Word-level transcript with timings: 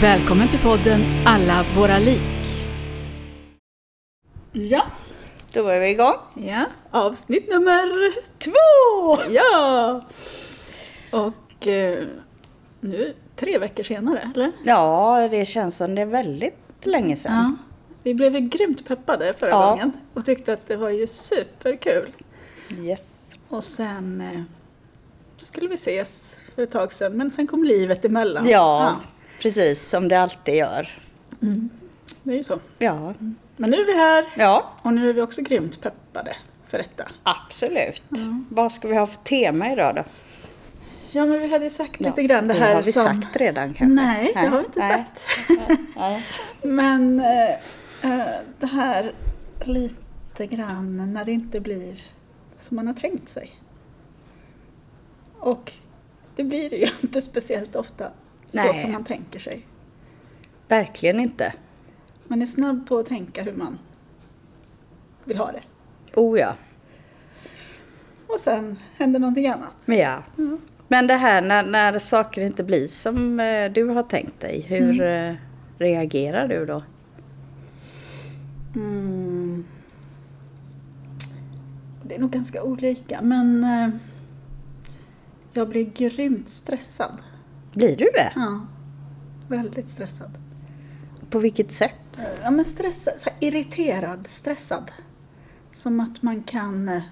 Välkommen 0.00 0.48
till 0.48 0.58
podden 0.60 1.00
Alla 1.26 1.64
våra 1.76 1.98
lik. 1.98 2.30
Ja, 4.52 4.82
Då 5.52 5.62
var 5.62 5.78
vi 5.78 5.88
igång. 5.90 6.14
ja, 6.34 6.64
avsnitt 6.90 7.48
nummer 7.48 8.12
två! 8.38 9.22
Ja! 9.32 10.02
Och 11.12 11.66
eh, 11.66 12.04
nu 12.80 13.14
tre 13.36 13.58
veckor 13.58 13.82
senare, 13.82 14.30
eller? 14.34 14.52
Ja, 14.64 15.28
det 15.30 15.44
känns 15.46 15.76
som 15.76 15.94
det 15.94 16.02
är 16.02 16.06
väldigt 16.06 16.86
länge 16.86 17.16
sedan. 17.16 17.32
Ja. 17.58 17.64
Vi 18.02 18.14
blev 18.14 18.34
ju 18.34 18.40
grymt 18.40 18.86
peppade 18.88 19.34
förra 19.38 19.50
Ja. 19.50 19.70
gången 19.70 19.92
och 20.14 20.24
tyckte 20.24 20.52
att 20.52 20.66
det 20.66 20.76
var 20.76 20.90
ju 20.90 21.06
superkul. 21.06 22.08
Yes. 22.82 23.14
Och 23.48 23.64
sen 23.64 24.20
eh, 24.20 24.42
skulle 25.38 25.68
vi 25.68 25.74
ses 25.74 26.36
för 26.54 26.62
ett 26.62 26.70
tag 26.72 26.92
sedan, 26.92 27.12
men 27.12 27.30
sen 27.30 27.46
kom 27.46 27.64
livet 27.64 28.04
emellan. 28.04 28.48
Ja, 28.48 28.96
precis 29.38 29.88
som 29.88 30.08
det 30.08 30.20
alltid 30.20 30.54
gör. 30.54 30.98
det 32.22 32.32
är 32.32 32.36
ju 32.36 32.44
så. 32.44 32.58
Ja, 32.78 33.14
Men 33.56 33.70
nu 33.70 33.76
är 33.76 33.86
vi 33.86 33.94
här 33.94 34.24
ja 34.36 34.72
och 34.82 34.92
nu 34.92 35.08
är 35.10 35.12
vi 35.12 35.20
också 35.20 35.42
grymt 35.42 35.80
peppade 35.80 36.36
för 36.68 36.78
detta. 36.78 37.08
absolut. 37.22 38.02
Vad 38.50 38.72
ska 38.72 38.88
vi 38.88 38.96
ha 38.96 39.06
för 39.06 39.22
tema 39.22 39.72
idag 39.72 39.94
då? 39.94 40.04
Ja, 41.10 41.26
men 41.26 41.40
vi 41.40 41.48
hade 41.52 41.64
ju 41.64 41.70
sagt 41.70 41.96
Ja, 41.98 42.06
lite 42.06 42.22
grann 42.22 42.48
det 42.48 42.54
här 42.54 42.74
har 42.74 42.82
vi 42.82 42.92
som... 42.92 43.04
sagt 43.06 43.36
redan 43.36 43.74
kanske? 43.74 43.94
Nej, 43.94 44.32
det 44.34 44.46
har 44.48 44.58
vi 44.58 44.64
inte 44.64 44.78
Nej. 44.78 44.88
sagt. 44.88 45.26
Nej. 45.96 46.24
Men 46.62 47.20
eh, 47.20 48.24
det 48.58 48.66
här 48.66 49.12
lite 49.64 50.46
grann 50.46 51.12
när 51.12 51.24
det 51.24 51.32
inte 51.32 51.60
blir 51.60 52.02
som 52.58 52.76
man 52.76 52.86
har 52.86 52.94
tänkt 52.94 53.28
sig. 53.28 53.52
Och 55.38 55.72
det 56.36 56.44
blir 56.44 56.70
det 56.70 56.76
ju 56.76 56.88
inte 57.02 57.22
speciellt 57.22 57.76
ofta 57.76 58.10
så 58.48 58.62
Nej. 58.62 58.82
som 58.82 58.92
man 58.92 59.04
tänker 59.04 59.38
sig. 59.38 59.66
Verkligen 60.68 61.20
inte. 61.20 61.52
Man 62.24 62.42
är 62.42 62.46
snabb 62.46 62.88
på 62.88 62.98
att 62.98 63.06
tänka 63.06 63.42
hur 63.42 63.52
man 63.52 63.78
vill 65.24 65.36
ha 65.36 65.52
det. 65.52 65.62
Oh 66.14 66.38
ja. 66.38 66.56
Och 68.26 68.40
sen 68.40 68.78
händer 68.96 69.20
någonting 69.20 69.48
annat. 69.48 69.76
Men 69.86 69.98
ja. 69.98 70.22
Men 70.88 71.06
det 71.06 71.14
här 71.14 71.42
när, 71.42 71.62
när 71.62 71.98
saker 71.98 72.42
inte 72.42 72.64
blir 72.64 72.88
som 72.88 73.40
eh, 73.40 73.72
du 73.72 73.84
har 73.84 74.02
tänkt 74.02 74.40
dig, 74.40 74.60
hur 74.60 75.00
eh, 75.02 75.34
reagerar 75.78 76.48
du 76.48 76.66
då? 76.66 76.82
Mm. 78.74 79.64
Det 82.02 82.14
är 82.14 82.20
nog 82.20 82.30
ganska 82.30 82.62
olika, 82.62 83.22
men 83.22 83.64
eh, 83.64 83.88
jag 85.52 85.68
blir 85.68 85.84
grymt 85.84 86.48
stressad. 86.48 87.22
Blir 87.72 87.96
du 87.96 88.04
det? 88.04 88.32
Ja, 88.36 88.60
väldigt 89.48 89.88
stressad. 89.88 90.30
På 91.30 91.38
vilket 91.38 91.72
sätt? 91.72 91.96
Ja, 92.42 92.50
men 92.50 92.64
stressad, 92.64 93.14
irriterad, 93.40 94.26
stressad. 94.26 94.90
Som 95.72 96.00
att 96.00 96.22
man 96.22 96.42
kan... 96.42 96.88
eh, 96.88 97.02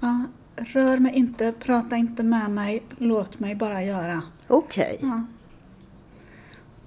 Ja, 0.00 0.24
rör 0.56 0.98
mig 0.98 1.14
inte, 1.14 1.52
prata 1.52 1.96
inte 1.96 2.22
med 2.22 2.50
mig, 2.50 2.82
låt 2.98 3.38
mig 3.40 3.54
bara 3.54 3.82
göra. 3.82 4.22
Okej. 4.48 4.98
Ja. 5.02 5.24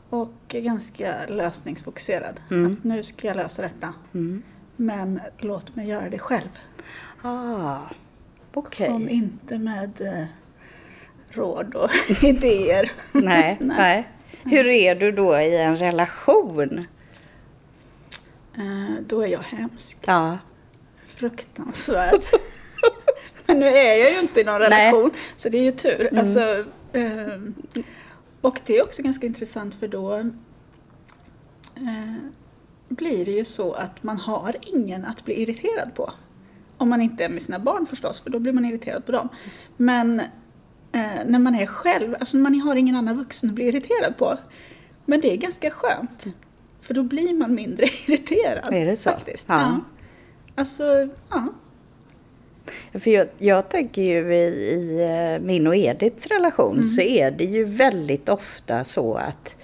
Och 0.09 0.33
ganska 0.49 1.15
lösningsfokuserad. 1.29 2.41
Mm. 2.51 2.73
Att 2.73 2.83
nu 2.83 3.03
ska 3.03 3.27
jag 3.27 3.37
lösa 3.37 3.61
detta. 3.61 3.93
Men 4.75 5.19
låt 5.37 5.75
mig 5.75 5.87
göra 5.87 6.09
det 6.09 6.19
själv. 6.19 6.49
Ah, 7.21 7.77
okej. 8.53 8.87
Kom 8.87 9.09
inte 9.09 9.57
med 9.57 10.01
eh, 10.01 10.25
råd 11.29 11.75
och 11.75 11.89
idéer. 12.23 12.91
Nej, 13.11 13.57
nej. 13.59 14.07
Hur 14.43 14.67
är 14.67 14.95
du 14.95 15.11
då 15.11 15.39
i 15.39 15.57
en 15.57 15.77
relation? 15.77 16.85
Eh, 18.57 19.03
då 19.07 19.21
är 19.21 19.27
jag 19.27 19.39
hemsk. 19.39 19.97
Ja. 20.05 20.38
Fruktansvärd. 21.07 22.21
Men 23.45 23.59
nu 23.59 23.67
är 23.67 23.95
jag 23.95 24.11
ju 24.11 24.19
inte 24.19 24.41
i 24.41 24.43
någon 24.43 24.59
Nej. 24.59 24.69
relation, 24.69 25.11
så 25.38 25.49
det 25.49 25.57
är 25.57 25.63
ju 25.63 25.71
tur. 25.71 26.17
Alltså, 26.17 26.65
eh, 26.93 27.39
och 28.41 28.59
det 28.65 28.77
är 28.77 28.83
också 28.83 29.01
ganska 29.01 29.25
intressant 29.25 29.75
för 29.75 29.88
då 29.88 30.17
eh, 31.75 32.15
blir 32.88 33.25
det 33.25 33.31
ju 33.31 33.45
så 33.45 33.73
att 33.73 34.03
man 34.03 34.19
har 34.19 34.55
ingen 34.61 35.05
att 35.05 35.25
bli 35.25 35.41
irriterad 35.41 35.95
på. 35.95 36.11
Om 36.77 36.89
man 36.89 37.01
inte 37.01 37.25
är 37.25 37.29
med 37.29 37.41
sina 37.41 37.59
barn 37.59 37.85
förstås, 37.85 38.21
för 38.21 38.29
då 38.29 38.39
blir 38.39 38.53
man 38.53 38.65
irriterad 38.65 39.05
på 39.05 39.11
dem. 39.11 39.29
Men 39.77 40.21
eh, 40.91 41.25
när 41.25 41.39
man 41.39 41.55
är 41.55 41.65
själv, 41.65 42.15
alltså 42.19 42.37
man 42.37 42.59
har 42.59 42.75
ingen 42.75 42.95
annan 42.95 43.17
vuxen 43.17 43.49
att 43.49 43.55
bli 43.55 43.67
irriterad 43.67 44.17
på. 44.17 44.37
Men 45.05 45.21
det 45.21 45.33
är 45.33 45.37
ganska 45.37 45.69
skönt. 45.69 46.27
För 46.81 46.93
då 46.93 47.03
blir 47.03 47.33
man 47.33 47.55
mindre 47.55 47.85
irriterad. 48.07 48.73
Är 48.73 48.85
det 48.85 48.97
så? 48.97 49.09
Faktiskt. 49.09 49.45
Ja. 49.49 49.79
Alltså, 50.55 51.07
ja. 51.29 51.53
För 52.93 53.11
jag, 53.11 53.27
jag 53.37 53.69
tänker 53.69 54.01
ju 54.01 54.35
i, 54.35 54.47
i 54.73 55.01
eh, 55.03 55.45
min 55.45 55.67
och 55.67 55.75
Ediths 55.75 56.27
relation 56.27 56.83
så 56.83 57.01
är 57.01 57.31
det 57.31 57.43
ju 57.43 57.63
väldigt 57.63 58.29
ofta 58.29 58.83
så 58.83 59.15
att 59.15 59.55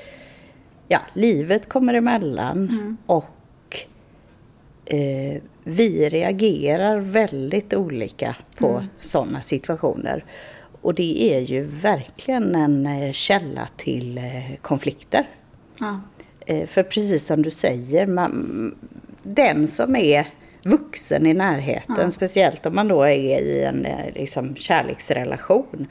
ja, 0.87 0.99
livet 1.13 1.69
kommer 1.69 1.93
emellan 1.93 2.97
och 3.05 3.85
eh, 4.85 5.41
vi 5.63 6.09
reagerar 6.09 6.97
väldigt 6.99 7.73
olika 7.73 8.35
på 8.57 8.85
sådana 8.99 9.41
situationer. 9.41 10.25
Och 10.83 10.93
det 10.93 11.33
är 11.35 11.39
ju 11.39 11.63
verkligen 11.63 12.55
en 12.55 12.85
eh, 12.85 13.11
källa 13.11 13.67
till 13.77 14.17
eh, 14.17 14.55
konflikter. 14.61 15.27
ja. 15.79 15.99
Eh, 16.45 16.67
För 16.67 16.83
precis 16.83 17.25
som 17.25 17.41
du 17.41 17.49
säger, 17.51 18.07
man, 18.07 18.75
den 19.23 19.67
som 19.67 19.95
är 19.95 20.27
vuxen 20.63 21.25
i 21.25 21.33
närheten, 21.33 21.95
Ja. 21.99 22.11
speciellt 22.11 22.65
om 22.65 22.75
man 22.75 22.87
då 22.87 23.01
är 23.03 23.09
i 23.41 23.63
en 23.63 23.87
liksom, 24.15 24.55
kärleksrelation, 24.55 25.87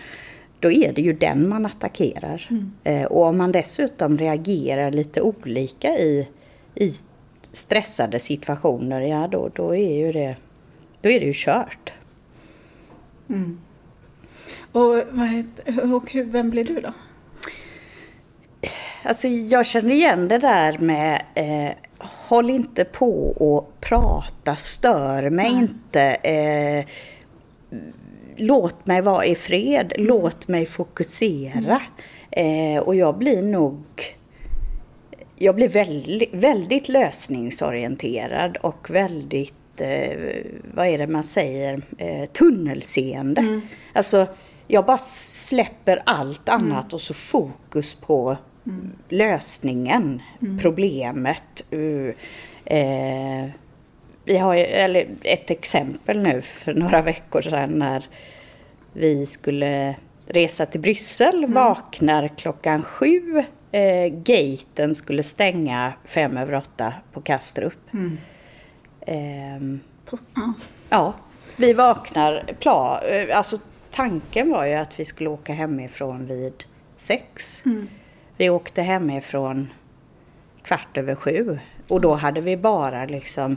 då 0.60 0.72
är 0.72 0.92
det 0.92 1.03
ju 1.03 1.12
den 1.12 1.48
man 1.48 1.66
attackerar. 1.66 2.48
Eh, 2.84 3.03
Och 3.04 3.22
om 3.24 3.36
man 3.38 3.53
dessutom 3.53 4.19
reagerar 4.19 4.91
lite 4.92 5.20
olika 5.22 5.88
i, 5.98 6.28
i 6.74 6.91
stressade 7.53 8.19
situationer, 8.19 9.00
ja 9.00 9.28
då, 9.32 9.50
då, 9.54 9.74
är 9.76 9.97
ju 9.97 10.12
det, 10.12 10.36
då 11.00 11.09
är 11.10 11.20
det 11.20 11.26
ju 11.26 11.32
kört. 11.34 11.92
Och, 14.72 14.94
och 15.94 16.15
vem 16.15 16.50
blir 16.50 16.65
du 16.65 16.81
då? 16.81 16.93
Alltså 19.03 19.28
jag 19.28 19.66
känner 19.66 19.94
igen 19.94 20.28
det 20.28 20.38
där 20.38 20.78
med 20.78 21.22
eh, 21.34 21.71
håll 21.99 22.50
inte 22.50 22.84
på 22.84 23.28
och 23.31 23.81
prata, 23.81 24.56
stör 24.56 25.31
mig 25.31 25.53
inte. 25.53 26.03
Eh, 26.03 26.84
låt 28.37 28.87
mig 28.87 29.00
vara 29.00 29.25
i 29.25 29.34
fred, 29.34 29.93
låt 29.97 30.49
mig 30.49 30.66
fokusera. 30.66 31.83
Eh, 32.30 32.78
och 32.78 32.95
jag 32.95 33.19
blir 33.19 33.42
nog 33.42 33.84
jag 35.36 35.54
blir 35.54 35.69
väldigt, 35.69 36.34
väldigt 36.34 36.89
lösningsorienterad 36.89 38.57
och 38.57 38.91
väldigt, 38.91 39.80
eh, 39.80 40.19
vad 40.74 40.86
är 40.86 40.98
det 40.98 41.07
man 41.07 41.24
säger, 41.24 41.83
eh, 41.98 42.24
tunnelseende. 42.24 43.60
Alltså, 43.92 44.27
jag 44.72 44.84
bara 44.84 44.98
släpper 44.98 46.03
allt 46.07 46.48
annat 46.48 46.92
och 46.92 47.01
så 47.01 47.15
fokus 47.15 47.95
på 47.95 48.36
lösningen, 49.09 50.22
problemet. 50.60 51.65
Uh, 51.72 52.15
eh, 52.65 53.51
vi 54.24 54.39
har 54.39 54.54
eller 54.57 55.09
ett 55.22 55.51
exempel 55.51 56.22
nu 56.22 56.42
för 56.42 56.74
några 56.74 57.03
veckor 57.03 57.42
sedan 57.42 57.71
när 57.71 58.07
vi 58.92 59.27
skulle 59.27 59.97
resa 60.27 60.66
till 60.66 60.80
Bryssel, 60.80 61.47
vaknar 61.47 62.28
klockan 62.28 62.83
sju. 62.83 63.45
Eh, 63.72 64.07
gaten 64.07 64.95
skulle 64.95 65.22
stänga 65.22 65.92
fem 66.04 66.36
över 66.36 66.54
åtta 66.54 66.92
på 67.13 67.21
Kastrup. 67.21 67.92
På, 70.04 70.19
ja. 70.89 71.15
vi 71.57 71.72
vaknar, 71.72 72.45
pla, 72.60 73.03
eh, 73.09 73.36
alltså 73.39 73.57
tanken 73.92 74.50
var 74.50 74.66
ju 74.66 74.74
att 74.74 75.00
vi 75.00 75.04
skulle 75.04 75.30
åka 75.30 75.53
hemifrån 75.53 76.27
vid 76.27 76.65
sex. 76.97 77.62
Mm. 77.66 77.89
Vi 78.36 78.50
åkte 78.50 78.83
hemifrån 78.83 79.68
kvart 80.62 80.97
över 80.97 81.15
sju. 81.15 81.59
Och 81.89 82.00
då 82.00 82.15
hade 82.15 82.41
vi 82.41 82.56
bara 82.56 83.04
liksom 83.04 83.56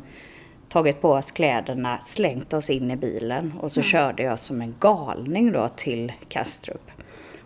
tagit 0.70 1.02
på 1.02 1.12
oss 1.12 1.32
kläderna, 1.32 2.00
slängt 2.02 2.54
oss 2.54 2.70
in 2.70 2.92
i 2.92 2.96
bilen 2.96 3.54
och 3.62 3.72
så 3.72 3.82
körde 3.82 4.24
jag 4.24 4.40
som 4.40 4.62
en 4.62 4.76
galning 4.80 5.52
då 5.52 5.70
till 5.70 6.14
Kastrup. 6.28 6.92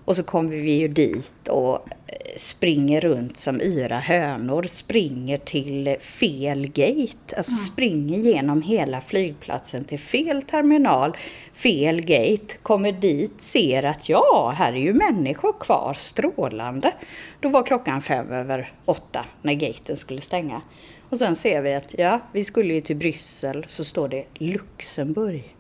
Och 0.10 0.16
så 0.16 0.24
kommer 0.24 0.56
vi 0.56 0.72
ju 0.72 0.88
dit 0.88 1.48
och 1.48 1.76
eh, 2.08 2.36
springer 2.38 3.02
runt 3.02 3.38
som 3.38 3.62
yra 3.62 4.00
hönor, 4.00 4.64
springer 4.64 5.38
till 5.38 5.96
fel 6.00 6.68
gate, 6.68 7.38
alltså 7.38 7.56
springer 7.56 8.20
genom 8.20 8.62
hela 8.62 9.02
flygplatsen 9.02 9.86
till 9.86 10.00
fel 10.00 10.42
terminal, 10.42 11.18
fel 11.54 12.02
gate, 12.02 12.58
kommer 12.64 12.92
dit, 12.92 13.42
ser 13.42 13.84
att 13.84 14.10
ja, 14.10 14.54
här 14.58 14.74
är 14.74 14.78
ju 14.78 14.94
människor 14.94 15.54
kvar, 15.60 15.94
strålande. 15.94 16.94
Då 17.40 17.50
var 17.50 17.64
klockan 17.64 18.02
fem 18.02 18.32
över 18.32 18.72
åtta 18.86 19.26
när 19.42 19.54
gaten 19.54 19.98
skulle 19.98 20.22
stänga. 20.22 20.62
Och 21.10 21.20
sen 21.20 21.36
ser 21.36 21.62
vi 21.62 21.74
att 21.74 21.96
ja, 21.98 22.20
vi 22.34 22.44
skulle 22.44 22.74
ju 22.74 22.82
till 22.82 22.96
Bryssel, 22.96 23.66
så 23.68 23.84
står 23.84 24.08
det 24.08 24.26
Luxemburg. 24.34 25.56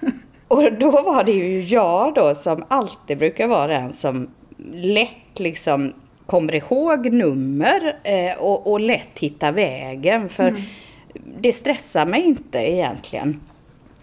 Och 0.48 0.72
då 0.72 0.90
var 0.90 1.24
det 1.24 1.32
ju 1.32 1.60
jag 1.60 2.14
då 2.14 2.34
som 2.34 2.64
alltid 2.68 3.18
brukar 3.18 3.48
vara 3.48 3.66
den 3.66 3.92
som 3.92 4.28
lätt 4.72 5.38
liksom 5.38 5.92
kommer 6.26 6.54
ihåg 6.54 7.12
nummer 7.12 7.98
eh, 8.02 8.36
och, 8.38 8.72
och 8.72 8.80
lätt 8.80 9.18
hittar 9.18 9.52
vägen. 9.52 10.28
För 10.28 10.62
det 11.40 11.52
stressar 11.52 12.06
mig 12.06 12.22
inte 12.22 12.58
egentligen. 12.58 13.40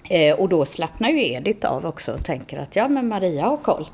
Eh, 0.09 0.39
och 0.39 0.49
då 0.49 0.65
slappnar 0.65 1.09
ju 1.09 1.33
Edith 1.33 1.71
av 1.71 1.85
också 1.85 2.13
och 2.13 2.25
tänker 2.25 2.59
att 2.59 2.75
ja 2.75 2.87
men 2.87 3.07
Maria 3.07 3.45
har 3.45 3.57
koll. 3.57 3.85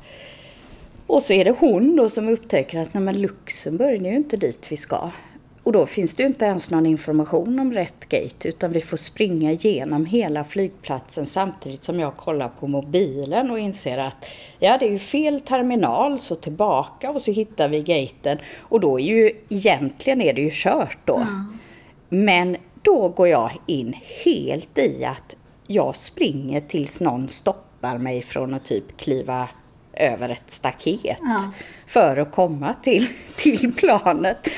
Och 1.06 1.22
så 1.22 1.32
är 1.32 1.44
det 1.44 1.54
hon 1.58 1.96
då 1.96 2.08
som 2.08 2.28
upptäcker 2.28 2.80
att 2.80 2.94
nej 2.94 3.02
men 3.02 3.20
Luxemburg, 3.20 4.02
det 4.02 4.08
är 4.08 4.10
ju 4.10 4.16
inte 4.16 4.36
dit 4.36 4.66
vi 4.72 4.76
ska. 4.76 5.10
Och 5.62 5.72
då 5.72 5.86
finns 5.86 6.14
det 6.14 6.22
ju 6.22 6.26
inte 6.26 6.44
ens 6.44 6.70
någon 6.70 6.86
information 6.86 7.58
om 7.58 7.72
rätt 7.72 8.08
gate 8.08 8.48
utan 8.48 8.72
vi 8.72 8.80
får 8.80 8.96
springa 8.96 9.52
igenom 9.52 10.06
hela 10.06 10.44
flygplatsen 10.44 11.26
samtidigt 11.26 11.82
som 11.82 12.00
jag 12.00 12.16
kollar 12.16 12.48
på 12.48 12.66
mobilen 12.66 13.50
och 13.50 13.58
inser 13.58 13.98
att 13.98 14.26
ja 14.58 14.76
det 14.78 14.86
är 14.86 14.90
ju 14.90 14.98
fel 14.98 15.40
terminal 15.40 16.18
så 16.18 16.34
tillbaka 16.34 17.10
och 17.10 17.22
så 17.22 17.32
hittar 17.32 17.68
vi 17.68 17.82
gaten 17.82 18.38
och 18.58 18.80
då 18.80 19.00
är 19.00 19.04
ju 19.04 19.32
egentligen 19.48 20.20
är 20.20 20.32
det 20.32 20.40
ju 20.40 20.50
kört 20.52 20.98
då. 21.04 21.26
Men 22.08 22.56
då 22.82 23.08
går 23.08 23.28
jag 23.28 23.50
in 23.66 23.96
helt 24.24 24.78
i 24.78 25.04
att 25.04 25.36
jag 25.66 25.96
springer 25.96 26.60
tills 26.60 27.00
någon 27.00 27.28
stoppar 27.28 27.98
mig 27.98 28.22
från 28.22 28.54
att 28.54 28.64
typ 28.64 28.96
kliva 28.96 29.48
över 29.92 30.28
ett 30.28 30.44
staket 30.48 31.18
Ja. 31.20 31.50
för 31.86 32.16
att 32.16 32.32
komma 32.32 32.74
till, 32.82 33.06
till 33.36 33.74
planet. 33.74 34.48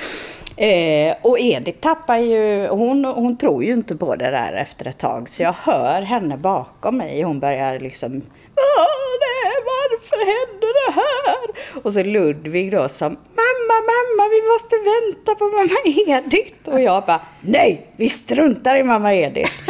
Eh, 0.56 1.16
och 1.22 1.40
Edith 1.40 1.80
tappar 1.80 2.16
ju, 2.16 2.68
hon, 2.68 3.04
hon 3.04 3.36
tror 3.36 3.64
ju 3.64 3.72
inte 3.72 3.96
på 3.96 4.16
det 4.16 4.30
där 4.30 4.52
efter 4.52 4.86
ett 4.86 4.98
tag 4.98 5.28
så 5.28 5.42
jag 5.42 5.54
hör 5.62 6.02
henne 6.02 6.36
bakom 6.36 6.96
mig. 6.96 7.22
Hon 7.22 7.40
börjar 7.40 7.80
liksom 7.80 8.12
nej, 8.12 9.52
varför 9.64 10.16
hände 10.16 10.66
det 10.66 10.92
här? 10.92 11.82
Och 11.82 11.92
så 11.92 12.02
Ludvig 12.02 12.70
då 12.72 12.88
som 12.88 13.12
Mamma, 13.12 13.76
mamma, 13.92 14.28
vi 14.30 14.42
måste 14.52 14.76
vänta 14.76 15.34
på 15.34 15.44
mamma 15.44 15.80
Edith. 15.84 16.68
Och 16.68 16.80
jag 16.80 17.04
bara 17.04 17.20
Nej, 17.40 17.86
vi 17.96 18.08
struntar 18.08 18.76
i 18.76 18.82
mamma 18.82 19.14
Edith. 19.14 19.52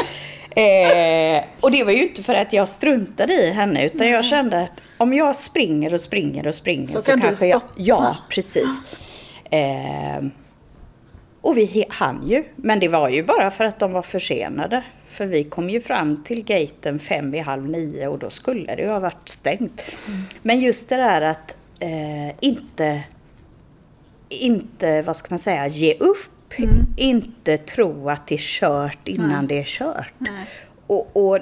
Eh, 0.56 1.44
och 1.60 1.70
det 1.70 1.84
var 1.84 1.92
ju 1.92 2.02
inte 2.02 2.22
för 2.22 2.34
att 2.34 2.52
jag 2.52 2.68
struntade 2.68 3.32
i 3.32 3.50
henne 3.50 3.86
utan 3.86 4.08
jag 4.08 4.24
kände 4.24 4.60
att 4.60 4.72
om 4.98 5.14
jag 5.14 5.36
springer 5.36 5.94
och 5.94 6.00
springer 6.00 6.46
och 6.46 6.54
springer 6.54 6.86
Så 6.86 7.00
så, 7.00 7.10
kan 7.10 7.20
du 7.20 7.26
kanske 7.26 7.46
jag... 7.46 7.60
stoppa. 7.60 7.74
Ja, 7.76 8.16
precis. 8.28 8.84
Eh, 9.50 10.22
och 11.42 11.56
vi 11.56 11.84
hann 11.88 12.28
ju, 12.28 12.44
men 12.56 12.80
det 12.80 12.88
var 12.88 13.08
ju 13.08 13.22
bara 13.22 13.50
för 13.50 13.64
att 13.64 13.78
de 13.78 13.92
var 13.92 14.02
försenade. 14.02 14.82
För 15.08 15.26
vi 15.26 15.44
kom 15.44 15.70
ju 15.70 15.80
fram 15.80 16.24
till 16.24 16.44
gaten 16.44 16.98
fem 16.98 17.34
i 17.34 17.38
halv 17.38 17.68
nio 17.68 18.08
och 18.08 18.18
då 18.18 18.30
skulle 18.30 18.74
det 18.74 18.82
ju 18.82 18.88
ha 18.88 19.00
varit 19.00 19.28
stängt. 19.28 19.82
Men 20.42 20.60
just 20.60 20.88
det 20.88 20.96
där 20.96 21.22
att 21.22 21.56
eh, 21.78 22.34
inte, 22.40 23.02
inte, 24.28 25.02
vad 25.02 25.16
ska 25.16 25.26
man 25.30 25.38
säga, 25.38 25.66
ge 25.66 25.94
upp. 25.94 26.28
Inte 26.96 27.56
tro 27.56 28.10
att 28.10 28.26
det 28.26 28.34
är 28.34 28.38
kört 28.38 29.08
innan 29.08 29.46
det 29.46 29.58
är 29.58 29.64
kört. 29.64 30.12
Nej. 30.18 30.46
Och, 30.86 31.10
och 31.16 31.38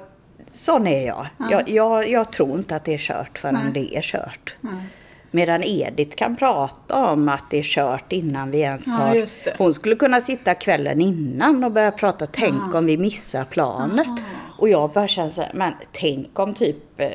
sån 0.49 0.87
är 0.87 1.07
jag. 1.07 1.27
Jag, 1.51 1.69
jag. 1.69 2.09
Jag 2.09 2.33
tror 2.33 2.59
inte 2.59 2.77
att 2.77 2.85
det 2.85 2.95
är 2.95 2.99
kört 2.99 3.39
förrän 3.39 3.55
Nej. 3.55 3.73
det 3.75 3.97
är 3.97 4.03
kört. 4.03 4.55
Nej. 4.61 4.85
Medan 5.31 5.63
Edith 5.65 6.17
kan 6.17 6.37
prata 6.37 7.07
om 7.07 7.29
att 7.29 7.45
det 7.51 7.59
är 7.59 7.63
kört 7.63 8.13
innan 8.13 8.51
vi 8.51 8.59
ens 8.61 8.87
Ja, 8.87 8.93
har... 9.05 9.15
det. 9.15 9.55
Hon 9.59 9.75
skulle 9.75 9.97
kunna 9.97 10.21
sitta 10.21 10.55
kvällen 10.55 11.01
innan 11.01 11.65
och 11.65 11.73
börja 11.73 11.91
prata, 11.93 12.27
tänk 12.27 12.75
om 12.75 12.87
vi 12.87 12.97
missar 12.99 13.45
planet. 13.45 14.07
Och 14.59 14.69
jag 14.69 14.91
bara 14.91 15.09
känner 15.09 15.31
så 15.31 15.43
här, 15.43 15.51
men 15.55 15.73
tänk 15.93 16.39
om 16.39 16.55
typ, 16.55 17.01
eh, 17.01 17.09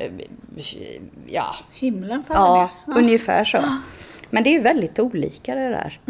ja, 1.26 1.54
Himlen 1.72 2.22
faller 2.22 2.40
ja, 2.40 2.70
ner. 2.86 2.98
ungefär 2.98 3.44
så. 3.44 3.58
Men 4.30 4.44
det 4.44 4.56
är 4.56 4.60
väldigt 4.60 4.98
olika 4.98 5.54
det 5.54 5.68
där. 5.68 6.00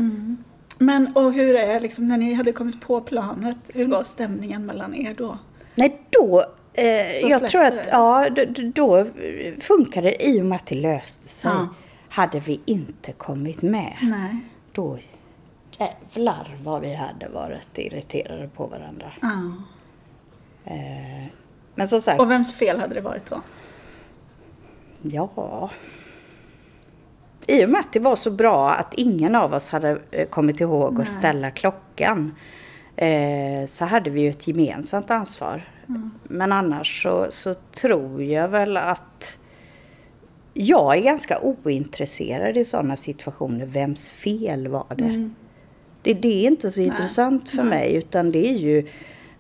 Men 0.78 1.12
och 1.14 1.32
hur 1.32 1.54
är 1.54 1.80
liksom 1.80 2.08
när 2.08 2.16
ni 2.18 2.34
hade 2.34 2.52
kommit 2.52 2.80
på 2.80 3.00
planet, 3.00 3.56
hur 3.74 3.86
var 3.86 4.04
stämningen 4.04 4.66
mellan 4.66 4.94
er 4.94 5.14
då? 5.18 5.38
Nej, 5.74 6.00
då... 6.10 6.44
Eh, 6.74 7.18
jag 7.20 7.48
tror 7.48 7.62
att 7.64 7.72
det? 7.74 7.88
ja, 7.90 8.26
då, 8.30 8.44
då- 8.74 9.06
funkar 9.60 10.02
det 10.02 10.26
i 10.28 10.40
och 10.40 10.44
med 10.46 10.56
att 10.56 10.66
det 10.66 10.74
löste 10.74 11.28
sig. 11.28 11.50
Ja. 11.54 11.68
Hade 12.16 12.40
vi 12.40 12.60
inte 12.64 13.12
kommit 13.12 13.62
med, 13.62 13.96
Nej. 14.02 14.36
då 14.72 14.98
jävlar 15.78 16.56
vad 16.62 16.80
vi 16.80 16.94
hade 16.94 17.28
varit 17.28 17.78
irriterade 17.78 18.48
på 18.48 18.66
varandra. 18.66 19.12
Ja. 19.20 19.52
Eh, 20.64 21.26
men 21.74 21.88
som 21.88 22.00
sagt, 22.00 22.20
Och 22.20 22.30
vems 22.30 22.54
fel 22.54 22.80
hade 22.80 22.94
det 22.94 23.00
varit 23.00 23.30
då? 23.30 23.42
ja... 25.02 25.70
I 27.46 27.64
och 27.64 27.70
med 27.70 27.80
att 27.80 27.92
det 27.92 28.00
var 28.00 28.16
så 28.16 28.30
bra 28.30 28.70
att 28.70 28.94
ingen 28.94 29.34
av 29.34 29.54
oss 29.54 29.70
hade 29.70 29.98
eh, 30.10 30.28
kommit 30.28 30.60
ihåg 30.60 30.92
Nej. 30.92 31.02
att 31.02 31.08
ställa 31.08 31.50
klockan 31.50 32.34
eh, 32.96 33.66
så 33.66 33.84
hade 33.84 34.10
vi 34.10 34.20
ju 34.20 34.30
ett 34.30 34.48
gemensamt 34.48 35.10
ansvar. 35.10 35.68
Men 36.22 36.52
annars 36.52 37.02
så, 37.02 37.26
så 37.30 37.54
tror 37.54 38.22
jag 38.22 38.48
väl 38.48 38.76
att 38.76 39.38
jag 40.58 40.96
är 40.96 41.00
ganska 41.02 41.38
ointresserad 41.40 42.56
i 42.56 42.64
sådana 42.64 42.96
situationer. 42.96 43.66
Vems 43.66 44.10
fel 44.10 44.68
var 44.68 44.86
det? 44.96 45.04
Mm. 45.04 45.34
Det, 46.02 46.14
det 46.14 46.44
är 46.44 46.46
inte 46.46 46.70
så 46.70 46.80
intressant 46.80 47.48
för 47.48 47.62
mig 47.62 47.94
utan 47.94 48.30
det 48.30 48.48
är 48.48 48.56
ju 48.58 48.86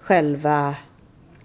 själva 0.00 0.74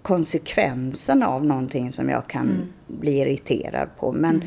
konsekvensen 0.02 1.22
av 1.22 1.46
någonting 1.46 1.92
som 1.92 2.08
jag 2.08 2.26
kan 2.26 2.42
Mm. 2.42 2.72
bli 2.86 3.18
irriterad 3.18 3.88
på. 3.98 4.12
Men 4.12 4.44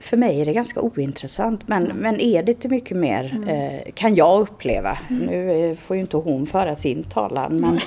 för 0.00 0.16
mig 0.16 0.40
är 0.40 0.46
det 0.46 0.52
ganska 0.52 0.80
ointressant. 0.80 1.68
Men, 1.68 1.82
men 1.84 2.20
är 2.20 2.42
det 2.42 2.52
inte 2.52 2.68
mycket 2.68 2.96
mer, 2.96 3.44
eh, 3.48 3.92
kan 3.92 4.14
jag 4.14 4.40
uppleva. 4.40 4.98
Nu 5.10 5.50
eh, 5.70 5.76
får 5.76 5.96
ju 5.96 6.02
inte 6.02 6.16
hon 6.16 6.46
föra 6.46 6.74
sin 6.74 7.02
talan. 7.04 7.60
Men 7.60 7.78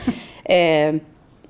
eh, 0.96 1.02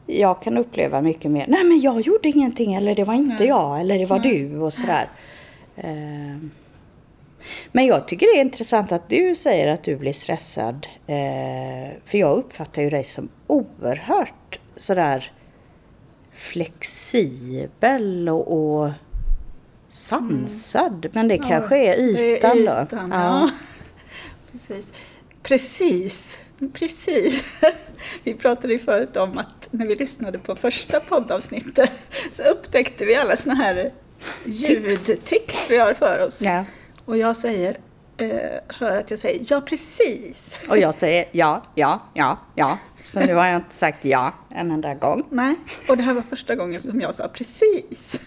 jag 0.08 0.42
kan 0.42 0.58
uppleva 0.58 1.02
mycket 1.02 1.32
mer, 1.32 1.46
nej 1.48 1.64
men 1.64 1.82
jag 1.82 2.02
gjorde 2.02 2.30
ingenting 2.30 2.74
eller 2.74 2.96
det 2.96 3.04
var 3.04 3.14
inte 3.14 3.36
Nej. 3.40 3.48
jag 3.48 3.80
eller 3.82 4.00
det 4.00 4.06
var 4.06 4.20
du 4.20 4.60
och 4.60 4.74
sådär. 4.74 5.10
Eh, 5.76 6.38
men 7.72 7.86
jag 7.86 8.08
tycker 8.08 8.26
det 8.26 8.40
är 8.40 8.42
intressant 8.42 8.92
att 8.92 9.10
du 9.10 9.36
säger 9.36 9.68
att 9.68 9.84
du 9.84 9.96
blir 9.96 10.14
stressad. 10.14 10.88
Eh, 11.08 11.92
för 12.06 12.18
jag 12.18 12.38
uppfattar 12.38 12.82
ju 12.82 12.90
dig 12.90 13.04
som 13.04 13.30
oerhört 13.48 14.60
sådär 14.76 15.32
flexibel 16.32 18.30
och, 18.30 18.82
och 18.82 18.92
sansad. 19.90 21.08
Men 21.14 21.28
det 21.28 21.38
kanske 21.38 21.78
är 21.78 22.00
ytan, 22.00 22.58
Det 22.58 22.68
är 22.68 22.76
då. 22.78 22.84
ytan, 22.84 23.12
ja. 23.12 23.50
Precis. 24.52 24.94
Precis. 25.44 26.40
Precis. 26.74 27.46
Vi 28.24 28.34
pratade 28.34 28.74
ju 28.74 28.80
förut 28.80 29.18
om 29.18 29.38
att 29.38 29.68
när 29.72 29.86
vi 29.86 29.96
lyssnade 29.96 30.40
på 30.40 30.56
första 30.56 31.00
poddavsnittet 31.00 31.92
så 32.32 32.44
upptäckte 32.44 33.06
vi 33.06 33.16
alla 33.16 33.36
såna 33.36 33.56
här 33.56 33.94
ljudtics 34.46 35.70
vi 35.70 35.78
har 35.78 35.94
för 35.94 36.26
oss. 36.28 36.42
Ja. 36.42 36.66
Och 37.06 37.18
jag 37.18 37.38
säger, 37.38 37.78
eh, 38.18 38.30
hör 38.68 38.98
att 38.98 39.10
jag 39.10 39.20
säger 39.20 39.46
ja 39.50 39.62
precis. 39.62 40.60
Och 40.70 40.78
jag 40.78 40.96
säger 40.96 41.26
ja, 41.32 41.64
ja, 41.76 42.00
ja, 42.14 42.40
ja. 42.56 42.78
Så 43.06 43.20
nu 43.20 43.34
har 43.34 43.46
jag 43.46 43.56
inte 43.56 43.76
sagt 43.76 44.06
ja 44.06 44.34
en 44.50 44.72
enda 44.72 44.94
gång. 44.94 45.24
Nej, 45.30 45.56
och 45.88 45.98
det 45.98 46.04
här 46.04 46.14
var 46.14 46.22
första 46.22 46.56
gången 46.56 46.80
som 46.82 47.02
jag 47.02 47.16
sa 47.16 47.28
precis. 47.28 48.20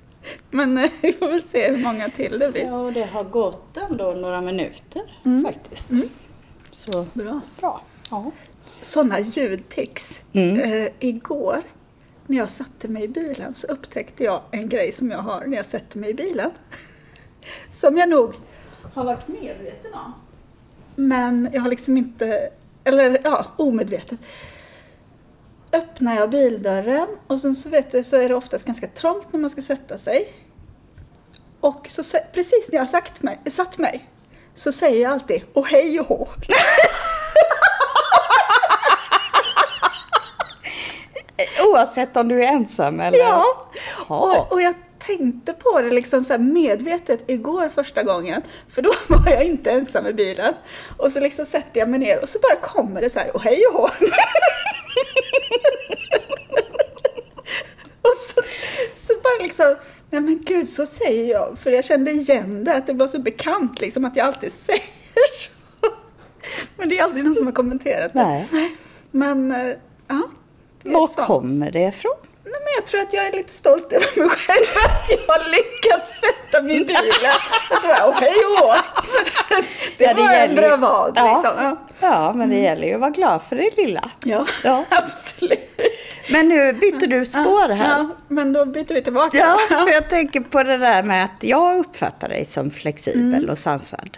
Men 0.50 0.78
eh, 0.78 0.90
vi 1.00 1.12
får 1.12 1.28
väl 1.28 1.42
se 1.42 1.70
hur 1.70 1.84
många 1.84 2.08
till 2.08 2.38
det 2.38 2.52
blir. 2.52 2.64
Ja, 2.64 2.80
och 2.80 2.92
det 2.92 3.04
har 3.04 3.24
gått 3.24 3.76
ändå 3.90 4.12
några 4.12 4.40
minuter 4.40 5.02
faktiskt. 5.44 5.90
Så 6.72 7.06
Bra. 7.12 7.40
bra. 7.60 7.82
Ja. 8.10 8.30
Sådana 8.80 9.20
ljudtics. 9.20 10.24
Mm. 10.32 10.60
Eh, 10.60 10.92
igår 11.00 11.62
när 12.26 12.36
jag 12.36 12.50
satte 12.50 12.88
mig 12.88 13.04
i 13.04 13.08
bilen 13.08 13.54
så 13.54 13.66
upptäckte 13.66 14.24
jag 14.24 14.40
en 14.50 14.68
grej 14.68 14.92
som 14.92 15.10
jag 15.10 15.18
har 15.18 15.46
när 15.46 15.56
jag 15.56 15.66
sätter 15.66 15.98
mig 15.98 16.10
i 16.10 16.14
bilen. 16.14 16.50
Som 17.70 17.98
jag 17.98 18.08
nog 18.08 18.34
har 18.94 19.04
varit 19.04 19.28
medveten 19.28 19.94
om. 19.94 20.12
Men 20.96 21.48
jag 21.52 21.62
har 21.62 21.70
liksom 21.70 21.96
inte, 21.96 22.50
eller 22.84 23.20
ja, 23.24 23.46
omedvetet. 23.56 24.20
Öppnar 25.72 26.14
jag 26.14 26.30
bildörren 26.30 27.08
och 27.26 27.40
sen 27.40 27.54
så 27.54 27.68
vet 27.68 27.90
du 27.90 28.04
så 28.04 28.16
är 28.16 28.28
det 28.28 28.34
oftast 28.34 28.64
ganska 28.64 28.86
trångt 28.86 29.32
när 29.32 29.40
man 29.40 29.50
ska 29.50 29.62
sätta 29.62 29.98
sig. 29.98 30.28
Och 31.60 31.86
så 31.88 32.18
precis 32.32 32.68
när 32.68 32.74
jag 32.76 32.82
har 32.82 32.86
sagt 32.86 33.22
mig, 33.22 33.40
satt 33.46 33.78
mig 33.78 34.11
så 34.54 34.72
säger 34.72 35.02
jag 35.02 35.12
alltid 35.12 35.42
och 35.52 35.66
hej 35.66 36.00
och 36.00 36.06
hå. 36.06 36.28
Oavsett 41.68 42.16
om 42.16 42.28
du 42.28 42.44
är 42.44 42.48
ensam 42.48 43.00
eller? 43.00 43.18
Ja. 43.18 43.68
Och, 44.08 44.52
och 44.52 44.62
jag 44.62 44.74
tänkte 44.98 45.52
på 45.52 45.80
det 45.80 45.90
liksom 45.90 46.24
så 46.24 46.38
medvetet 46.38 47.24
igår 47.26 47.68
första 47.68 48.02
gången. 48.02 48.42
För 48.68 48.82
då 48.82 48.92
var 49.08 49.32
jag 49.32 49.44
inte 49.44 49.70
ensam 49.70 50.06
i 50.06 50.12
bilen. 50.12 50.54
Och 50.96 51.12
så 51.12 51.20
liksom 51.20 51.46
sätter 51.46 51.80
jag 51.80 51.88
mig 51.88 52.00
ner 52.00 52.22
och 52.22 52.28
så 52.28 52.38
bara 52.38 52.56
kommer 52.56 53.00
det 53.00 53.10
så 53.10 53.18
här 53.18 53.36
och 53.36 53.42
hej 53.42 53.66
och 53.66 53.74
hå. 53.80 53.84
och 58.02 58.16
så, 58.16 58.42
så 58.94 59.14
bara 59.22 59.42
liksom, 59.42 59.76
nej 60.12 60.20
men 60.20 60.42
gud 60.44 60.68
så 60.68 60.86
säger 60.86 61.30
jag. 61.30 61.58
För 61.58 61.70
jag 61.70 61.84
kände 61.84 62.10
igen 62.10 62.64
det, 62.64 62.76
att 62.76 62.86
det 62.86 62.92
var 62.92 63.06
så 63.06 63.18
bekant 63.18 63.80
liksom 63.80 64.04
att 64.04 64.16
jag 64.16 64.26
alltid 64.26 64.52
säger 64.68 64.80
så. 65.38 65.88
Men 66.76 66.88
det 66.88 66.98
är 66.98 67.02
aldrig 67.04 67.24
någon 67.24 67.34
som 67.34 67.46
har 67.46 67.52
kommenterat 67.52 68.12
det. 68.12 68.46
Nej. 68.52 68.76
Men, 69.10 69.52
eh, 69.52 69.76
ja. 70.08 70.22
Var 70.84 71.26
kommer 71.26 71.70
det 71.70 71.88
ifrån? 71.88 72.16
Nej, 72.44 72.54
men 72.64 72.72
jag 72.76 72.86
tror 72.86 73.00
att 73.00 73.12
jag 73.12 73.26
är 73.26 73.32
lite 73.32 73.52
stolt 73.52 73.92
över 73.92 74.20
mig 74.20 74.28
själv 74.28 74.66
att 74.86 75.10
jag 75.10 75.34
har 75.34 75.50
lyckats 75.50 76.20
sätta 76.20 76.62
mig 76.62 76.76
i 76.76 76.84
bilen. 76.84 77.32
Och 77.70 77.76
så 77.80 77.86
bara, 77.86 78.06
och 78.06 78.14
hej 78.14 78.34
och. 78.62 78.74
Det 79.98 80.04
Ja, 80.04 80.14
det 80.14 80.22
var 80.22 80.28
en 80.28 80.34
gäller 80.34 80.62
ju- 80.62 80.68
bra 80.68 80.76
vad 80.76 81.12
Ja. 81.16 81.42
liksom. 81.42 81.76
Ja, 82.00 82.32
men 82.36 82.48
det 82.48 82.58
gäller 82.58 82.86
ju 82.86 82.94
att 82.94 83.00
vara 83.00 83.10
glad 83.10 83.42
för 83.48 83.56
det 83.56 83.76
lilla. 83.76 84.10
ja. 84.24 84.46
Ja. 84.64 84.84
absolut. 84.90 85.80
Men 86.32 86.48
nu 86.48 86.72
bytte 86.72 87.06
du 87.06 87.24
spår 87.26 87.68
här. 87.68 87.98
Ja, 87.98 88.08
men 88.28 88.52
då 88.52 88.64
byter 88.66 88.94
vi 88.94 89.02
tillbaka. 89.02 89.38
Ja, 89.38 89.58
för 89.84 89.90
jag 89.92 90.10
tänker 90.10 90.40
på 90.40 90.62
det 90.62 90.78
där 90.78 91.02
med 91.02 91.24
att 91.24 91.30
jag 91.40 91.76
uppfattar 91.78 92.28
dig 92.28 92.44
som 92.44 92.70
flexibel 92.70 93.50
och 93.50 93.58
sansad. 93.58 94.16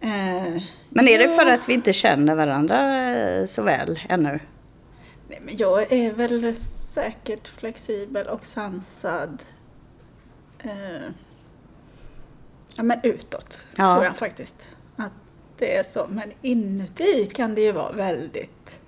Eh, 0.00 0.62
Men 0.88 1.08
är 1.08 1.18
det 1.18 1.28
för 1.28 1.46
att 1.46 1.68
vi 1.68 1.72
inte 1.74 1.92
känner 1.92 2.34
varandra 2.34 2.88
så 3.46 3.62
väl 3.62 4.00
ännu? 4.08 4.40
Nej, 5.32 5.40
men 5.44 5.56
jag 5.56 5.92
är 5.92 6.12
väl 6.12 6.54
säkert 6.54 7.48
flexibel 7.48 8.26
och 8.26 8.44
sansad. 8.46 9.42
Eh, 10.58 11.10
ja, 12.74 12.82
men 12.82 13.00
utåt 13.02 13.66
Ja. 13.76 13.94
tror 13.94 14.04
jag 14.04 14.16
faktiskt 14.16 14.68
att 14.96 15.12
det 15.58 15.76
är 15.76 15.82
så. 15.82 16.06
Men 16.08 16.32
inuti 16.42 17.26
kan 17.26 17.54
det 17.54 17.60
ju 17.60 17.72
vara 17.72 17.92
väldigt 17.92 18.80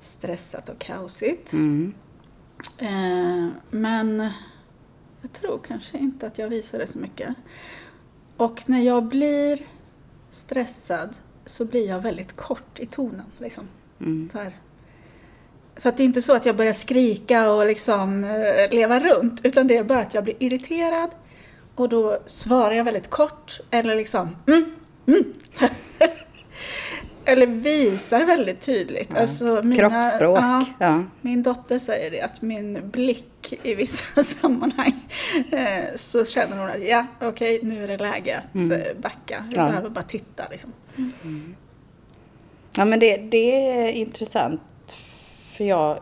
stressat 0.00 0.68
och 0.68 0.78
kaosigt. 0.78 1.52
Mm. 1.52 1.94
Eh, 2.78 3.48
men 3.70 4.30
jag 5.22 5.32
tror 5.32 5.58
kanske 5.66 5.98
inte 5.98 6.26
att 6.26 6.38
jag 6.38 6.48
visar 6.48 6.78
det 6.78 6.86
så 6.86 6.98
mycket. 6.98 7.34
Och 8.36 8.62
när 8.66 8.80
jag 8.80 9.04
blir 9.04 9.62
stressad 10.30 11.16
så 11.46 11.64
blir 11.64 11.88
jag 11.88 12.00
väldigt 12.00 12.36
kort 12.36 12.80
i 12.80 12.86
tonen. 12.86 13.26
Liksom. 13.38 13.68
Mm. 14.00 14.28
Så, 14.32 14.38
här. 14.38 14.54
Så 15.76 15.88
att 15.88 15.96
det 15.96 16.02
är 16.02 16.04
inte 16.04 16.22
så 16.22 16.32
att 16.34 16.46
jag 16.46 16.56
börjar 16.56 16.72
skrika 16.72 17.50
och 17.52 17.66
liksom 17.66 18.24
eh, 18.24 18.70
leva 18.76 18.98
runt, 18.98 19.40
utan 19.42 19.66
det 19.66 19.76
är 19.76 19.84
bara 19.84 19.98
att 20.00 20.14
jag 20.14 20.24
blir 20.24 20.34
irriterad 20.38 21.10
och 21.74 21.88
då 21.88 22.18
svarar 22.26 22.72
jag 22.74 22.84
väldigt 22.84 23.10
kort 23.10 23.60
eller 23.70 23.96
liksom 23.96 24.36
mm, 24.46 24.64
mm. 25.06 25.24
Eller 27.28 27.46
visar 27.46 28.24
väldigt 28.24 28.60
tydligt. 28.60 29.14
Alltså 29.16 29.60
mina, 29.64 29.76
Kroppsspråk. 29.90 30.38
ja, 30.38 30.64
Ja. 30.78 31.02
min 31.20 31.42
dotter 31.42 31.78
säger 31.78 32.10
det, 32.10 32.20
att 32.22 32.42
min 32.42 32.90
blick 32.90 33.58
i 33.62 33.74
vissa 33.74 34.24
sammanhang 34.24 35.08
eh, 35.50 35.84
så 35.96 36.24
känner 36.24 36.56
hon 36.58 36.70
att 36.70 36.82
ja, 36.88 37.06
okej, 37.20 37.60
nu 37.62 37.84
är 37.84 37.88
det 37.88 37.96
läge 37.96 38.38
att 38.38 38.54
eh, 38.70 38.78
backa. 39.02 39.44
Jag 39.54 39.64
Ja. 39.64 39.68
behöver 39.68 39.88
bara 39.90 40.04
titta 40.04 40.44
liksom. 40.50 40.72
Ja, 42.76 42.84
men 42.84 42.98
det, 43.00 43.16
det 43.16 43.70
är 43.70 43.88
intressant. 43.88 44.60
För 45.56 45.64
jag, 45.64 46.00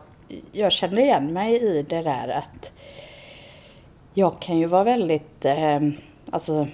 jag 0.51 0.71
känner 0.71 1.01
igen 1.01 1.33
mig 1.33 1.55
i 1.63 1.85
det 1.89 2.01
där 2.01 2.27
att 2.27 2.71
jag 4.13 4.41
kan 4.41 4.57
ju 4.57 4.65
vara 4.65 4.83
väldigt 4.83 5.45
eh, 5.45 5.79
alltså, 6.31 6.67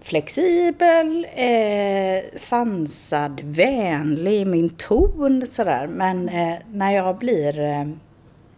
flexibel, 0.00 1.26
eh, 1.34 2.38
sansad, 2.38 3.40
vänlig 3.40 4.32
i 4.32 4.44
min 4.44 4.68
ton 4.68 5.46
sådär. 5.46 5.86
Men 5.86 6.28
eh, 6.28 6.54
när 6.72 6.92
jag 6.92 7.18
blir 7.18 7.60
eh, 7.60 7.88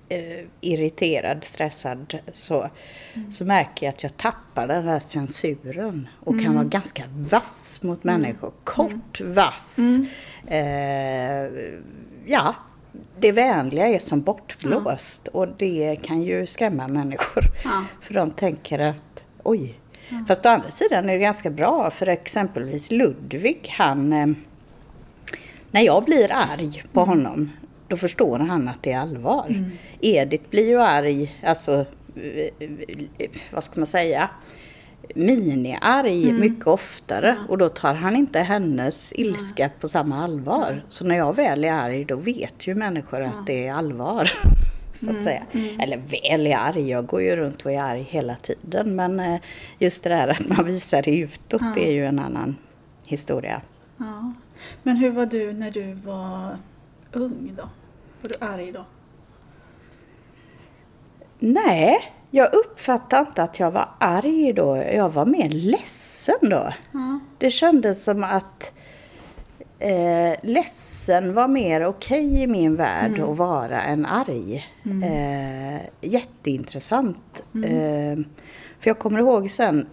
eh, 0.08 0.44
irriterad, 0.60 1.44
stressad 1.44 2.18
så, 2.34 2.68
så 3.32 3.44
märker 3.44 3.86
jag 3.86 3.94
att 3.94 4.02
jag 4.02 4.16
tappar 4.16 4.66
den 4.66 4.86
där 4.86 5.00
censuren 5.00 6.08
och 6.24 6.40
kan 6.44 6.54
vara 6.54 6.64
ganska 6.64 7.02
vass 7.10 7.82
mot 7.82 8.04
människor. 8.04 8.52
Kort, 8.64 9.20
vass. 9.20 9.78
Eh, 10.46 11.50
ja, 12.26 12.54
det 13.18 13.32
vänliga 13.32 13.88
är 13.88 13.98
som 13.98 14.22
bortblåst 14.22 15.28
och 15.28 15.48
det 15.48 15.96
kan 16.02 16.22
ju 16.22 16.46
skrämma 16.46 16.88
människor. 16.88 17.44
Ja. 17.64 17.84
För 18.00 18.14
de 18.14 18.30
tänker 18.30 18.78
att 18.78 19.24
oj. 19.42 19.74
Fast 20.28 20.46
å 20.46 20.48
andra 20.48 20.70
sidan 20.70 21.08
är 21.08 21.12
det 21.12 21.18
ganska 21.18 21.50
bra 21.50 21.90
för 21.90 22.06
exempelvis 22.06 22.90
Ludvig, 22.90 23.74
han... 23.76 24.12
Eh, 24.12 24.26
när 25.70 25.80
jag 25.80 26.04
blir 26.04 26.32
arg 26.32 26.84
på 26.92 27.00
honom, 27.00 27.50
då 27.88 27.96
förstår 27.96 28.38
han 28.38 28.68
att 28.68 28.82
det 28.82 28.92
är 28.92 29.00
allvar. 29.00 29.70
Edith 30.00 30.50
blir 30.50 30.68
ju 30.68 30.80
arg, 30.80 31.36
alltså, 31.42 31.84
eh, 32.16 32.66
eh, 33.18 33.30
vad 33.52 33.64
ska 33.64 33.80
man 33.80 33.86
säga? 33.86 34.30
Mini-arg 35.14 36.32
mycket 36.32 36.66
oftare 36.66 37.36
och 37.48 37.58
då 37.58 37.68
tar 37.68 37.94
han 37.94 38.16
inte 38.16 38.40
hennes 38.40 39.12
ilska 39.16 39.70
på 39.80 39.88
samma 39.88 40.24
allvar. 40.24 40.84
Så 40.88 41.04
när 41.04 41.16
jag 41.16 41.36
väl 41.36 41.64
är 41.64 41.72
arg 41.72 42.04
då 42.04 42.16
vet 42.16 42.66
ju 42.66 42.74
människor 42.74 43.22
att 43.22 43.46
det 43.46 43.66
är 43.66 43.72
allvar. 43.72 44.30
Så 44.94 45.10
att 45.10 45.24
säga. 45.24 45.46
Eller 45.78 45.96
väl 45.96 46.46
är 46.46 46.56
arg, 46.56 46.90
jag 46.90 47.06
går 47.06 47.22
ju 47.22 47.36
runt 47.36 47.66
och 47.66 47.72
är 47.72 47.82
arg 47.82 48.02
hela 48.02 48.34
tiden. 48.34 48.96
Men 48.96 49.20
eh, 49.20 49.40
just 49.78 50.04
det 50.04 50.10
där 50.10 50.28
att 50.28 50.48
man 50.48 50.66
visar 50.66 51.02
det 51.02 51.18
utåt 51.18 51.62
det 51.74 51.88
är 51.88 51.92
ju 51.92 52.06
en 52.06 52.18
annan 52.18 52.56
historia. 53.04 53.60
Ja. 53.96 54.32
Men 54.82 54.96
hur 54.96 55.10
var 55.10 55.26
du 55.26 55.52
när 55.52 55.70
du 55.70 55.92
var 55.92 56.58
ung 57.12 57.52
då? 57.56 57.68
Var 58.22 58.28
du 58.28 58.46
arg 58.46 58.72
då? 58.72 58.84
Nej, 61.38 61.98
jag 62.30 62.54
uppfattade 62.54 63.28
inte 63.28 63.42
att 63.42 63.60
jag 63.60 63.70
var 63.70 63.88
arg 63.98 64.52
då. 64.52 64.76
Jag 64.76 65.08
var 65.08 65.26
mer 65.26 65.48
ledsen 65.48 66.38
då. 66.40 66.72
Ja. 66.92 67.20
Det 67.38 67.50
kändes 67.50 68.04
som 68.04 68.24
att 68.24 68.72
eh, 69.78 70.34
ledsen 70.42 71.34
var 71.34 71.48
mer 71.48 71.86
okej 71.86 72.42
i 72.42 72.46
min 72.46 72.76
värld 72.76 73.20
att 73.20 73.36
vara 73.36 73.82
än 73.82 74.06
arg. 74.06 74.66
Eh, 75.04 75.80
jätteintressant. 76.00 77.42
Eh, 77.54 78.18
för 78.80 78.90
jag 78.90 78.98
kommer 78.98 79.18
ihåg 79.18 79.50
sen 79.50 79.86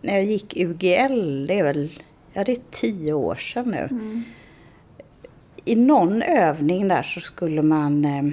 när 0.00 0.14
jag 0.14 0.24
gick 0.24 0.56
UGL, 0.56 1.46
det 1.46 1.58
är 1.58 1.64
väl 1.64 2.00
ja, 2.32 2.44
det 2.44 2.52
är 2.52 2.58
tio 2.70 3.12
år 3.12 3.34
sedan 3.34 3.70
nu. 3.70 3.88
I 5.64 5.76
någon 5.76 6.22
övning 6.22 6.88
där 6.88 7.02
så 7.02 7.20
skulle 7.20 7.62
man 7.62 8.04
eh, 8.04 8.24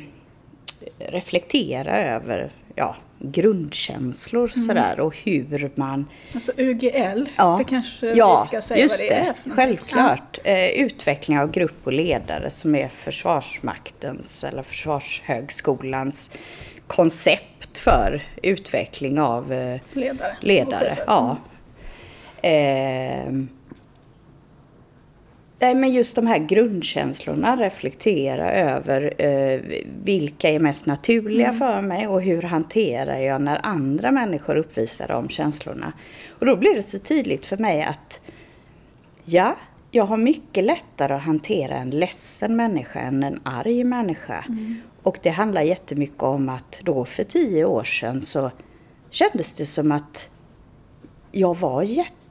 reflektera 1.00 2.04
över 2.04 2.52
ja, 2.76 2.96
grundkänslor 3.22 4.48
sådär 4.48 5.00
och 5.00 5.16
hur 5.24 5.72
man 5.76 6.06
Alltså 6.34 6.52
UGL, 6.58 7.30
Ja, 7.38 7.56
det 7.58 7.64
kanske 7.64 8.08
ja, 8.14 8.42
vi 8.44 8.48
ska 8.48 8.62
säga 8.62 8.84
just 8.84 9.02
vad 9.04 9.10
det, 9.10 9.14
är 9.16 9.26
det. 9.26 9.34
för 9.34 9.50
någonting. 9.50 9.78
Självklart. 9.78 10.40
Eh, 10.44 10.68
utveckling 10.70 11.40
av 11.40 11.52
grupp 11.52 11.78
och 11.84 11.94
ledare 11.94 12.50
som 12.50 12.76
är 12.76 12.88
Försvarsmaktens 12.88 14.44
eller 14.44 14.64
Försvarshögskolans 14.64 16.32
koncept 16.88 17.78
för 17.78 18.22
utveckling 18.44 19.20
av 19.20 19.54
eh, 19.54 19.60
Ja. 19.60 19.80
Ledare. 19.94 20.38
ledare. 20.42 20.98
Ja. 21.08 21.38
Ehm. 22.42 23.48
Nej, 25.62 25.76
men 25.76 25.94
just 25.94 26.16
de 26.16 26.28
här 26.28 26.38
grundkänslorna, 26.38 27.56
reflektera 27.56 28.52
över 28.52 29.14
eh, 29.18 29.62
vilka 30.04 30.50
är 30.50 30.60
mest 30.60 30.86
naturliga 30.86 31.48
Mm. 31.48 31.60
för 31.60 31.82
mig 31.82 32.08
och 32.08 32.22
hur 32.22 32.42
hanterar 32.42 33.18
jag 33.18 33.42
när 33.42 33.60
andra 33.66 34.12
människor 34.12 34.56
uppvisar 34.56 35.08
de 35.08 35.30
känslorna. 35.30 35.94
Och 36.40 36.46
då 36.46 36.56
blir 36.56 36.76
det 36.76 36.84
så 36.84 37.00
tydligt 37.00 37.46
för 37.46 37.58
mig 37.58 37.84
att 37.84 38.20
ja, 39.26 39.56
jag 39.92 40.04
har 40.04 40.18
mycket 40.18 40.64
lättare 40.64 41.14
att 41.14 41.22
hantera 41.24 41.76
en 41.76 41.90
ledsen 41.90 42.56
människa 42.56 43.00
än 43.00 43.24
en 43.24 43.40
arg 43.44 43.84
människa. 43.84 44.46
Och 45.04 45.20
det 45.24 45.30
handlar 45.30 45.62
jättemycket 45.62 46.24
om 46.24 46.50
att 46.50 46.80
då 46.84 47.06
för 47.06 47.24
tio 47.24 47.66
år 47.66 47.84
sedan 47.84 48.22
så 48.22 48.52
kändes 49.10 49.56
det 49.56 49.66
som 49.66 49.92
att 49.92 50.30
jag 51.32 51.58
var 51.58 51.84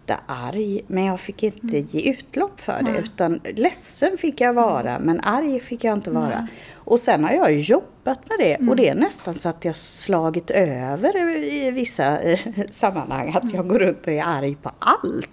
jättearg 0.08 0.84
men 0.86 1.04
jag 1.04 1.20
fick 1.20 1.42
inte 1.42 1.78
ge 1.78 2.10
utlopp 2.10 2.60
för 2.60 2.82
det. 2.82 2.92
Nej. 2.92 3.02
Utan 3.02 3.40
ledsen 3.56 4.18
fick 4.18 4.40
jag 4.40 4.52
vara 4.52 4.98
men 4.98 5.20
arg 5.20 5.60
fick 5.60 5.84
jag 5.84 5.98
inte 5.98 6.10
vara. 6.10 6.48
Och 6.74 6.98
sen 6.98 7.24
har 7.24 7.32
jag 7.32 7.52
jobbat 7.52 8.28
med 8.28 8.38
det 8.38 8.68
och 8.68 8.76
det 8.76 8.88
är 8.88 8.94
nästan 8.94 9.34
så 9.34 9.48
att 9.48 9.64
jag 9.64 9.76
slagit 9.76 10.50
över 10.50 11.36
i 11.36 11.70
vissa 11.70 12.20
eh, 12.20 12.40
sammanhang. 12.70 13.34
Att 13.34 13.52
jag 13.52 13.68
går 13.68 13.78
runt 13.78 14.06
och 14.06 14.12
är 14.12 14.22
arg 14.26 14.56
på 14.62 14.70
allt. 14.78 15.30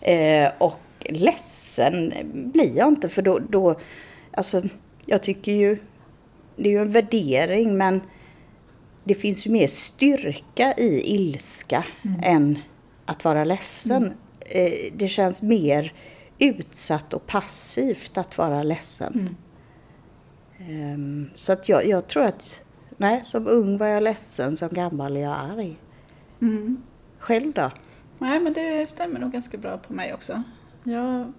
Eh, 0.00 0.48
och 0.58 0.80
ledsen 1.00 2.12
blir 2.32 2.76
jag 2.76 2.88
inte 2.88 3.08
för 3.08 3.22
då, 3.22 3.38
då, 3.38 3.80
alltså 4.32 4.62
jag 5.06 5.22
tycker 5.22 5.52
ju, 5.52 5.78
det 6.56 6.68
är 6.68 6.72
ju 6.72 6.82
en 6.82 6.92
värdering 6.92 7.76
men 7.76 8.00
det 9.04 9.14
finns 9.14 9.46
ju 9.46 9.50
mer 9.50 9.68
styrka 9.68 10.74
i 10.76 11.14
ilska 11.14 11.84
än 12.22 12.58
att 13.08 13.24
vara 13.24 13.44
ledsen. 13.44 14.12
Eh, 14.40 14.92
det 14.92 15.08
känns 15.08 15.42
mer 15.42 15.92
utsatt 16.38 17.14
och 17.14 17.26
passivt 17.26 18.18
att 18.18 18.38
vara 18.38 18.62
ledsen. 18.62 19.36
Ehm, 20.58 21.30
så 21.34 21.52
att 21.52 21.68
jag, 21.68 21.86
jag 21.86 22.08
tror 22.08 22.22
att, 22.22 22.60
nej, 22.96 23.22
som 23.24 23.46
ung 23.46 23.78
var 23.78 23.86
jag 23.86 24.02
ledsen, 24.02 24.56
som 24.56 24.68
gammal 24.68 25.16
är 25.16 25.20
jag 25.20 25.36
arg. 25.38 25.76
Mm. 26.40 26.82
Själv 27.18 27.52
då? 27.52 27.70
Nej, 28.18 28.40
men 28.40 28.52
det 28.52 28.88
stämmer 28.88 29.20
nog 29.20 29.32
ganska 29.32 29.58
bra 29.58 29.78
på 29.78 29.92
mig 29.92 30.14
också. 30.14 30.42
Jag 30.84 31.32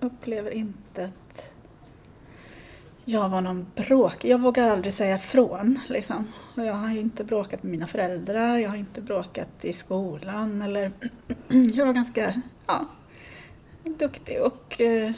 upplever 0.00 0.50
inte 0.50 1.04
att 1.04 1.52
jag 3.04 3.28
var 3.28 3.40
någon 3.40 3.66
bråk. 3.74 4.24
Jag 4.24 4.40
vågar 4.40 4.70
aldrig 4.70 4.94
säga 4.94 5.18
från. 5.18 5.78
Liksom. 5.88 6.26
Och 6.56 6.64
jag 6.64 6.74
har 6.74 6.90
inte 6.90 7.24
bråkat 7.24 7.62
med 7.62 7.70
mina 7.70 7.86
föräldrar, 7.86 8.56
jag 8.56 8.70
har 8.70 8.76
inte 8.76 9.00
bråkat 9.00 9.64
i 9.64 9.72
skolan. 9.72 10.62
Eller 10.62 10.92
jag 11.74 11.86
var 11.86 11.92
ganska 11.92 12.42
ja, 12.66 12.86
duktig 13.84 14.42
och 14.42 14.80
eh, 14.80 15.12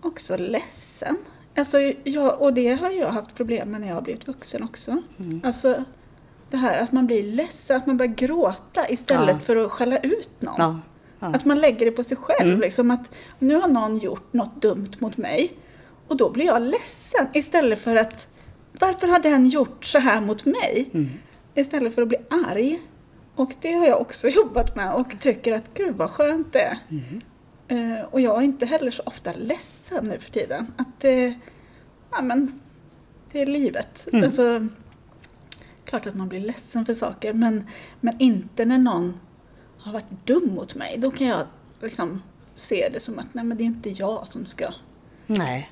också 0.00 0.36
ledsen. 0.36 1.16
Alltså, 1.56 1.78
jag, 2.04 2.42
och 2.42 2.54
det 2.54 2.72
har 2.72 2.90
jag 2.90 3.08
haft 3.10 3.34
problem 3.34 3.70
med 3.70 3.80
när 3.80 3.88
jag 3.88 3.94
har 3.94 4.02
blivit 4.02 4.28
vuxen 4.28 4.62
också. 4.62 5.02
Alltså, 5.42 5.84
det 6.50 6.56
här 6.56 6.82
att 6.82 6.92
man 6.92 7.06
blir 7.06 7.22
ledsen, 7.22 7.76
att 7.76 7.86
man 7.86 7.96
börjar 7.96 8.12
gråta 8.14 8.88
istället 8.88 9.36
Ja. 9.36 9.38
för 9.38 9.56
att 9.56 9.70
skälla 9.70 9.98
ut 9.98 10.30
någon. 10.42 10.54
Ja. 10.58 10.80
ja. 11.20 11.26
Att 11.26 11.44
man 11.44 11.58
lägger 11.58 11.86
det 11.86 11.92
på 11.92 12.04
sig 12.04 12.16
själv. 12.16 12.60
Liksom 12.60 12.90
att 12.90 13.14
nu 13.38 13.54
har 13.54 13.68
någon 13.68 13.98
gjort 13.98 14.32
något 14.32 14.62
dumt 14.62 14.90
mot 14.98 15.16
mig 15.16 15.52
och 16.10 16.16
då 16.16 16.30
blir 16.30 16.46
jag 16.46 16.62
ledsen 16.62 17.26
istället 17.32 17.78
för 17.78 17.96
att 17.96 18.28
varför 18.72 19.08
har 19.08 19.18
den 19.18 19.48
gjort 19.48 19.84
så 19.84 19.98
här 19.98 20.20
mot 20.20 20.44
mig? 20.44 20.90
Istället 21.54 21.94
för 21.94 22.02
att 22.02 22.08
bli 22.08 22.18
arg. 22.30 22.80
Och 23.34 23.52
det 23.60 23.72
har 23.72 23.86
jag 23.86 24.00
också 24.00 24.28
jobbat 24.40 24.76
med 24.76 24.94
och 24.94 25.20
tycker 25.20 25.52
att 25.52 25.74
gud 25.74 25.96
vad 25.96 26.10
skönt 26.10 26.52
det 26.52 26.60
är. 26.60 26.78
Eh, 27.68 28.04
och 28.04 28.20
jag 28.20 28.38
är 28.38 28.42
inte 28.42 28.66
heller 28.66 28.90
så 28.90 29.02
ofta 29.06 29.32
ledsen 29.32 30.04
nu 30.04 30.18
för 30.18 30.30
tiden. 30.30 30.72
Att 30.76 31.00
det, 31.00 31.34
ja 32.10 32.22
men, 32.22 32.60
det 33.32 33.40
är 33.40 33.46
livet. 33.46 34.08
Alltså, 34.12 34.66
klart 35.84 36.06
att 36.06 36.14
man 36.14 36.28
blir 36.28 36.40
ledsen 36.40 36.86
för 36.86 36.94
saker 36.94 37.32
men, 37.32 37.66
men 38.00 38.16
inte 38.18 38.64
när 38.64 38.78
någon 38.78 39.20
har 39.78 39.92
varit 39.92 40.26
dum 40.26 40.54
mot 40.54 40.74
mig. 40.74 40.98
Då 40.98 41.10
kan 41.10 41.26
jag 41.26 41.46
liksom 41.82 42.22
se 42.54 42.88
det 42.92 43.00
som 43.00 43.18
att 43.18 43.34
nej 43.34 43.44
men 43.44 43.56
det 43.56 43.62
är 43.62 43.66
inte 43.66 43.90
jag 43.90 44.28
som 44.28 44.46
ska 44.46 44.72
Nej. 45.26 45.70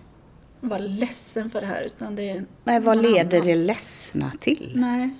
Vara 0.60 0.78
ledsen 0.78 1.50
för 1.50 1.60
det 1.60 1.66
här 1.66 1.82
utan 1.82 2.16
det 2.16 2.30
är 2.30 2.44
Men 2.64 2.82
vad 2.84 3.02
leder 3.02 3.36
annan. 3.36 3.46
det 3.46 3.54
ledsna 3.54 4.32
till? 4.40 4.72
Nej. 4.76 5.10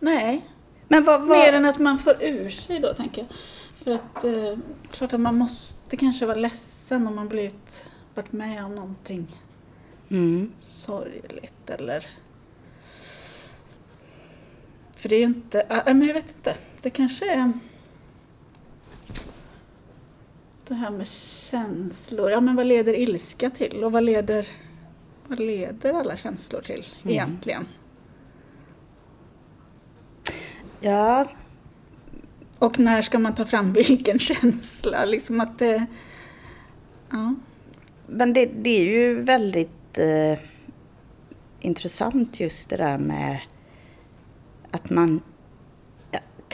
Nej, 0.00 0.48
Men 0.88 1.04
vad, 1.04 1.20
vad... 1.20 1.38
mer 1.38 1.52
än 1.52 1.64
att 1.64 1.78
man 1.78 1.98
får 1.98 2.22
ur 2.24 2.50
sig 2.50 2.80
då 2.80 2.94
tänker 2.94 3.22
jag. 3.22 3.30
För 3.84 3.90
att 3.90 4.24
eh, 4.24 4.58
klart 4.90 5.12
att 5.12 5.20
man 5.20 5.38
måste 5.38 5.96
kanske 5.96 6.26
vara 6.26 6.36
ledsen 6.38 7.06
om 7.06 7.14
man 7.14 7.28
blivit, 7.28 7.84
varit 8.14 8.32
med 8.32 8.64
om 8.64 8.74
någonting 8.74 9.26
Mm. 10.10 10.52
sorgligt 10.60 11.70
eller... 11.70 12.06
För 14.96 15.08
det 15.08 15.16
är 15.16 15.20
ju 15.20 15.24
inte, 15.26 15.60
äh, 15.60 15.84
men 15.86 16.02
jag 16.06 16.14
vet 16.14 16.28
inte, 16.36 16.54
det 16.82 16.90
kanske 16.90 17.32
är 17.32 17.52
det 20.68 20.74
här 20.74 20.90
med 20.90 21.06
känslor. 21.06 22.30
Ja 22.30 22.40
men 22.40 22.56
vad 22.56 22.66
leder 22.66 22.94
ilska 22.94 23.50
till 23.50 23.84
och 23.84 23.92
vad 23.92 24.04
leder, 24.04 24.48
vad 25.26 25.40
leder 25.40 25.92
alla 25.94 26.16
känslor 26.16 26.60
till 26.60 26.86
egentligen? 27.04 27.66
Ja, 30.80 31.28
Och 32.58 32.78
när 32.78 33.02
ska 33.02 33.18
man 33.18 33.34
ta 33.34 33.44
fram 33.44 33.72
vilken 33.88 34.18
känsla? 34.18 35.04
Liksom 35.04 35.40
att 35.40 35.58
det... 35.58 35.86
Ja. 37.10 37.34
men 38.06 38.32
det, 38.32 38.46
det 38.46 38.70
är 38.70 38.84
ju 38.84 39.22
väldigt 39.22 39.98
eh, 39.98 40.38
intressant 41.60 42.40
just 42.40 42.70
det 42.70 42.76
där 42.76 42.98
med 42.98 43.40
att 44.70 44.90
man 44.90 45.20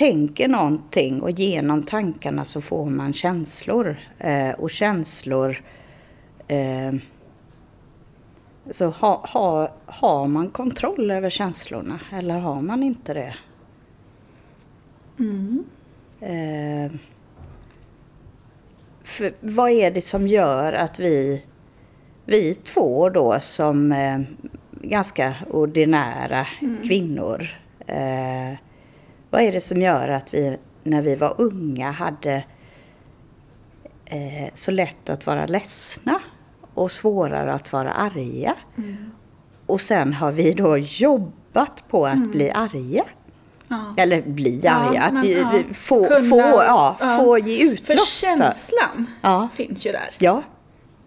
tänker 0.00 0.48
någonting 0.48 1.22
och 1.22 1.30
genom 1.30 1.82
tankarna 1.82 2.44
så 2.44 2.60
får 2.60 2.86
man 2.86 3.12
känslor. 3.12 3.96
Eh, 4.18 4.50
och 4.50 4.70
känslor... 4.70 5.62
Eh, 6.48 6.94
så 8.70 8.88
ha, 8.88 9.26
ha, 9.26 9.72
har 9.86 10.26
man 10.26 10.50
kontroll 10.50 11.10
över 11.10 11.30
känslorna 11.30 12.00
eller 12.12 12.38
har 12.38 12.60
man 12.62 12.82
inte 12.82 13.14
det? 13.14 13.34
Mm. 15.18 15.64
Eh, 16.20 16.92
för 19.04 19.32
vad 19.40 19.70
är 19.70 19.90
det 19.90 20.00
som 20.00 20.28
gör 20.28 20.72
att 20.72 21.00
vi, 21.00 21.44
vi 22.24 22.54
två 22.54 23.08
då 23.08 23.40
som 23.40 23.92
eh, 23.92 24.20
ganska 24.72 25.34
ordinära 25.50 26.46
kvinnor, 26.88 27.48
eh, 27.86 28.54
vad 29.30 29.42
är 29.42 29.52
det 29.52 29.60
som 29.60 29.82
gör 29.82 30.08
att 30.08 30.34
vi 30.34 30.56
när 30.82 31.02
vi 31.02 31.14
var 31.14 31.34
unga 31.38 31.90
hade 31.90 32.44
eh, 34.04 34.50
så 34.54 34.70
lätt 34.70 35.08
att 35.08 35.26
vara 35.26 35.46
ledsna 35.46 36.20
och 36.74 36.92
svårare 36.92 37.52
att 37.52 37.72
vara 37.72 37.92
arga? 37.92 38.54
Och 39.66 39.80
sen 39.80 40.12
har 40.12 40.32
vi 40.32 40.52
då 40.52 40.78
jobbat 40.78 41.84
på 41.88 42.06
att 42.06 42.30
bli 42.30 42.50
arga. 42.50 43.04
Ja. 43.68 43.94
Eller 43.98 44.22
bli 44.22 44.60
Ja, 44.62 44.72
arga, 44.72 45.02
att 45.02 45.12
men, 45.12 45.30
ja. 45.30 45.52
få, 45.74 46.04
Kunna- 46.04 46.28
få, 46.30 46.38
ja, 46.40 46.96
få 47.20 47.38
ge 47.38 47.58
För 47.66 47.72
utlopp 47.72 47.98
för. 47.98 48.06
känslan 48.06 49.06
Ja. 49.22 49.48
finns 49.52 49.86
ju 49.86 49.92
där. 49.92 50.10
Ja, 50.18 50.42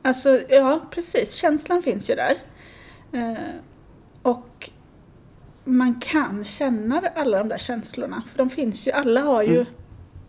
Alltså, 0.06 0.40
ja 0.50 0.80
precis. 0.92 1.34
Känslan 1.34 1.82
finns 1.82 2.10
ju 2.10 2.16
där. 2.16 2.36
Eh, 3.14 3.38
man 5.64 6.00
kan 6.00 6.44
känna 6.44 7.04
alla 7.16 7.38
de 7.38 7.50
där 7.50 7.58
känslorna. 7.58 8.24
För 8.32 8.38
de 8.38 8.50
finns 8.50 8.88
ju, 8.88 8.92
alla 8.92 9.22
har 9.22 9.44
ju 9.44 9.66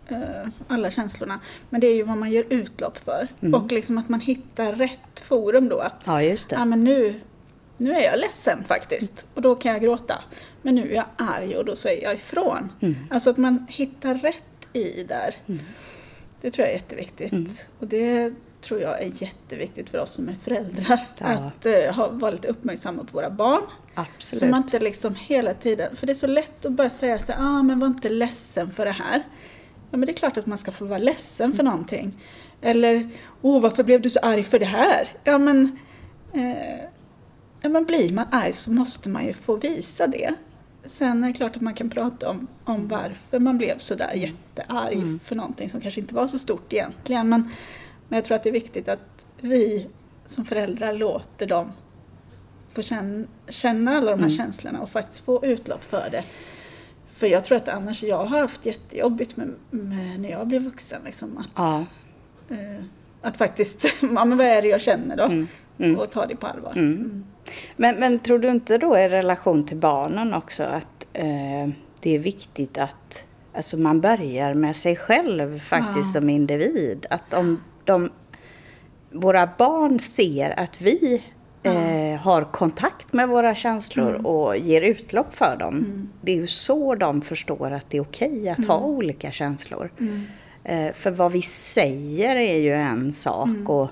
eh, 0.09 0.49
alla 0.69 0.91
känslorna. 0.91 1.41
Men 1.71 1.81
det 1.81 1.87
är 1.87 1.95
ju 1.95 2.03
vad 2.03 2.17
man 2.17 2.31
ger 2.31 2.45
utlopp 2.49 2.99
för. 2.99 3.29
Och 3.55 3.73
liksom 3.73 3.99
att 3.99 4.09
man 4.09 4.21
hittar 4.21 4.73
rätt 4.73 5.21
forum 5.21 5.69
då. 5.69 5.79
Att, 5.79 6.05
ja 6.07 6.23
just 6.23 6.51
det. 6.51 6.65
men 6.65 6.85
nu, 6.85 7.21
nu 7.77 7.93
är 7.95 8.01
jag 8.01 8.19
ledsen 8.21 8.65
faktiskt. 8.65 9.25
Och 9.35 9.43
då 9.43 9.55
kan 9.55 9.73
jag 9.73 9.83
gråta. 9.83 10.15
Men 10.63 10.75
nu 10.75 10.91
är 10.91 10.95
jag 10.95 11.05
arg 11.17 11.57
och 11.57 11.65
då 11.65 11.77
säger 11.77 12.03
jag 12.03 12.15
ifrån. 12.15 12.73
Alltså 13.11 13.31
att 13.31 13.37
man 13.37 13.67
hittar 13.69 14.15
rätt 14.15 14.45
i 14.73 15.05
där. 15.05 15.35
Det 16.41 16.51
tror 16.51 16.67
jag 16.67 16.69
är 16.75 16.79
jätteviktigt. 16.79 17.67
Och 17.79 17.87
det 17.87 18.33
tror 18.61 18.81
jag 18.81 19.03
är 19.03 19.23
jätteviktigt 19.23 19.91
för 19.91 19.99
oss 19.99 20.11
som 20.11 20.29
är 20.29 20.35
föräldrar. 20.35 21.09
Ja. 21.19 21.27
Att 21.27 21.67
eh, 21.67 21.95
ha, 21.95 22.09
vara 22.09 22.31
lite 22.31 22.49
uppmärksamma 22.49 23.05
på 23.05 23.13
våra 23.13 23.31
barn. 23.31 23.63
Absolut. 23.95 24.41
Så 24.41 24.47
man 24.47 24.63
inte 24.63 24.79
liksom 24.79 25.15
hela 25.15 25.55
tiden, 25.55 25.97
för 25.97 26.07
det 26.07 26.13
är 26.13 26.15
så 26.15 26.27
lätt 26.27 26.67
att 26.67 26.73
bara 26.73 26.91
säga 26.91 27.19
så 27.19 27.33
ah, 27.39 27.63
men 27.63 27.79
var 27.79 27.87
inte 27.87 28.09
ledsen 28.09 28.71
för 28.71 28.85
det 28.85 28.91
här. 28.91 29.23
Ja 29.91 29.97
men 29.97 30.07
det 30.07 30.13
är 30.13 30.17
klart 30.17 30.37
att 30.37 30.47
man 30.47 30.59
ska 30.59 30.73
få 30.73 30.85
vara 30.85 30.99
ledsen 30.99 31.53
för 31.53 31.63
någonting. 31.63 32.13
Eller, 32.61 33.09
åh 33.43 33.63
varför 33.63 33.85
blev 33.85 34.01
du 34.01 34.11
så 34.11 34.21
arg 34.23 34.43
för 34.43 34.59
det 34.59 34.65
här? 34.65 35.09
Ja 35.25 35.39
men, 35.39 35.79
eh, 36.33 36.85
ja, 37.61 37.69
men 37.69 37.85
blir 37.85 38.13
man 38.13 38.27
arg 38.31 38.53
så 38.53 38.71
måste 38.71 39.09
man 39.09 39.27
ju 39.27 39.33
få 39.33 39.57
visa 39.57 40.07
det. 40.07 40.35
Sen 40.85 41.25
är 41.25 41.29
det 41.29 41.35
klart 41.35 41.57
att 41.57 41.63
man 41.63 41.75
kan 41.75 41.91
prata 41.91 42.31
om, 42.31 42.47
om 42.65 42.89
varför 42.89 43.39
man 43.39 43.59
blev 43.59 43.79
så 43.79 43.95
där 43.95 44.13
jättearg 44.15 45.21
för 45.25 45.35
någonting 45.35 45.69
som 45.69 45.81
kanske 45.81 46.01
inte 46.01 46.15
var 46.15 46.27
så 46.27 46.39
stort 46.39 46.73
egentligen. 46.73 47.29
Men, 47.29 47.51
men 48.09 48.17
jag 48.17 48.25
tror 48.25 48.37
att 48.37 48.43
det 48.43 48.49
är 48.49 48.53
viktigt 48.53 48.89
att 48.89 49.27
vi 49.41 49.87
som 50.27 50.45
föräldrar 50.45 50.93
låter 50.93 51.47
dem 51.47 51.73
få 52.75 52.83
känna, 52.83 53.27
känna 53.49 53.91
alla 53.97 54.11
de 54.11 54.23
här 54.23 54.31
känslorna 54.31 54.81
och 54.81 54.91
faktiskt 54.91 55.25
få 55.25 55.45
utlopp 55.45 55.85
för 55.85 56.09
det. 56.11 56.25
För 57.15 57.27
jag 57.27 57.45
tror 57.45 57.57
att 57.57 57.69
annars, 57.69 58.03
jag 58.03 58.25
har 58.25 58.39
haft 58.41 58.67
jättejobbigt 58.67 59.37
med, 59.37 59.55
med 59.71 60.21
när 60.21 60.31
jag 60.31 60.47
blev 60.49 60.63
vuxen. 60.63 61.01
Liksom, 61.05 61.39
att, 61.39 61.49
Ja. 61.57 61.85
eh, 62.51 62.85
att 63.23 63.37
faktiskt, 63.37 63.85
ja 64.15 64.25
men 64.25 64.39
vad 64.39 64.47
är 64.47 64.63
det 64.63 64.69
jag 64.69 64.81
känner 64.81 65.17
då? 65.17 65.25
Och 65.99 66.11
ta 66.11 66.27
det 66.27 66.37
på 66.37 66.47
allvar. 66.47 66.73
Men, 67.77 67.97
men 67.97 68.19
tror 68.19 68.39
du 68.39 68.51
inte 68.51 68.79
då 68.79 68.99
i 68.99 69.09
relation 69.09 69.67
till 69.67 69.77
barnen 69.77 70.35
också 70.35 70.63
att 70.63 71.07
eh, 71.13 71.69
det 72.01 72.15
är 72.15 72.19
viktigt 72.19 72.79
att 72.79 73.27
alltså 73.55 73.77
man 73.77 74.01
börjar 74.01 74.55
med 74.55 74.77
sig 74.77 74.97
själv 74.97 75.61
faktiskt 75.61 76.15
Ja. 76.15 76.21
som 76.21 76.31
individ? 76.31 77.07
Att 77.11 77.35
om 77.35 77.61
de, 77.85 78.11
våra 79.11 79.49
barn 79.59 80.01
ser 80.01 80.61
att 80.61 80.81
vi 80.81 81.23
eh, 81.65 82.21
har 82.21 82.45
kontakt 82.45 83.13
med 83.13 83.29
våra 83.29 83.55
känslor 83.55 84.27
och 84.27 84.57
ger 84.57 84.83
utlopp 84.83 85.35
för 85.35 85.57
dem. 85.57 86.09
Det 86.21 86.33
är 86.33 86.37
ju 86.37 86.47
så 86.47 86.95
de 86.95 87.23
förstår 87.23 87.71
att 87.71 87.91
det 87.91 87.97
är 87.97 88.03
okej 88.03 88.49
att 88.49 88.65
ha 88.67 88.79
olika 88.79 89.31
känslor. 89.31 89.91
Eh, 90.65 90.93
för 90.93 91.11
vad 91.11 91.33
vi 91.33 91.43
säger 91.43 92.37
är 92.37 92.59
ju 92.59 92.75
en 92.75 93.13
sak 93.13 93.69
och 93.69 93.91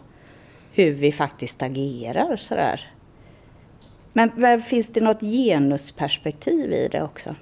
hur 0.72 0.92
vi 0.92 1.12
faktiskt 1.12 1.62
agerar 1.62 2.36
sådär. 2.36 2.92
Men, 4.12 4.30
men 4.36 4.62
finns 4.62 4.92
det 4.92 5.00
något 5.00 5.20
genusperspektiv 5.20 6.72
i 6.72 6.88
det 6.92 7.02
också? 7.02 7.34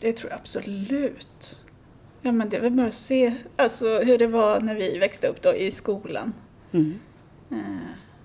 Det 0.00 0.12
tror 0.12 0.30
jag 0.30 0.38
absolut. 0.40 1.64
Ja 2.22 2.32
men 2.32 2.48
det 2.48 2.56
är 2.56 2.60
väl 2.60 2.72
bara 2.72 2.86
att 2.86 2.94
se 2.94 3.34
alltså, 3.56 3.98
hur 3.98 4.18
det 4.18 4.26
var 4.26 4.60
när 4.60 4.74
vi 4.74 4.98
växte 4.98 5.26
upp 5.26 5.42
då 5.42 5.54
i 5.54 5.70
skolan. 5.70 6.32
Mm. 6.72 6.98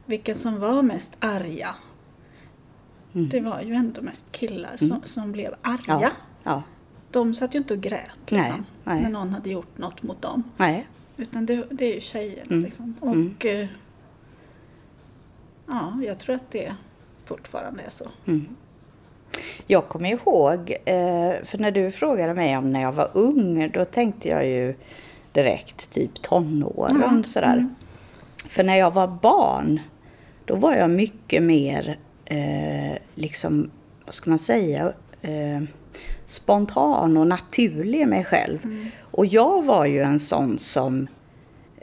Vilka 0.10 0.36
som 0.36 0.60
var 0.60 0.82
mest 0.82 1.18
arga. 1.20 1.76
Mm. 3.14 3.30
Det 3.30 3.40
var 3.40 3.62
ju 3.62 3.74
ändå 3.74 4.02
mest 4.02 4.32
killar 4.32 4.78
som, 4.78 5.02
som 5.04 5.32
blev 5.32 5.56
arga. 5.62 6.00
Ja. 6.02 6.12
ja. 6.44 6.64
De 7.12 7.34
satt 7.34 7.56
ju 7.56 7.60
inte 7.60 7.74
och 7.74 7.82
grät 7.82 8.18
Nej, 8.30 8.42
liksom, 8.42 8.66
nej. 8.84 9.02
när 9.02 9.10
någon 9.10 9.30
hade 9.34 9.50
gjort 9.50 9.78
något 9.78 10.04
mot 10.04 10.22
dem. 10.22 10.44
Nej. 10.58 10.88
Utan 11.18 11.46
det, 11.46 11.64
det 11.72 11.86
är 11.86 11.96
ju 11.96 12.02
tjejerna 12.02 12.44
Mm. 12.50 12.64
liksom. 12.64 12.96
Och 13.00 13.46
eh, 13.46 13.68
ja, 15.68 15.94
jag 16.06 16.20
tror 16.20 16.36
att 16.36 16.52
det 16.52 16.76
fortfarande 17.26 17.82
är 17.84 17.90
så. 17.90 18.08
Jag 19.68 19.88
kommer 19.88 20.10
ihåg, 20.10 20.72
eh, 20.86 21.44
för 21.46 21.58
när 21.58 21.72
du 21.72 21.92
frågade 21.92 22.34
mig 22.34 22.58
om 22.58 22.74
när 22.74 22.82
jag 22.82 22.92
var 22.92 23.10
ung, 23.14 23.72
då 23.74 23.86
tänkte 23.86 24.30
jag 24.30 24.48
ju 24.48 24.76
direkt 25.32 25.94
typ 25.94 26.22
tonåren 26.22 27.02
Ja, 27.18 27.24
sådär. 27.24 27.70
För 28.46 28.64
när 28.64 28.76
jag 28.76 28.92
var 28.94 29.08
barn, 29.08 29.80
då 30.50 30.56
var 30.56 30.76
jag 30.76 30.90
mycket 30.90 31.44
mer, 31.44 31.98
eh, 32.26 32.98
liksom, 33.16 33.72
vad 34.06 34.16
ska 34.16 34.30
man 34.30 34.40
säga, 34.40 34.94
eh, 35.22 35.62
spontan 36.26 37.18
och 37.18 37.28
naturlig 37.28 38.08
mig 38.08 38.24
själv. 38.24 38.90
Och 39.02 39.26
jag 39.26 39.66
var 39.66 39.86
ju 39.86 40.02
en 40.02 40.20
sån 40.20 40.60
som 40.60 41.08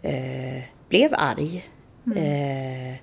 eh, 0.03 0.63
blev 0.89 1.11
arg. 1.15 1.69
Eh, 2.17 2.95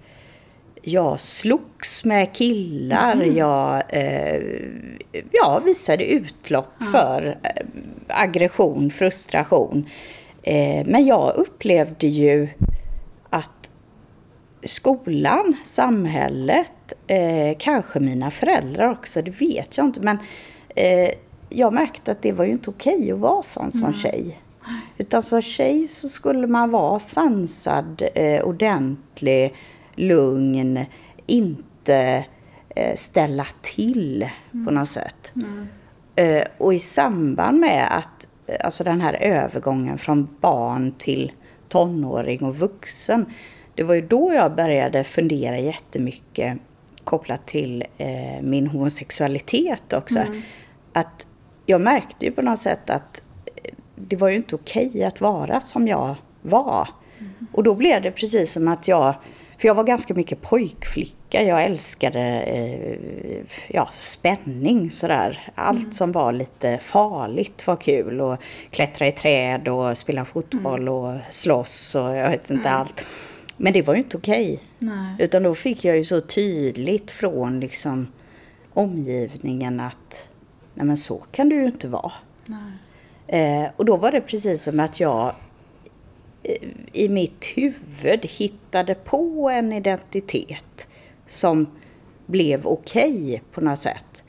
jag 0.82 1.20
slogs 1.20 2.06
med 2.06 2.34
killar, 2.34 3.24
jag 3.24 3.84
eh, 3.90 4.42
ja, 5.32 5.62
visade 5.66 6.06
utlopp 6.06 6.84
för 6.92 7.38
eh, 7.44 7.66
aggression, 8.08 8.92
frustration. 8.92 9.90
Men 10.86 11.06
jag 11.06 11.34
upplevde 11.36 12.08
ju 12.08 12.48
skolan, 14.66 15.56
samhället, 15.66 16.94
eh, 17.08 17.58
kanske 17.60 18.00
mina 18.00 18.32
föräldrar 18.32 18.92
också, 18.92 19.22
det 19.22 19.32
vet 19.32 19.78
jag 19.78 19.86
inte. 19.86 20.00
Men 20.00 20.18
eh, 20.76 21.10
jag 21.50 21.74
märkte 21.74 22.12
att 22.12 22.22
det 22.22 22.32
var 22.32 22.46
ju 22.46 22.52
inte 22.52 22.70
okej 22.70 23.12
att 23.12 23.20
vara 23.20 23.44
sån 23.44 23.72
som 23.72 23.94
tjej. 23.94 24.40
Utan 24.98 25.22
som 25.22 25.42
tjej 25.42 25.88
så 25.88 26.10
skulle 26.10 26.48
man 26.48 26.72
vara 26.72 27.00
sansad, 27.00 28.04
eh, 28.16 28.44
ordentlig, 28.44 29.54
lugn, 29.96 30.86
inte 31.26 32.26
eh, 32.70 32.96
ställa 32.96 33.46
till 33.62 34.30
på 34.66 34.72
något 34.72 34.90
sätt. 34.90 35.32
Eh, 36.16 36.44
och 36.58 36.74
i 36.74 36.80
samband 36.80 37.60
med 37.60 37.98
att, 37.98 38.28
eh, 38.48 38.66
alltså 38.66 38.84
den 38.84 39.02
här 39.02 39.14
övergången 39.14 39.98
från 39.98 40.28
barn 40.40 40.94
till 40.98 41.32
tonåring 41.70 42.44
och 42.44 42.56
vuxen. 42.56 43.26
Det 43.76 43.84
var 43.84 43.96
ju 43.96 44.02
då 44.02 44.34
jag 44.34 44.56
började 44.56 45.04
fundera 45.04 45.58
jättemycket 45.58 46.58
kopplat 47.04 47.48
till 47.48 47.84
eh, 47.98 48.42
min 48.42 48.68
homosexualitet 48.68 49.94
också. 49.94 50.20
Att 50.94 51.28
jag 51.66 51.82
märkte 51.82 52.26
ju 52.26 52.32
på 52.32 52.42
något 52.42 52.60
sätt 52.60 52.90
att 52.90 53.24
eh, 53.64 53.74
det 53.96 54.16
var 54.16 54.30
ju 54.30 54.36
inte 54.36 54.56
okej 54.56 55.04
att 55.04 55.22
vara 55.22 55.62
som 55.62 55.88
jag 55.88 56.16
var. 56.42 56.88
Och 57.52 57.64
då 57.64 57.76
blev 57.76 58.02
det 58.02 58.12
precis 58.12 58.52
som 58.52 58.68
att 58.68 58.88
jag, 58.88 59.16
för 59.58 59.68
jag 59.68 59.76
var 59.76 59.84
ganska 59.84 60.14
mycket 60.14 60.42
pojkflicka, 60.42 61.44
jag 61.44 61.64
älskade 61.64 62.42
eh, 62.42 62.98
ja, 63.68 63.90
spänning 63.94 64.92
sådär. 64.92 65.52
Allt 65.56 65.96
som 65.96 66.12
var 66.12 66.32
lite 66.32 66.78
farligt 66.78 67.68
var 67.68 67.76
kul 67.76 68.22
och 68.22 68.38
klättra 68.70 69.08
i 69.08 69.12
träd 69.12 69.68
och 69.68 69.98
spela 69.98 70.26
fotboll 70.26 70.90
och 70.90 71.18
slåss 71.32 71.96
och 71.96 72.16
jag 72.16 72.30
vet 72.30 72.50
inte 72.50 72.70
allt. 72.70 73.06
Men 73.64 73.74
det 73.74 73.82
var 73.82 73.94
ju 73.94 74.00
inte 74.00 74.18
okej. 74.18 74.60
Nej. 74.80 75.16
Utan 75.20 75.44
då 75.44 75.56
fick 75.56 75.86
jag 75.86 75.98
ju 75.98 76.06
så 76.06 76.22
tydligt 76.22 77.12
från 77.12 77.60
liksom 77.60 78.08
omgivningen 78.74 79.80
att 79.80 80.30
nej 80.74 80.86
men 80.86 80.98
så 80.98 81.18
kan 81.32 81.50
du 81.50 81.56
ju 81.56 81.66
inte 81.66 81.88
vara. 81.88 82.12
Eh, 83.28 83.66
och 83.76 83.86
då 83.86 83.98
var 83.98 84.12
det 84.12 84.22
precis 84.22 84.64
som 84.64 84.80
att 84.80 85.00
jag 85.00 85.36
eh, 86.44 86.70
i 86.94 87.10
mitt 87.10 87.46
huvud 87.46 88.26
hittade 88.26 88.96
på 88.96 89.50
en 89.50 89.74
identitet 89.74 90.88
som 91.28 91.68
blev 92.26 92.68
okej 92.68 93.44
på 93.52 93.62
något 93.62 93.82
sätt. 93.82 94.24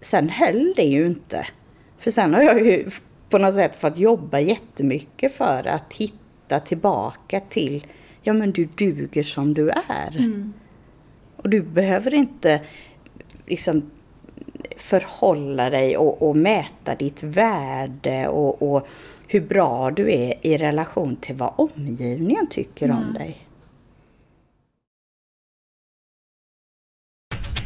Sen 0.00 0.28
höll 0.28 0.72
det 0.76 0.84
ju 0.84 1.06
inte. 1.06 1.46
För 1.98 2.10
sen 2.10 2.34
har 2.34 2.42
jag 2.42 2.66
ju 2.66 2.90
på 3.28 3.38
något 3.38 3.54
sätt 3.54 3.76
fått 3.76 3.98
jobba 3.98 4.40
jättemycket 4.40 5.34
för 5.34 5.66
att 5.66 5.92
hitta 5.92 6.60
tillbaka 6.60 7.40
till, 7.40 7.86
ja 8.30 8.34
men 8.34 8.52
du 8.52 8.64
duger 8.64 9.22
som 9.22 9.54
du 9.54 9.70
är. 9.70 10.10
Och 11.36 11.50
du 11.50 11.62
behöver 11.62 12.14
inte 12.14 12.60
liksom 13.46 13.90
förhålla 14.76 15.70
dig 15.70 15.96
och, 15.96 16.28
och 16.28 16.36
mäta 16.36 16.94
ditt 16.94 17.22
värde 17.22 18.28
och, 18.28 18.72
och 18.72 18.88
hur 19.26 19.40
bra 19.40 19.90
du 19.90 20.12
är 20.12 20.46
i 20.46 20.58
relation 20.58 21.16
till 21.16 21.34
vad 21.34 21.52
omgivningen 21.56 22.46
tycker 22.46 22.90
om 22.90 23.12
dig. 23.12 23.46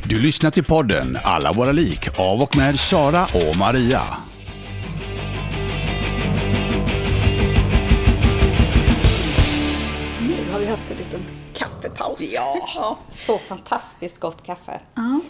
Du 0.08 0.22
lyssnar 0.22 0.50
till 0.50 0.64
podden 0.64 1.16
Alla 1.24 1.52
våra 1.52 1.72
lik 1.72 2.08
av 2.18 2.40
och 2.40 2.56
med 2.56 2.78
Sara 2.78 3.22
och 3.22 3.58
Maria. 3.58 4.02
Haft 10.76 10.90
en 10.90 10.96
liten 10.96 11.24
kaffepaus. 11.52 12.34
Ja, 12.34 12.98
så 13.10 13.38
fantastiskt 13.38 14.20
gott 14.20 14.42
kaffe. 14.42 14.80
Ja. 14.94 15.20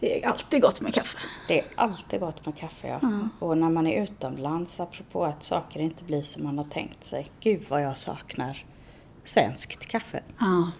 Det 0.00 0.24
är 0.24 0.28
alltid 0.28 0.62
gott 0.62 0.80
med 0.80 0.94
kaffe. 0.94 1.18
Det 1.48 1.58
är 1.58 1.66
alltid 1.74 2.20
gott 2.20 2.46
med 2.46 2.56
kaffe, 2.56 2.88
ja. 2.88 3.28
Och 3.38 3.58
när 3.58 3.68
man 3.68 3.86
är 3.86 4.02
utomlands, 4.02 4.80
apropå 4.80 5.24
att 5.24 5.42
saker 5.42 5.80
inte 5.80 6.04
blir 6.04 6.22
som 6.22 6.44
man 6.44 6.58
har 6.58 6.64
tänkt 6.64 7.04
sig. 7.04 7.30
Gud 7.40 7.64
vad 7.68 7.82
jag 7.82 7.98
saknar 7.98 8.64
svenskt 9.24 9.86
kaffe. 9.86 10.22
Ja. 10.38 10.70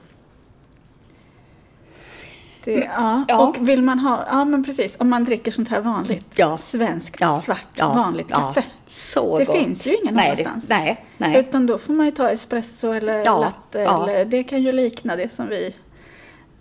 Det, 2.64 2.72
ja. 2.96 3.24
Ja. 3.28 3.46
Och 3.48 3.68
vill 3.68 3.82
man 3.82 3.98
ha, 3.98 4.24
ja 4.30 4.44
men 4.44 4.64
precis, 4.64 4.96
om 5.00 5.08
man 5.10 5.24
dricker 5.24 5.50
sånt 5.50 5.68
här 5.68 5.80
vanligt, 5.80 6.26
Ja. 6.36 6.56
svenskt, 6.56 7.16
Ja, 7.20 7.40
svart, 7.40 7.78
vanligt 7.78 8.28
kaffe. 8.28 8.64
Så 8.90 9.38
det 9.38 9.44
gott. 9.44 9.56
finns 9.56 9.86
ju 9.86 9.96
ingen 9.96 10.14
nej, 10.14 10.24
annanstans. 10.30 10.68
Det, 10.68 10.74
nej, 10.74 11.04
nej. 11.18 11.38
Utan 11.38 11.66
då 11.66 11.78
får 11.78 11.92
man 11.92 12.06
ju 12.06 12.12
ta 12.12 12.28
espresso 12.30 12.92
eller 12.92 13.24
latte 13.24 13.80
eller 13.80 14.24
det 14.24 14.42
kan 14.44 14.62
ju 14.62 14.72
likna 14.72 15.16
det 15.16 15.32
som 15.32 15.48
vi 15.48 15.74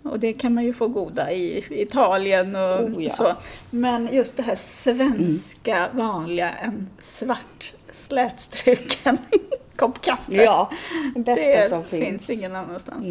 och 0.02 0.20
det 0.20 0.32
kan 0.32 0.54
man 0.54 0.64
ju 0.64 0.72
få 0.74 0.88
goda 0.88 1.32
i 1.32 1.64
Italien 1.70 2.56
och 2.56 2.80
Oh, 2.80 3.08
så. 3.08 3.32
Men 3.70 4.08
just 4.12 4.36
det 4.36 4.42
här 4.42 4.54
svenska 4.56 5.88
vanliga, 5.92 6.50
en 6.50 6.90
svart 7.00 7.72
slätstruken 7.92 9.18
kopp 9.76 10.00
kaffe. 10.00 10.34
Ja, 10.44 10.70
det 11.14 11.20
bästa 11.20 11.46
det 11.50 11.68
som 11.68 11.84
finns. 11.84 12.04
finns. 12.04 12.28
Mm. 12.28 12.38
ingen 12.40 12.56
annanstans. 12.56 13.06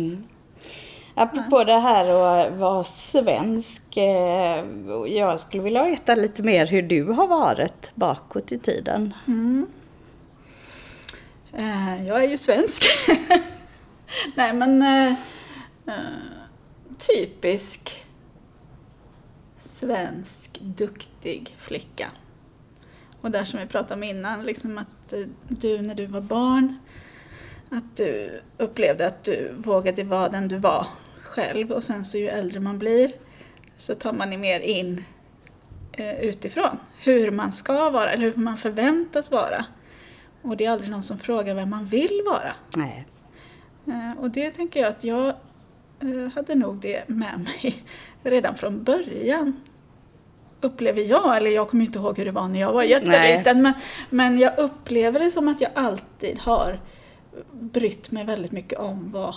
Apropå 1.16 1.64
det 1.64 1.80
här 1.80 2.06
att 2.06 2.54
vara 2.54 2.84
svensk. 2.84 3.98
Eh, 3.98 4.66
jag 5.08 5.40
skulle 5.40 5.64
vilja 5.64 5.84
veta 5.84 6.16
lite 6.16 6.44
mer 6.44 6.66
hur 6.66 6.82
du 6.82 7.04
har 7.04 7.28
varit 7.28 7.92
bakåt 7.96 8.52
i 8.52 8.60
tiden. 8.60 9.14
Mm. 9.28 9.68
Eh, 11.54 12.08
jag 12.08 12.24
är 12.24 12.28
ju 12.28 12.38
svensk. 12.38 12.84
Nej 14.36 14.54
men 14.54 14.82
eh, 14.82 15.14
typisk 16.98 18.06
svensk 19.60 20.60
duktig 20.62 21.56
flicka. 21.60 22.08
Och 23.22 23.32
där 23.32 23.44
som 23.44 23.60
vi 23.60 23.66
pratade 23.66 23.94
om 23.94 24.04
innan, 24.04 24.46
liksom 24.46 24.78
att 24.78 25.14
du 25.48 25.82
när 25.82 25.96
du 25.96 26.06
var 26.06 26.22
barn, 26.22 26.78
att 27.70 27.98
du 27.98 28.42
upplevde 28.58 29.08
att 29.08 29.24
du 29.24 29.54
vågade 29.58 30.04
vara 30.04 30.30
den 30.30 30.48
du 30.48 30.58
var 30.58 30.88
själv 31.34 31.72
och 31.72 31.84
sen 31.84 32.06
så 32.06 32.18
ju 32.18 32.28
äldre 32.28 32.60
man 32.60 32.80
blir 32.80 33.12
så 33.78 33.96
tar 33.96 34.14
man 34.14 34.40
mer 34.40 34.60
in 34.60 35.04
eh, 35.92 36.20
utifrån 36.20 36.78
hur 37.04 37.32
man 37.32 37.52
ska 37.52 37.90
vara 37.90 38.12
eller 38.12 38.24
hur 38.24 38.36
man 38.36 38.58
förväntas 38.58 39.32
vara. 39.32 39.66
Och 40.42 40.58
det 40.58 40.66
är 40.66 40.72
aldrig 40.72 40.92
någon 40.92 41.04
som 41.04 41.18
frågar 41.18 41.56
vem 41.56 41.70
man 41.70 41.86
vill 41.86 42.22
vara. 42.26 42.54
Nej. 42.76 43.08
Eh, 43.88 44.22
och 44.22 44.30
det 44.30 44.52
tänker 44.52 44.80
jag 44.80 44.90
att 44.90 45.04
jag 45.04 45.28
eh, 46.00 46.32
hade 46.36 46.56
nog 46.56 46.78
det 46.78 47.10
med 47.10 47.40
mig 47.40 47.84
redan 48.24 48.56
från 48.56 48.84
början. 48.84 49.62
Upplever 50.62 51.02
jag, 51.02 51.38
eller 51.38 51.52
jag 51.52 51.70
kommer 51.70 51.86
inte 51.86 52.00
ihåg 52.00 52.18
hur 52.18 52.26
det 52.26 52.32
var 52.32 52.48
när 52.48 52.60
jag 52.60 52.74
var 52.74 52.84
jätteliten, 52.84 53.62
men, 53.62 53.74
men 54.10 54.40
jag 54.40 54.60
upplever 54.60 55.20
det 55.20 55.30
som 55.30 55.48
att 55.48 55.62
jag 55.62 55.72
alltid 55.76 56.40
har 56.40 56.80
brytt 57.52 58.12
mig 58.12 58.26
väldigt 58.26 58.52
mycket 58.52 58.80
om 58.80 59.12
vad, 59.12 59.36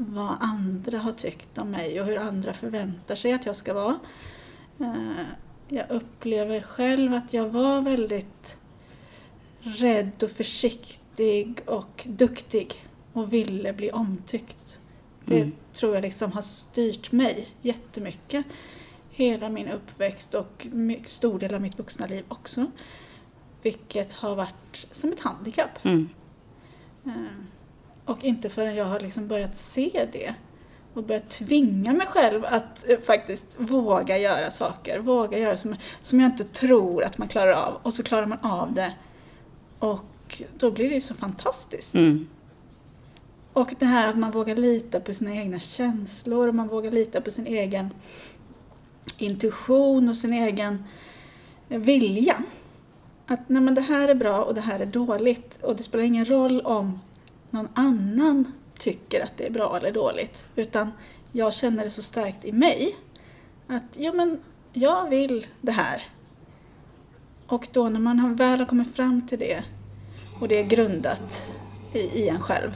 vad 0.00 0.36
andra 0.40 0.98
har 0.98 1.12
tyckt 1.12 1.58
om 1.58 1.70
mig 1.70 2.00
och 2.00 2.06
hur 2.06 2.18
andra 2.18 2.52
förväntar 2.52 3.14
sig 3.14 3.32
att 3.32 3.46
jag 3.46 3.56
ska 3.56 3.74
vara. 3.74 3.98
Eh, 4.80 5.24
jag 5.68 5.90
upplever 5.90 6.60
själv 6.60 7.14
att 7.14 7.32
jag 7.32 7.48
var 7.48 7.80
väldigt 7.80 8.56
rädd 9.60 10.22
och 10.22 10.30
försiktig 10.30 11.60
och 11.66 12.06
duktig 12.08 12.74
och 13.12 13.32
ville 13.32 13.72
bli 13.72 13.90
omtyckt. 13.90 14.80
Det 15.24 15.40
Mm. 15.40 15.52
tror 15.72 15.94
jag 15.94 16.02
liksom 16.02 16.32
har 16.32 16.42
styrt 16.42 17.12
mig 17.12 17.48
jättemycket. 17.62 18.46
Hela 19.10 19.48
min 19.48 19.68
uppväxt 19.68 20.34
och 20.34 20.66
stor 21.06 21.38
del 21.38 21.54
av 21.54 21.60
mitt 21.60 21.78
vuxna 21.78 22.06
liv 22.06 22.24
också. 22.28 22.66
Vilket 23.62 24.12
har 24.12 24.34
varit 24.36 24.86
som 24.92 25.12
ett 25.12 25.20
handikapp. 25.20 25.84
Mm. 25.84 26.08
Och 28.08 28.24
inte 28.24 28.50
förrän 28.50 28.74
jag 28.74 28.84
har 28.84 29.00
liksom 29.00 29.26
börjat 29.28 29.56
se 29.56 30.06
det 30.12 30.34
och 30.94 31.04
börjat 31.04 31.30
tvinga 31.30 31.92
mig 31.92 32.06
själv 32.06 32.44
att 32.44 32.88
eh, 32.88 32.98
faktiskt 32.98 33.44
våga 33.56 34.18
göra 34.18 34.50
saker. 34.50 34.98
Våga 34.98 35.38
göra 35.38 35.56
som, 35.56 35.76
som 36.02 36.20
jag 36.20 36.30
inte 36.30 36.44
tror 36.44 37.04
att 37.04 37.18
man 37.18 37.28
klarar 37.28 37.52
av 37.52 37.78
och 37.82 37.94
så 37.94 38.02
klarar 38.02 38.26
man 38.26 38.38
av 38.42 38.72
det. 38.72 38.92
Och 39.78 40.42
då 40.58 40.70
blir 40.70 40.88
det 40.88 40.94
ju 40.94 41.00
så 41.00 41.14
fantastiskt. 41.14 41.94
Mm. 41.94 42.28
Och 43.52 43.74
det 43.78 43.86
här 43.86 44.06
att 44.06 44.18
man 44.18 44.30
vågar 44.30 44.56
lita 44.56 45.00
på 45.00 45.14
sina 45.14 45.34
egna 45.34 45.58
känslor 45.58 46.48
och 46.48 46.54
man 46.54 46.68
vågar 46.68 46.90
lita 46.90 47.20
på 47.20 47.30
sin 47.30 47.46
egen 47.46 47.90
intuition 49.18 50.08
och 50.08 50.16
sin 50.16 50.32
egen 50.32 50.84
vilja. 51.68 52.42
Att 53.26 53.48
nej 53.48 53.62
men 53.62 53.74
det 53.74 53.80
här 53.80 54.08
är 54.08 54.14
bra 54.14 54.44
och 54.44 54.54
det 54.54 54.60
här 54.60 54.80
är 54.80 54.86
dåligt 54.86 55.58
och 55.62 55.76
det 55.76 55.82
spelar 55.82 56.04
ingen 56.04 56.24
roll 56.24 56.60
om 56.60 57.00
någon 57.50 57.68
annan 57.74 58.52
tycker 58.78 59.24
att 59.24 59.36
det 59.36 59.46
är 59.46 59.50
bra 59.50 59.76
eller 59.76 59.92
dåligt. 59.92 60.46
Utan 60.56 60.92
jag 61.32 61.54
känner 61.54 61.84
det 61.84 61.90
så 61.90 62.02
starkt 62.02 62.44
i 62.44 62.52
mig 62.52 62.96
att 63.66 63.96
ja 63.96 64.12
men 64.12 64.40
jag 64.72 65.10
vill 65.10 65.46
det 65.60 65.72
här. 65.72 66.02
Och 67.46 67.68
då 67.72 67.88
när 67.88 68.00
man 68.00 68.18
har 68.18 68.30
väl 68.30 68.58
har 68.58 68.66
kommit 68.66 68.96
fram 68.96 69.26
till 69.26 69.38
det 69.38 69.64
och 70.40 70.48
det 70.48 70.58
är 70.58 70.64
grundat 70.64 71.52
i, 71.92 71.98
i 71.98 72.28
en 72.28 72.40
själv 72.40 72.70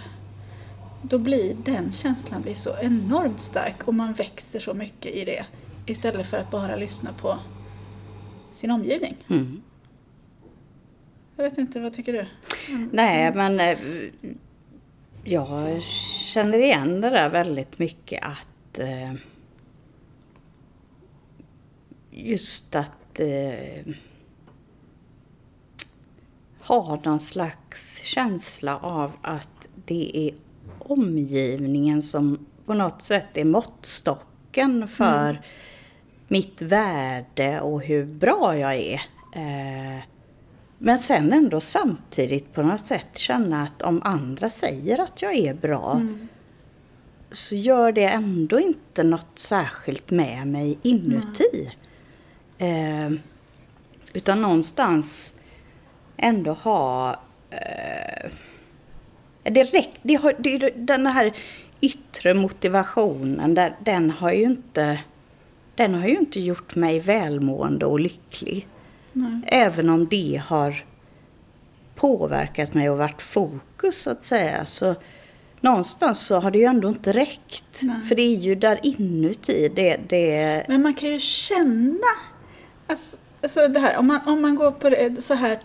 då 1.03 1.19
blir 1.19 1.55
den 1.55 1.91
känslan 1.91 2.43
blir 2.43 2.55
så 2.55 2.77
enormt 2.81 3.41
stark 3.41 3.89
och 3.89 3.95
man 3.95 4.13
växer 4.13 4.61
så 4.61 4.75
mycket 4.75 5.15
i 5.15 5.25
det 5.25 5.47
istället 5.87 6.31
för 6.31 6.37
att 6.37 6.51
bara 6.51 6.77
lyssna 6.77 7.13
på 7.13 7.39
sin 8.53 8.71
omgivning. 8.71 9.17
Mm. 9.31 9.63
Jag 11.37 11.45
vet 11.45 11.59
inte, 11.59 11.81
vad 11.81 11.93
tycker 11.93 12.13
du? 12.13 12.27
Nej, 12.93 13.35
men 13.35 13.61
eh, 13.61 13.79
jag 15.25 15.83
känner 16.33 16.59
igen 16.59 17.01
det 17.01 17.11
där 17.11 17.29
väldigt 17.29 17.79
mycket 17.79 18.25
att 18.25 18.79
eh, 18.79 19.15
just 22.11 22.75
att 22.75 23.21
eh, 23.21 23.95
ha 26.61 27.01
någon 27.05 27.21
slags 27.21 28.03
känsla 28.03 28.79
av 28.79 29.13
att 29.23 29.69
det 29.85 30.29
är 30.29 30.35
omgivningen 30.79 32.03
som 32.03 32.47
på 32.67 32.75
något 32.75 33.03
sätt 33.03 33.37
är 33.37 33.45
måttstocken 33.45 34.89
för 34.89 35.43
mitt 36.29 36.63
värde 36.63 37.61
och 37.61 37.83
hur 37.83 38.05
bra 38.05 38.59
jag 38.59 38.75
är. 38.75 39.01
Eh, 39.35 40.03
men 40.85 40.99
sen 40.99 41.33
ändå 41.33 41.61
samtidigt 41.61 42.53
på 42.53 42.63
något 42.63 42.81
sätt 42.81 43.19
känna 43.19 43.63
att 43.63 43.83
om 43.83 44.03
andra 44.05 44.49
säger 44.49 44.99
att 44.99 45.23
jag 45.23 45.37
är 45.37 45.55
bra 45.55 46.03
så 47.31 47.55
gör 47.55 47.93
det 47.93 48.05
ändå 48.05 48.61
inte 48.61 49.05
något 49.05 49.39
särskilt 49.39 50.11
med 50.11 50.47
mig 50.47 50.79
inuti. 50.83 51.71
Eh, 52.59 53.11
utan 54.13 54.43
någonstans 54.43 55.39
ändå 56.17 56.53
ha... 56.53 57.21
Eh, 57.51 58.31
räck, 59.45 59.91
det 60.03 60.15
har, 60.15 60.35
det, 60.39 60.71
den 60.77 61.07
här 61.07 61.33
yttre 61.81 62.35
motivationen, 62.35 63.59
den 63.81 64.11
har 64.11 64.33
ju 64.33 64.43
inte... 64.43 65.01
Den 65.75 65.95
har 65.95 66.09
ju 66.09 66.19
inte 66.19 66.41
gjort 66.41 66.75
mig 66.75 67.01
välmående 67.01 67.87
och 67.87 68.01
lycklig. 68.01 68.69
Nej. 69.13 69.41
Även 69.47 69.91
om 69.91 70.09
det 70.09 70.43
har 70.47 70.85
påverkat 71.95 72.75
mig 72.75 72.91
och 72.91 72.99
varit 72.99 73.23
fokus 73.23 74.03
så 74.03 74.11
att 74.11 74.25
säga. 74.25 74.67
Så 74.67 74.95
någonstans 75.61 76.27
så 76.27 76.41
har 76.41 76.51
det 76.51 76.59
ju 76.59 76.65
ändå 76.65 76.89
inte 76.89 77.13
räckt. 77.13 77.81
Nej. 77.83 78.03
För 78.09 78.15
det 78.15 78.23
är 78.23 78.37
ju 78.37 78.55
där 78.55 78.81
inuti 78.83 79.69
det... 79.75 80.01
det 80.09 80.65
Men 80.69 80.83
man 80.83 80.95
kan 80.95 81.09
ju 81.09 81.21
känna, 81.21 82.07
alltså, 82.87 83.17
alltså 83.43 83.69
det 83.69 83.81
här, 83.81 83.97
om 83.97 84.07
man, 84.07 84.21
om 84.27 84.43
man 84.43 84.55
går 84.55 84.71
på 84.71 84.91
det 84.91 85.23
så 85.23 85.35
här, 85.35 85.61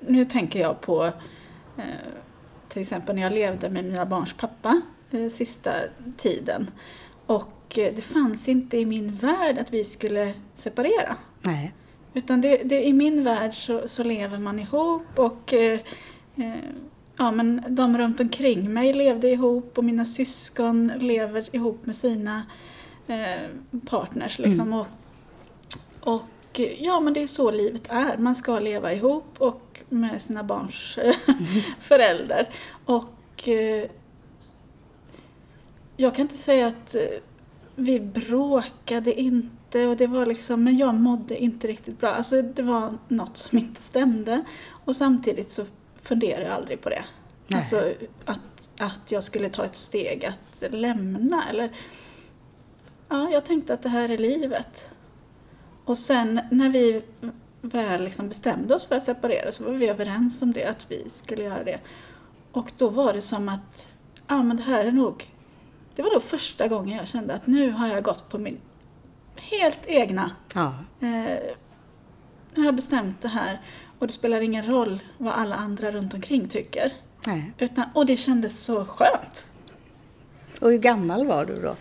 nu 0.00 0.24
tänker 0.24 0.60
jag 0.60 0.80
på 0.80 1.04
eh, 1.76 1.84
till 2.68 2.82
exempel 2.82 3.14
när 3.14 3.22
jag 3.22 3.32
levde 3.32 3.70
med 3.70 3.84
mina 3.84 4.06
barns 4.06 4.32
pappa 4.32 4.80
eh, 5.10 5.28
sista 5.28 5.72
tiden. 6.16 6.70
Och 7.26 7.78
eh, 7.78 7.94
det 7.94 8.02
fanns 8.02 8.48
inte 8.48 8.76
i 8.76 8.86
min 8.86 9.12
värld 9.12 9.58
att 9.58 9.72
vi 9.72 9.84
skulle 9.84 10.32
separera. 10.54 11.16
nej. 11.42 11.72
Utan 12.14 12.40
det, 12.40 12.56
det, 12.64 12.86
i 12.86 12.92
min 12.92 13.24
värld 13.24 13.54
så, 13.54 13.88
så 13.88 14.02
lever 14.02 14.38
man 14.38 14.58
ihop 14.58 15.06
och 15.16 15.54
eh, 15.54 15.80
eh, 16.36 16.54
ja, 17.16 17.30
men 17.30 17.64
de 17.68 17.98
runt 17.98 18.20
omkring 18.20 18.72
mig 18.72 18.92
levde 18.92 19.28
ihop 19.28 19.78
och 19.78 19.84
mina 19.84 20.04
syskon 20.04 20.92
lever 20.98 21.56
ihop 21.56 21.86
med 21.86 21.96
sina 21.96 22.46
eh, 23.06 23.48
partners. 23.86 24.38
Liksom. 24.38 24.72
Och, 24.72 24.86
och 26.00 26.60
eh, 26.60 26.82
ja, 26.82 27.00
men 27.00 27.12
det 27.14 27.22
är 27.22 27.26
så 27.26 27.50
livet 27.50 27.82
är. 27.88 28.16
Man 28.16 28.34
ska 28.34 28.58
leva 28.58 28.92
ihop 28.92 29.34
och 29.38 29.80
med 29.88 30.22
sina 30.22 30.42
barns 30.42 30.98
eh, 31.02 31.14
förälder. 31.80 32.46
Och 32.84 33.48
eh, 33.48 33.90
jag 35.96 36.14
kan 36.14 36.22
inte 36.22 36.38
säga 36.38 36.66
att 36.66 36.94
eh, 36.94 37.02
vi 37.76 38.00
bråkade 38.00 39.20
inte 39.20 39.61
och 39.74 39.96
det 39.96 40.06
var 40.06 40.26
liksom, 40.26 40.64
men 40.64 40.76
jag 40.76 40.94
mådde 40.94 41.42
inte 41.42 41.66
riktigt 41.66 41.98
bra. 41.98 42.08
Alltså 42.08 42.42
det 42.42 42.62
var 42.62 42.98
något 43.08 43.36
som 43.36 43.58
inte 43.58 43.82
stämde. 43.82 44.44
Och 44.84 44.96
samtidigt 44.96 45.50
så 45.50 45.64
funderade 46.02 46.44
jag 46.44 46.52
aldrig 46.52 46.80
på 46.80 46.88
det. 46.88 47.04
Nej. 47.46 47.58
Alltså 47.58 47.92
att, 48.24 48.70
att 48.78 49.12
jag 49.12 49.24
skulle 49.24 49.48
ta 49.48 49.64
ett 49.64 49.76
steg 49.76 50.24
att 50.24 50.72
lämna 50.72 51.48
eller... 51.48 51.72
Ja, 53.08 53.30
jag 53.30 53.44
tänkte 53.44 53.74
att 53.74 53.82
det 53.82 53.88
här 53.88 54.08
är 54.08 54.18
livet. 54.18 54.88
Och 55.84 55.98
sen 55.98 56.40
när 56.50 56.70
vi 56.70 57.02
väl 57.60 58.04
liksom 58.04 58.28
bestämde 58.28 58.74
oss 58.74 58.86
för 58.86 58.96
att 58.96 59.04
separera 59.04 59.52
så 59.52 59.64
var 59.64 59.72
vi 59.72 59.88
överens 59.88 60.42
om 60.42 60.52
det, 60.52 60.64
att 60.64 60.86
vi 60.88 61.08
skulle 61.08 61.42
göra 61.42 61.64
det. 61.64 61.80
Och 62.52 62.72
då 62.78 62.88
var 62.88 63.12
det 63.12 63.20
som 63.20 63.48
att, 63.48 63.92
ja 64.26 64.42
men 64.42 64.56
det 64.56 64.62
här 64.62 64.84
är 64.84 64.92
nog 64.92 65.28
det 65.94 66.02
var 66.02 66.10
då 66.10 66.20
första 66.20 66.68
gången 66.68 66.96
jag 66.96 67.08
kände 67.08 67.34
att 67.34 67.46
nu 67.46 67.70
har 67.70 67.88
jag 67.88 68.02
gått 68.02 68.28
på 68.28 68.38
min 68.38 68.58
helt 69.50 69.86
egna... 69.86 70.30
Ja. 70.54 70.74
Eh, 71.00 71.38
nu 72.54 72.60
har 72.60 72.64
jag 72.64 72.74
bestämt 72.74 73.22
det 73.22 73.28
här 73.28 73.60
och 73.98 74.06
det 74.06 74.12
spelar 74.12 74.40
ingen 74.40 74.66
roll 74.66 74.98
vad 75.18 75.32
alla 75.32 75.56
andra 75.56 75.92
runt 75.92 76.14
omkring 76.14 76.48
tycker. 76.48 76.92
Nej. 77.26 77.52
Utan, 77.58 77.84
och 77.94 78.06
det 78.06 78.16
kändes 78.16 78.60
så 78.60 78.84
skönt. 78.84 79.48
Och 80.60 80.70
hur 80.70 80.78
gammal 80.78 81.26
var 81.26 81.44
du 81.44 81.54
då? 81.54 81.76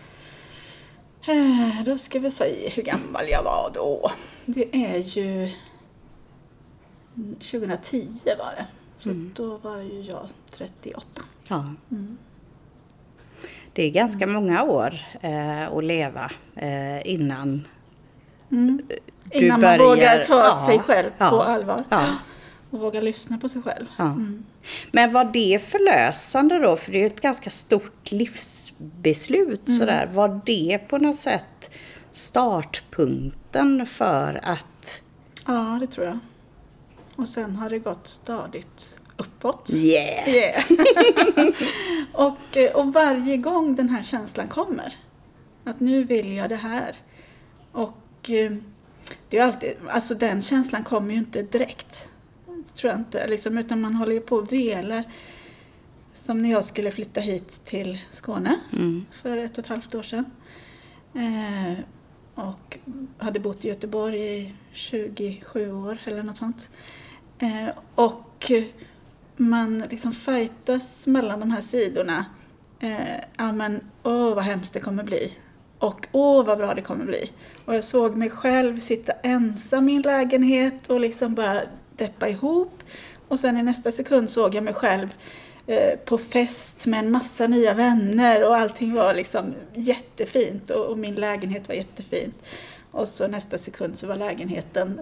Eh, 1.31 1.83
då 1.85 1.97
ska 1.97 2.19
vi 2.19 2.31
säga 2.31 2.69
hur 2.69 2.83
gammal 2.83 3.29
jag 3.29 3.43
var 3.43 3.71
då. 3.73 4.11
Det 4.45 4.75
är 4.75 4.97
ju... 4.97 5.49
2010 7.33 8.09
var 8.25 8.55
det. 8.55 8.67
Så 8.99 9.09
då 9.35 9.57
var 9.57 9.77
ju 9.77 10.01
jag 10.01 10.27
38. 10.49 11.21
Ja. 11.47 11.65
Det 13.73 13.83
är 13.83 13.91
ganska 13.91 14.27
många 14.27 14.63
år 14.63 14.97
eh, 15.21 15.67
att 15.73 15.83
leva 15.83 16.31
eh, 16.55 17.07
innan 17.11 17.67
Mm. 18.51 18.81
du 19.31 19.39
Innan 19.45 19.61
börjar... 19.61 19.77
man 19.77 19.87
vågar 19.87 20.23
ta 20.23 20.37
Ja, 20.43 20.65
sig 20.65 20.79
själv 20.79 21.09
ja, 21.17 21.29
på 21.29 21.41
allvar. 21.43 21.83
Ja. 21.89 22.05
Och 22.69 22.79
våga 22.79 23.01
lyssna 23.01 23.37
på 23.37 23.49
sig 23.49 23.61
själv. 23.61 23.85
Mm. 23.99 24.43
Men 24.91 25.13
var 25.13 25.23
det 25.25 25.59
förlösande 25.63 26.59
då? 26.59 26.75
För 26.75 26.91
det 26.91 26.97
är 26.97 26.99
ju 26.99 27.05
ett 27.05 27.21
ganska 27.21 27.49
stort 27.49 28.11
livsbeslut 28.11 29.67
Mm. 29.67 29.79
sådär. 29.79 30.09
Var 30.13 30.41
det 30.45 30.77
på 30.87 30.97
något 30.97 31.15
sätt 31.15 31.71
startpunkten 32.11 33.85
för 33.85 34.39
att... 34.43 35.01
Ja, 35.45 35.77
det 35.81 35.87
tror 35.87 36.05
jag. 36.07 36.19
Och 37.15 37.27
sen 37.27 37.55
har 37.55 37.69
det 37.69 37.79
gått 37.79 38.07
stadigt 38.07 38.90
uppåt. 39.21 39.69
Yeah! 39.73 40.29
Yeah. 40.29 40.63
och, 42.13 42.57
eh, 42.57 42.71
och 42.75 42.93
varje 42.93 43.37
gång 43.37 43.75
den 43.75 43.89
här 43.89 44.03
känslan 44.03 44.47
kommer, 44.47 44.93
att 45.63 45.79
nu 45.79 46.03
vill 46.03 46.31
jag 46.33 46.49
det 46.49 46.55
här. 46.55 46.95
Och 47.71 48.29
eh, 48.29 48.51
det 49.29 49.37
är 49.37 49.43
alltid, 49.43 49.73
alltså 49.89 50.15
den 50.15 50.41
känslan 50.41 50.83
kommer 50.83 51.13
ju 51.13 51.19
inte 51.19 51.41
direkt. 51.41 52.09
Tror 52.75 52.91
jag 52.91 52.99
inte, 52.99 53.27
liksom, 53.27 53.57
utan 53.57 53.81
man 53.81 53.95
håller 53.95 54.13
ju 54.13 54.21
på 54.21 54.35
och 54.35 54.53
velar. 54.53 55.03
Som 56.13 56.41
när 56.41 56.51
jag 56.51 56.65
skulle 56.65 56.91
flytta 56.91 57.21
hit 57.21 57.61
till 57.65 57.99
Skåne 58.11 58.59
Mm. 58.73 59.05
för 59.21 59.37
ett 59.37 59.51
och 59.51 59.63
ett 59.63 59.67
halvt 59.69 59.95
år 59.95 60.03
sedan. 60.03 60.25
Eh, 61.15 61.79
och 62.35 62.77
hade 63.17 63.39
bott 63.39 63.65
i 63.65 63.67
Göteborg 63.67 64.37
i 64.37 64.53
27 64.73 65.71
år 65.73 65.97
eller 66.05 66.23
något 66.23 66.37
sånt. 66.37 66.69
Eh, 67.39 67.67
och 67.95 68.51
man 69.49 69.83
liksom 69.89 70.13
fightas 70.13 71.07
mellan 71.07 71.39
de 71.39 71.51
här 71.51 71.61
sidorna. 71.61 72.25
Eh, 72.79 73.19
ja 73.37 73.51
men 73.51 73.81
åh 74.03 74.35
vad 74.35 74.43
hemskt 74.43 74.73
det 74.73 74.79
kommer 74.79 75.03
bli. 75.03 75.33
Och 75.79 76.07
åh 76.11 76.45
vad 76.45 76.57
bra 76.57 76.73
det 76.73 76.81
kommer 76.81 77.05
bli. 77.05 77.31
Och 77.65 77.75
jag 77.75 77.83
såg 77.83 78.15
mig 78.15 78.29
själv 78.29 78.79
sitta 78.79 79.11
ensam 79.11 79.89
i 79.89 79.95
en 79.95 80.01
lägenhet 80.01 80.87
och 80.87 80.99
liksom 80.99 81.35
bara 81.35 81.61
deppa 81.95 82.29
ihop. 82.29 82.83
Och 83.27 83.39
sen 83.39 83.57
i 83.57 83.63
nästa 83.63 83.91
sekund 83.91 84.29
såg 84.29 84.55
jag 84.55 84.63
mig 84.63 84.73
själv 84.73 85.15
eh, 85.67 85.99
på 86.05 86.17
fest 86.17 86.85
med 86.85 86.99
en 86.99 87.11
massa 87.11 87.47
nya 87.47 87.73
vänner 87.73 88.47
och 88.47 88.57
allting 88.57 88.93
var 88.93 89.13
liksom 89.13 89.53
jättefint 89.73 90.69
och, 90.69 90.85
och 90.85 90.97
min 90.97 91.15
lägenhet 91.15 91.67
var 91.67 91.75
jättefint. 91.75 92.45
Och 92.91 93.07
så 93.07 93.27
nästa 93.27 93.57
sekund 93.57 93.97
så 93.97 94.07
var 94.07 94.15
lägenheten 94.15 95.01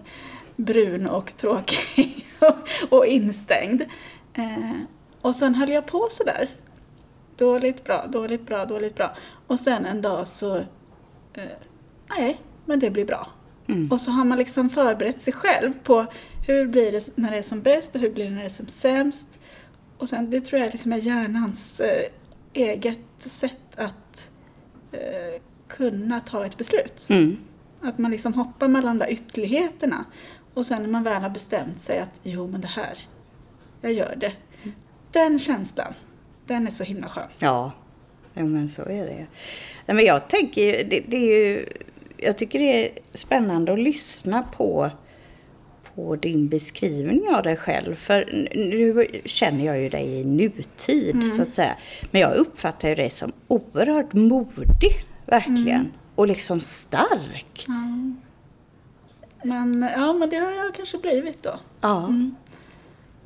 brun 0.55 1.07
och 1.07 1.37
tråkig 1.37 2.25
och, 2.39 2.57
och 2.89 3.05
instängd. 3.05 3.83
Eh, 4.39 4.81
och 5.21 5.35
sen 5.35 5.55
höll 5.55 5.69
jag 5.69 5.85
på 5.85 6.07
sådär. 6.11 6.49
Dåligt, 7.35 7.83
bra, 7.83 8.07
dåligt, 8.07 8.45
bra, 8.45 8.65
dåligt, 8.65 8.95
bra. 8.95 9.15
Och 9.47 9.59
sen 9.59 9.85
en 9.85 10.01
dag 10.01 10.27
så, 10.27 10.57
eh, 11.33 11.57
nej, 12.09 12.41
men 12.65 12.79
det 12.79 12.89
blir 12.89 13.05
bra. 13.05 13.27
Mm. 13.67 13.91
Och 13.91 14.01
så 14.01 14.11
har 14.11 14.25
man 14.25 14.37
liksom 14.37 14.69
förberett 14.69 15.21
sig 15.21 15.33
själv 15.33 15.73
på 15.83 16.05
hur 16.47 16.67
blir 16.67 16.91
det 16.91 17.17
när 17.17 17.31
det 17.31 17.37
är 17.37 17.41
som 17.41 17.61
bäst 17.61 17.95
och 17.95 18.01
hur 18.01 18.11
blir 18.11 18.25
det 18.25 18.31
när 18.31 18.39
det 18.39 18.45
är 18.45 18.49
som 18.49 18.67
sämst. 18.67 19.39
Och 19.97 20.09
sen, 20.09 20.29
det 20.29 20.41
tror 20.41 20.61
jag 20.61 20.71
liksom 20.71 20.93
är 20.93 20.97
hjärnans 20.97 21.79
eh, 21.79 22.11
eget 22.53 22.99
sätt 23.17 23.75
att 23.75 24.29
eh, 24.91 25.41
kunna 25.67 26.19
ta 26.19 26.45
ett 26.45 26.57
beslut. 26.57 27.05
Mm. 27.09 27.37
Att 27.81 27.97
man 27.97 28.11
liksom 28.11 28.33
hoppar 28.33 28.67
mellan 28.67 28.97
de 28.97 29.05
där 29.05 29.13
ytterligheterna. 29.13 30.05
Och 30.53 30.65
sen 30.65 30.81
när 30.81 30.89
man 30.89 31.03
väl 31.03 31.21
har 31.21 31.29
bestämt 31.29 31.79
sig 31.79 31.99
att 31.99 32.19
jo 32.23 32.47
men 32.47 32.61
det 32.61 32.67
här, 32.67 33.07
jag 33.81 33.93
gör 33.93 34.15
det. 34.17 34.31
Den 35.11 35.39
känslan, 35.39 35.93
den 36.45 36.67
är 36.67 36.71
så 36.71 36.83
himla 36.83 37.09
skön. 37.09 37.29
Ja, 37.39 37.71
men 38.33 38.69
så 38.69 38.81
är 38.81 39.05
det. 39.05 39.27
Nej, 39.85 39.95
men 39.95 40.05
jag 40.05 40.27
tänker 40.27 40.61
ju, 40.61 40.83
det, 40.89 41.03
det 41.07 41.17
är 41.17 41.47
ju, 41.47 41.65
jag 42.17 42.37
tycker 42.37 42.59
det 42.59 42.85
är 42.85 42.91
spännande 43.11 43.73
att 43.73 43.79
lyssna 43.79 44.43
på, 44.43 44.89
på 45.95 46.15
din 46.15 46.49
beskrivning 46.49 47.29
av 47.35 47.43
dig 47.43 47.57
själv. 47.57 47.95
För 47.95 48.49
nu 48.55 49.07
känner 49.25 49.65
jag 49.65 49.79
ju 49.81 49.89
dig 49.89 50.19
i 50.19 50.23
nutid 50.23 51.31
så 51.31 51.41
att 51.41 51.53
säga. 51.53 51.75
Men 52.11 52.21
jag 52.21 52.35
uppfattar 52.35 52.89
ju 52.89 52.95
dig 52.95 53.09
som 53.09 53.31
oerhört 53.47 54.13
modig, 54.13 55.05
verkligen. 55.25 55.91
Och 56.15 56.27
liksom 56.27 56.61
stark. 56.61 57.65
Ja. 57.67 58.13
Men, 59.43 59.89
ja, 59.95 60.13
men 60.13 60.29
det 60.29 60.37
har 60.37 60.51
jag 60.51 60.73
kanske 60.73 60.97
blivit 60.97 61.43
då. 61.43 61.59
Ja. 61.81 62.13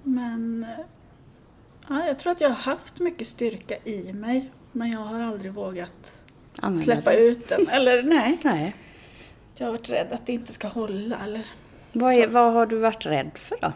Men 0.03 0.65
ja, 1.89 2.07
jag 2.07 2.19
tror 2.19 2.31
att 2.31 2.41
jag 2.41 2.49
har 2.49 2.55
haft 2.55 2.99
mycket 2.99 3.27
styrka 3.27 3.75
i 3.83 4.13
mig. 4.13 4.51
Men 4.71 4.91
jag 4.91 4.99
har 4.99 5.19
aldrig 5.19 5.53
vågat 5.53 6.19
använda 6.59 6.83
släppa 6.83 7.11
det. 7.11 7.17
ut 7.17 7.47
den. 7.47 7.67
Eller 7.67 8.03
nej, 8.03 8.39
Nej. 8.43 8.75
jag 9.55 9.67
har 9.67 9.71
varit 9.71 9.89
rädd 9.89 10.07
att 10.11 10.25
det 10.25 10.33
inte 10.33 10.53
ska 10.53 10.67
hålla. 10.67 11.17
Eller... 11.23 11.45
Vad, 11.91 12.13
är, 12.13 12.27
vad 12.27 12.53
har 12.53 12.65
du 12.65 12.77
varit 12.77 13.05
rädd 13.05 13.31
för 13.35 13.57
då? 13.61 13.73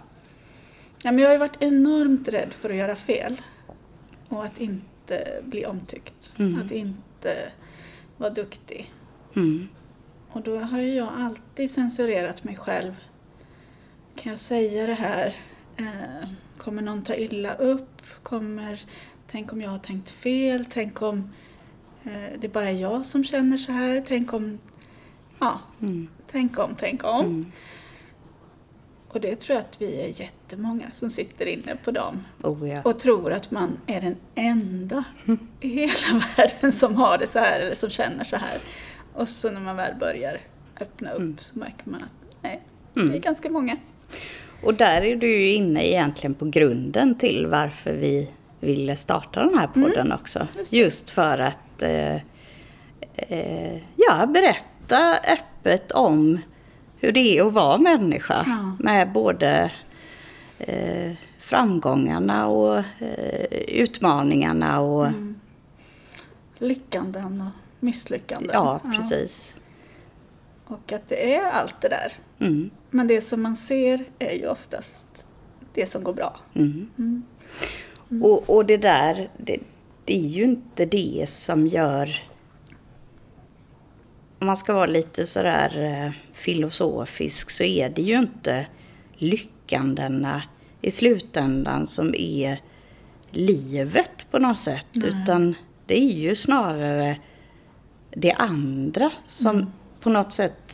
Ja, 1.03 1.11
men 1.11 1.19
jag 1.19 1.29
har 1.29 1.37
varit 1.37 1.61
enormt 1.61 2.27
rädd 2.27 2.53
för 2.53 2.69
att 2.69 2.75
göra 2.75 2.95
fel. 2.95 3.41
Och 4.29 4.45
att 4.45 4.59
inte 4.59 5.41
bli 5.43 5.65
omtyckt. 5.65 6.31
Mm. 6.37 6.61
Att 6.65 6.71
inte 6.71 7.51
vara 8.17 8.29
duktig. 8.29 8.93
Mm. 9.35 9.67
Och 10.29 10.41
då 10.41 10.59
har 10.59 10.79
ju 10.79 10.93
jag 10.93 11.09
alltid 11.17 11.71
censurerat 11.71 12.43
mig 12.43 12.55
själv. 12.55 12.95
Kan 14.15 14.29
jag 14.29 14.39
säga 14.39 14.87
det 14.87 14.93
här? 14.93 15.35
Eh, 15.77 16.27
kommer 16.57 16.81
någon 16.81 17.03
ta 17.03 17.15
illa 17.15 17.53
upp? 17.55 18.01
Kommer, 18.23 18.85
tänk 19.31 19.53
om 19.53 19.61
jag 19.61 19.69
har 19.69 19.79
tänkt 19.79 20.09
fel? 20.09 20.65
Tänk 20.69 21.01
om 21.01 21.33
eh, 22.03 22.39
det 22.39 22.47
bara 22.53 22.69
är 22.69 22.81
jag 22.81 23.05
som 23.05 23.23
känner 23.23 23.57
så 23.57 23.71
här? 23.71 24.03
Tänk 24.07 24.33
om... 24.33 24.59
Ja, 25.39 25.59
Mm. 25.81 26.07
tänk 26.27 26.59
om, 26.59 26.75
tänk 26.79 27.03
om. 27.03 27.25
Mm. 27.25 27.51
Och 29.09 29.21
det 29.21 29.35
tror 29.35 29.55
jag 29.55 29.59
att 29.65 29.81
vi 29.81 30.01
är 30.01 30.21
jättemånga 30.21 30.91
som 30.91 31.09
sitter 31.09 31.45
inne 31.45 31.75
på 31.75 31.91
dem 31.91 32.23
Oh 32.43 32.69
ja. 32.69 32.81
och 32.81 32.99
tror 32.99 33.33
att 33.33 33.51
man 33.51 33.77
är 33.87 34.01
den 34.01 34.15
enda 34.35 35.03
i 35.59 35.67
hela 35.67 36.21
världen 36.37 36.71
som 36.71 36.95
har 36.95 37.17
det 37.17 37.27
så 37.27 37.39
här 37.39 37.59
eller 37.59 37.75
som 37.75 37.89
känner 37.89 38.23
så 38.23 38.35
här. 38.35 38.57
Och 39.13 39.29
så 39.29 39.51
när 39.51 39.61
man 39.61 39.75
väl 39.75 39.95
börjar 39.99 40.39
öppna 40.81 41.11
upp 41.11 41.19
Mm. 41.19 41.37
så 41.39 41.59
märker 41.59 41.89
man 41.89 42.03
att 42.03 42.35
nej, 42.41 42.61
Mm. 42.95 43.09
det 43.09 43.17
är 43.17 43.21
ganska 43.21 43.49
många. 43.49 43.77
Och 44.63 44.73
där 44.73 45.01
är 45.01 45.15
du 45.15 45.27
ju 45.27 45.53
inne 45.53 45.87
egentligen 45.87 46.33
på 46.33 46.45
grunden 46.45 47.15
till 47.15 47.47
varför 47.47 47.93
vi 47.93 48.29
ville 48.59 48.95
starta 48.95 49.39
den 49.39 49.57
här 49.57 49.67
podden 49.67 50.11
också. 50.11 50.39
Mm. 50.39 50.49
just 50.57 50.71
det. 50.71 50.77
Just 50.77 51.09
för 51.09 51.37
att 51.37 51.81
eh, 51.81 52.15
eh, 53.15 53.77
ja, 53.95 54.25
berätta 54.25 55.17
öppet 55.17 55.91
om 55.91 56.39
hur 56.99 57.11
det 57.11 57.37
är 57.37 57.47
att 57.47 57.53
vara 57.53 57.77
människa. 57.77 58.43
Ja. 58.47 58.75
Med 58.79 59.11
både 59.11 59.71
eh, 60.59 61.11
framgångarna 61.39 62.47
och 62.47 62.77
eh, 62.77 63.45
utmaningarna 63.67 64.79
och 64.79 65.07
Mm. 65.07 65.39
Lyckanden 66.59 67.41
och 67.41 67.83
misslyckanden. 67.83 68.49
ja, 68.53 68.79
precis. 68.95 69.55
Och 70.67 70.91
att 70.91 71.09
det 71.09 71.35
är 71.35 71.43
allt 71.51 71.81
det 71.81 71.89
där. 71.89 72.13
Mm, 72.39 72.69
Men 72.89 73.07
det 73.07 73.21
som 73.21 73.41
man 73.41 73.55
ser 73.55 74.05
är 74.19 74.33
ju 74.33 74.47
oftast 74.47 75.27
det 75.73 75.85
som 75.85 76.03
går 76.03 76.13
bra. 76.13 76.39
mm. 76.53 76.89
Mm. 76.97 78.23
Och, 78.23 78.49
och 78.49 78.65
det 78.65 78.77
där, 78.77 79.29
det, 79.37 79.59
det 80.05 80.15
är 80.25 80.27
ju 80.27 80.43
inte 80.43 80.85
det 80.85 81.25
som 81.29 81.67
gör... 81.67 82.23
Om 84.39 84.47
man 84.47 84.57
ska 84.57 84.73
vara 84.73 84.85
lite 84.85 85.25
sådär 85.25 85.81
eh, 86.05 86.11
filosofisk 86.33 87.49
så 87.49 87.63
är 87.63 87.89
det 87.89 88.01
ju 88.01 88.17
inte 88.19 88.67
lyckandena 89.15 90.43
i 90.81 90.91
slutändan 90.91 91.85
som 91.85 92.13
är 92.17 92.61
livet 93.31 94.27
på 94.31 94.39
något 94.39 94.57
sätt. 94.59 94.87
Nej. 94.91 95.07
Utan 95.23 95.55
det 95.85 95.97
är 95.99 96.13
ju 96.13 96.35
snarare 96.35 97.19
det 98.09 98.31
andra 98.33 99.11
som 99.25 99.55
Mm. 99.55 99.67
på 100.01 100.09
något 100.09 100.33
sätt 100.33 100.66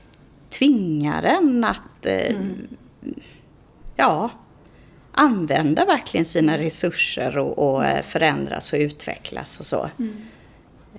tvingar 0.58 1.24
en 1.24 1.64
att 1.64 2.06
eh, 2.06 2.36
Mm. 2.36 2.68
ja, 3.96 4.30
använda 5.12 5.86
verkligen 5.86 6.26
sina 6.26 6.58
resurser 6.58 7.38
och, 7.38 7.74
och 7.74 7.86
eh, 7.86 8.02
förändras 8.04 8.74
och 8.74 8.80
utvecklas 8.80 9.60
och 9.60 9.66
så. 9.66 9.90
Mm. 10.00 10.16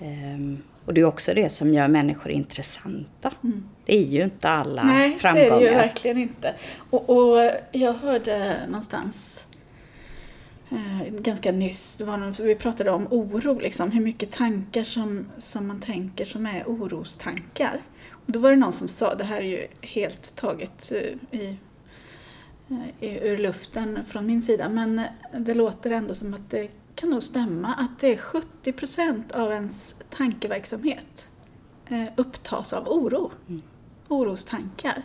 Ehm, 0.01 0.59
och 0.87 0.95
det 0.95 1.01
är 1.01 1.05
också 1.05 1.35
det 1.35 1.53
som 1.53 1.75
gör 1.75 1.89
människor 1.89 2.33
intressanta. 2.33 3.31
Mm. 3.45 3.65
Det 3.87 3.97
är 3.97 4.03
ju 4.07 4.25
inte 4.25 4.49
alla 4.49 4.83
Nej, 4.83 5.11
det 5.11 5.19
framgångar. 5.19 5.51
är 5.57 5.61
det 5.61 5.71
ju 5.71 5.75
verkligen 5.77 6.19
inte. 6.19 6.55
Och, 6.91 7.11
och 7.11 7.51
jag 7.73 7.93
hörde 7.93 8.61
någonstans 8.67 9.47
eh, 10.71 11.09
ganska 11.21 11.53
nyss, 11.53 11.97
det 11.97 12.05
var 12.05 12.17
någon, 12.17 12.33
vi 12.33 12.55
pratade 12.55 12.91
om 12.91 13.07
oro, 13.11 13.59
liksom, 13.59 13.91
hur 13.91 14.01
mycket 14.01 14.33
tankar 14.33 14.83
som, 14.85 15.27
som 15.39 15.67
man 15.67 15.81
tänker 15.81 16.25
som 16.25 16.47
är 16.47 16.65
orostankar. 16.67 17.81
Då 18.27 18.39
var 18.39 18.51
det 18.51 18.57
någon 18.57 18.73
som 18.73 18.89
sa, 18.89 19.15
det 19.15 19.25
här 19.25 19.37
är 19.37 19.41
ju 19.41 19.67
helt 19.81 20.37
taget 20.37 20.93
eh, 20.93 21.39
i, 21.41 21.57
eh, 22.69 23.05
i, 23.09 23.29
ur 23.29 23.39
luften 23.39 24.05
från 24.05 24.27
min 24.27 24.43
sida, 24.43 24.69
men 24.69 24.99
eh, 24.99 25.07
det 25.39 25.55
låter 25.55 25.91
ändå 25.91 26.15
som 26.15 26.35
att 26.35 26.51
det 26.51 26.71
kan 26.95 27.11
nog 27.11 27.23
stämma 27.23 27.75
att 27.75 28.01
det 28.01 28.13
är 28.13 28.17
70 28.17 28.73
procent 28.73 29.33
av 29.33 29.53
ens 29.53 29.97
tankeverksamhet 30.11 31.29
upptas 32.17 32.73
av 32.73 32.89
oro. 32.89 33.31
orostankar. 34.09 35.03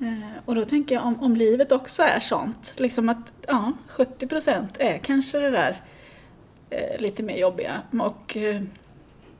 Eh, 0.00 0.42
och 0.44 0.54
då 0.54 0.64
tänker 0.64 0.94
jag 0.94 1.06
om, 1.06 1.22
om 1.22 1.36
livet 1.36 1.72
också 1.72 2.02
är 2.02 2.20
sånt, 2.20 2.74
liksom 2.76 3.08
att 3.08 3.32
ja, 3.46 3.72
70 3.88 4.26
procent 4.26 4.76
är 4.78 4.98
kanske 4.98 5.38
det 5.38 5.50
där 5.50 5.82
eh, 6.70 7.00
lite 7.00 7.22
mer 7.22 7.36
jobbiga 7.36 7.82
och 8.00 8.36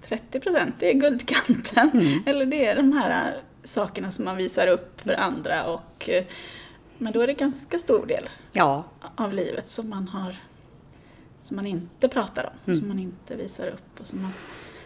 30 0.08 0.40
procent 0.40 0.82
är 0.82 0.92
guldkanten. 0.92 1.90
Mm. 1.94 2.22
Eller 2.26 2.46
det 2.46 2.66
är 2.66 2.76
de 2.76 2.92
här 2.92 3.10
eh, 3.10 3.40
sakerna 3.64 4.10
som 4.10 4.24
man 4.24 4.36
visar 4.36 4.66
upp 4.66 5.00
för 5.00 5.14
andra 5.14 5.64
och 5.66 6.08
eh, 6.08 6.24
men 6.98 7.12
då 7.12 7.20
är 7.20 7.26
det 7.26 7.32
ganska 7.32 7.78
stor 7.78 8.06
del 8.06 8.28
Ja, 8.52 8.84
av 9.16 9.32
livet 9.32 9.68
som 9.68 9.88
man 9.90 10.08
har 10.08 10.36
som 11.42 11.56
man 11.56 11.66
inte 11.66 12.08
pratar 12.08 12.44
om, 12.44 12.50
Mm. 12.66 12.78
som 12.78 12.88
man 12.88 12.98
inte 12.98 13.36
visar 13.36 13.68
upp 13.68 14.00
och 14.00 14.06
som, 14.06 14.22
man, 14.22 14.32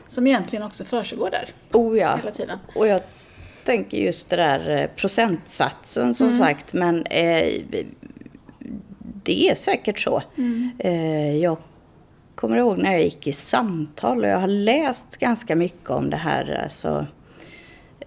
som 0.08 0.26
egentligen 0.26 0.62
också 0.62 0.84
försiggår 0.84 1.30
där 1.30 1.48
oh 1.72 1.98
ja. 1.98 2.16
hela 2.16 2.30
tiden. 2.30 2.58
Och 2.74 2.86
jag 2.86 3.00
tänker 3.64 3.98
just 3.98 4.30
det 4.30 4.36
där 4.36 4.68
eh, 4.82 4.86
procentsatsen 4.96 6.14
som 6.14 6.30
sagt, 6.30 6.72
men 6.72 7.06
eh, 7.06 7.62
det 9.24 9.48
är 9.50 9.54
säkert 9.54 9.98
så. 9.98 10.22
Eh, 10.78 11.36
jag 11.36 11.58
kommer 12.40 12.56
ihåg 12.56 12.78
när 12.78 12.92
jag 12.92 13.02
gick 13.02 13.26
i 13.26 13.32
samtal 13.32 14.18
och 14.18 14.26
jag 14.30 14.38
har 14.38 14.48
läst 14.48 15.16
ganska 15.16 15.56
mycket 15.56 15.90
om 15.90 16.10
det 16.10 16.16
här, 16.16 16.60
alltså 16.64 17.06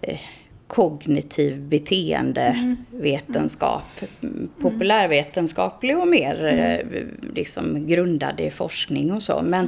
eh, 0.02 0.20
kognitiv 0.68 1.62
beteendevetenskap. 1.62 3.84
Mm. 4.22 4.50
Populärvetenskaplig 4.60 5.98
och 5.98 6.08
mer 6.08 6.46
eh, 6.46 6.80
liksom 7.34 7.88
grundad 7.88 8.40
i 8.40 8.52
forskning 8.52 9.14
och 9.14 9.24
så. 9.24 9.42
Men 9.42 9.68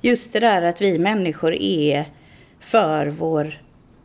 just 0.00 0.32
det 0.32 0.40
där 0.40 0.62
att 0.62 0.82
vi 0.82 0.98
människor 0.98 1.54
är 1.54 2.04
för 2.60 3.06
vår 3.06 3.60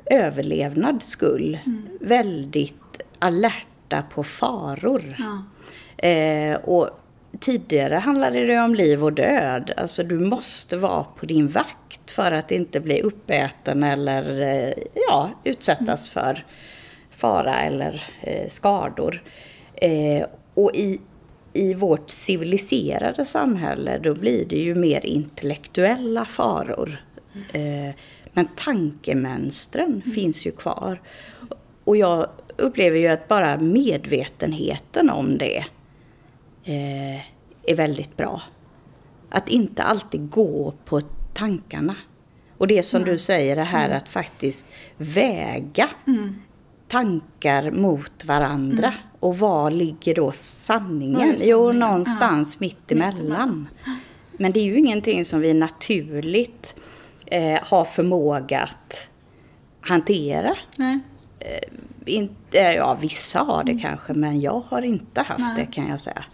överlevnads 0.05 1.08
skull 1.08 1.60
väldigt 2.01 3.03
alerta 3.20 4.03
på 4.14 4.24
faror. 4.24 5.16
Ja. 5.20 5.43
Eh, 6.08 6.55
och 6.55 6.89
tidigare 7.39 7.95
handlade 7.95 8.45
det 8.45 8.59
om 8.59 8.75
liv 8.75 9.03
och 9.03 9.13
död. 9.13 9.71
Alltså 9.77 10.03
du 10.03 10.19
måste 10.19 10.77
vara 10.77 11.03
på 11.03 11.25
din 11.25 11.47
vakt 11.47 12.11
för 12.11 12.31
att 12.31 12.51
inte 12.51 12.79
bli 12.79 13.01
uppäten 13.01 13.83
eller 13.83 14.41
eh, 14.41 14.73
ja, 15.09 15.29
utsättas 15.43 16.09
för 16.09 16.45
fara 17.11 17.61
eller 17.61 18.03
eh, 18.21 18.47
skador. 18.47 19.23
Eh, 19.75 20.25
och 20.53 20.71
i, 20.75 21.01
i 21.53 21.73
vårt 21.73 22.09
civiliserade 22.09 23.25
samhälle 23.25 23.97
då 23.97 24.13
blir 24.13 24.45
det 24.45 24.59
ju 24.59 24.75
mer 24.75 25.05
intellektuella 25.05 26.25
faror. 26.25 27.01
Eh, 27.53 27.95
men 28.33 28.47
tankemönstren 28.55 30.01
finns 30.15 30.47
ju 30.47 30.51
kvar. 30.51 31.01
Och 31.83 31.97
jag 31.97 32.27
upplever 32.57 32.99
ju 32.99 33.07
att 33.07 33.27
bara 33.27 33.57
medvetenheten 33.57 35.09
om 35.09 35.38
det 35.38 35.65
eh, 36.68 37.22
är 37.63 37.76
väldigt 37.76 38.18
bra. 38.18 38.41
Att 39.30 39.49
inte 39.49 39.84
alltid 39.84 40.30
gå 40.30 40.74
på 40.86 41.01
tankarna. 41.34 41.95
Och 42.57 42.68
det 42.68 42.84
som 42.84 43.03
du 43.03 43.18
säger, 43.18 43.55
det 43.55 43.63
här 43.63 43.89
att 43.89 44.09
faktiskt 44.09 44.68
väga 44.97 45.89
tankar 46.88 47.72
mot 47.72 48.26
varandra. 48.26 48.93
Och 49.20 49.38
var 49.39 49.72
ligger 49.72 50.15
då 50.15 50.32
sanningen? 50.32 51.36
Är 51.41 51.47
Jo, 51.47 51.72
någonstans 51.72 52.59
mitt 52.59 52.91
emellan. 52.91 53.68
Men 54.32 54.51
det 54.51 54.59
är 54.59 54.63
ju 54.63 54.78
ingenting 54.78 55.26
som 55.26 55.39
vi 55.41 55.53
naturligt 55.53 56.76
eh, 57.26 57.59
har 57.63 57.86
förmåga 57.86 58.59
att 58.59 59.09
hantera. 59.82 60.55
Nej. 60.76 60.99
Inte, 62.05 62.57
ja, 62.57 62.97
vissa 63.01 63.39
har 63.39 63.63
det 63.63 63.79
kanske, 63.79 64.13
men 64.13 64.41
jag 64.41 64.59
har 64.59 64.81
inte 64.81 65.21
haft 65.21 65.39
Nej. 65.39 65.53
det 65.55 65.65
kan 65.65 65.88
jag 65.88 65.99
säga. 65.99 66.25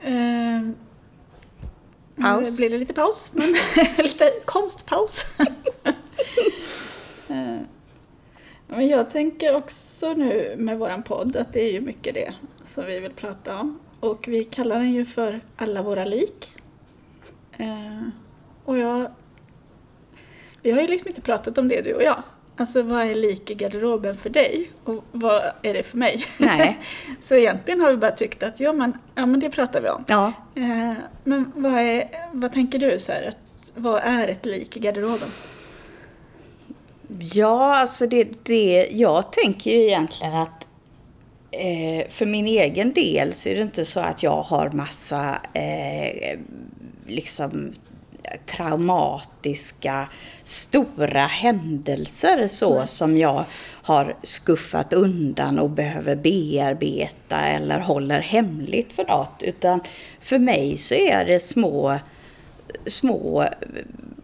Eh, 0.00 0.60
Paus. 2.16 2.50
Nu 2.50 2.56
blir 2.56 2.70
det 2.70 2.78
lite 2.78 2.92
paus, 2.92 3.30
men 3.32 3.54
lite 3.98 4.32
konstpaus. 4.44 5.26
Eh, 7.28 7.60
men 8.66 8.88
jag 8.88 9.10
tänker 9.10 9.56
också 9.56 10.12
nu 10.12 10.54
med 10.58 10.78
våran 10.78 11.02
podd 11.02 11.36
att 11.36 11.52
det 11.52 11.60
är 11.60 11.72
ju 11.72 11.80
mycket 11.80 12.14
det 12.14 12.34
som 12.64 12.86
vi 12.86 13.00
vill 13.00 13.12
prata 13.12 13.60
om. 13.60 13.80
Och 14.00 14.28
vi 14.28 14.44
kallar 14.44 14.76
den 14.76 14.92
ju 14.92 15.04
för 15.04 15.40
Alla 15.56 15.82
våra 15.82 16.04
lik. 16.04 16.53
Eh, 17.58 18.08
och 18.64 18.78
jag... 18.78 19.10
Vi 20.62 20.70
har 20.70 20.80
ju 20.80 20.86
liksom 20.86 21.08
inte 21.08 21.20
pratat 21.20 21.58
om 21.58 21.68
det 21.68 21.80
du 21.80 21.94
och 21.94 22.02
jag. 22.02 22.22
Alltså 22.56 22.82
vad 22.82 23.02
är 23.02 23.14
lik 23.14 23.50
i 23.50 23.54
garderoben 23.54 24.16
för 24.16 24.30
dig? 24.30 24.70
Och 24.84 25.04
vad 25.12 25.42
är 25.62 25.74
det 25.74 25.82
för 25.82 25.98
mig? 25.98 26.24
Nej. 26.38 26.78
Så 27.20 27.34
egentligen 27.34 27.80
har 27.80 27.90
vi 27.90 27.96
bara 27.96 28.10
tyckt 28.10 28.42
att 28.42 28.60
ja 28.60 28.72
men, 28.72 28.98
ja, 29.14 29.26
men 29.26 29.40
det 29.40 29.50
pratar 29.50 29.80
vi 29.80 29.88
om. 29.88 30.04
Ja, 30.08 30.32
Eh, 30.56 30.92
men 31.24 31.52
vad, 31.54 31.72
är, 31.72 32.08
vad 32.32 32.52
tänker 32.52 32.78
du 32.78 32.98
så 32.98 33.12
här, 33.12 33.28
att, 33.28 33.72
vad 33.74 34.00
är 34.04 34.28
ett 34.28 34.46
lik 34.46 34.76
i 34.76 34.80
garderoben? 34.80 35.28
ja 37.18 37.76
alltså 37.76 38.06
det, 38.06 38.44
det, 38.44 38.88
jag 38.92 39.32
tänker 39.32 39.70
ju 39.70 39.82
egentligen 39.82 40.34
att 40.34 40.66
eh, 41.50 42.08
för 42.10 42.26
min 42.26 42.46
egen 42.46 42.92
del 42.92 43.32
så 43.32 43.48
är 43.48 43.54
det 43.54 43.62
inte 43.62 43.84
så 43.84 44.00
att 44.00 44.22
jag 44.22 44.42
har 44.42 44.70
massa 44.70 45.38
eh, 45.52 46.38
liksom 47.06 47.74
traumatiska 48.46 50.08
stora 50.42 51.26
händelser 51.26 52.46
så 52.46 52.86
som 52.86 53.18
jag 53.18 53.44
har 53.82 54.16
skuffat 54.22 54.92
undan 54.92 55.58
och 55.58 55.70
behöver 55.70 56.16
bearbeta 56.16 57.40
eller 57.40 57.80
håller 57.80 58.20
hemligt 58.20 58.92
för 58.92 59.04
något. 59.04 59.42
Utan 59.42 59.80
för 60.20 60.38
mig 60.38 60.76
så 60.76 60.94
är 60.94 61.24
det 61.24 61.40
små, 61.40 61.98
små 62.86 63.48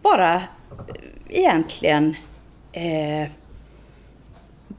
bara 0.01 0.43
egentligen 1.29 2.15
eh, 2.71 3.29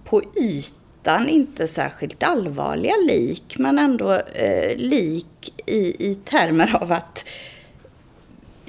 på 0.05 0.22
ytan 0.36 1.28
inte 1.28 1.66
särskilt 1.66 2.22
allvarliga 2.22 2.96
lik, 3.09 3.55
men 3.59 3.78
ändå 3.78 4.12
eh, 4.14 4.76
lik 4.76 5.62
i, 5.66 6.11
i 6.11 6.14
termer 6.14 6.76
av 6.80 6.92
att 6.92 7.24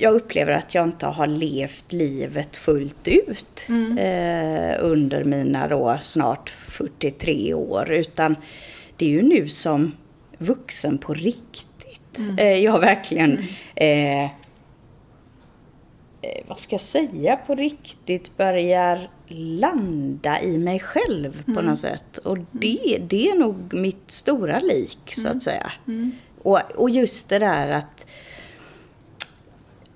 jag 0.03 0.15
upplever 0.15 0.53
att 0.53 0.75
jag 0.75 0.83
inte 0.83 1.05
har 1.05 1.27
levt 1.27 1.93
livet 1.93 2.55
fullt 2.55 3.07
ut 3.07 3.65
eh, 3.97 4.77
under 4.79 5.23
mina 5.23 5.67
då 5.67 5.97
snart 6.01 6.49
43 6.49 7.53
år. 7.53 7.91
Utan 7.91 8.35
det 8.97 9.05
är 9.05 9.09
ju 9.09 9.21
nu 9.21 9.49
som 9.49 9.91
vuxen 10.37 10.97
på 10.97 11.13
riktigt. 11.13 12.19
Eh, 12.37 12.55
jag 12.55 12.79
verkligen 12.79 13.45
eh, 13.75 14.23
eh, 14.23 14.29
vad 16.47 16.59
ska 16.59 16.73
jag 16.73 16.81
säga, 16.81 17.35
på 17.35 17.55
riktigt 17.55 18.37
börjar 18.37 19.09
landa 19.37 20.41
i 20.41 20.57
mig 20.57 20.79
själv 20.79 21.43
på 21.53 21.61
något 21.61 21.79
sätt. 21.79 22.17
Och 22.17 22.37
det, 22.51 22.97
det 23.09 23.29
är 23.29 23.35
nog 23.35 23.73
mitt 23.73 24.11
stora 24.11 24.59
lik, 24.59 24.99
så 25.07 25.27
att 25.27 25.41
säga. 25.41 25.71
Och, 26.41 26.59
och 26.75 26.89
just 26.89 27.29
det 27.29 27.39
där 27.39 27.71
att 27.71 28.05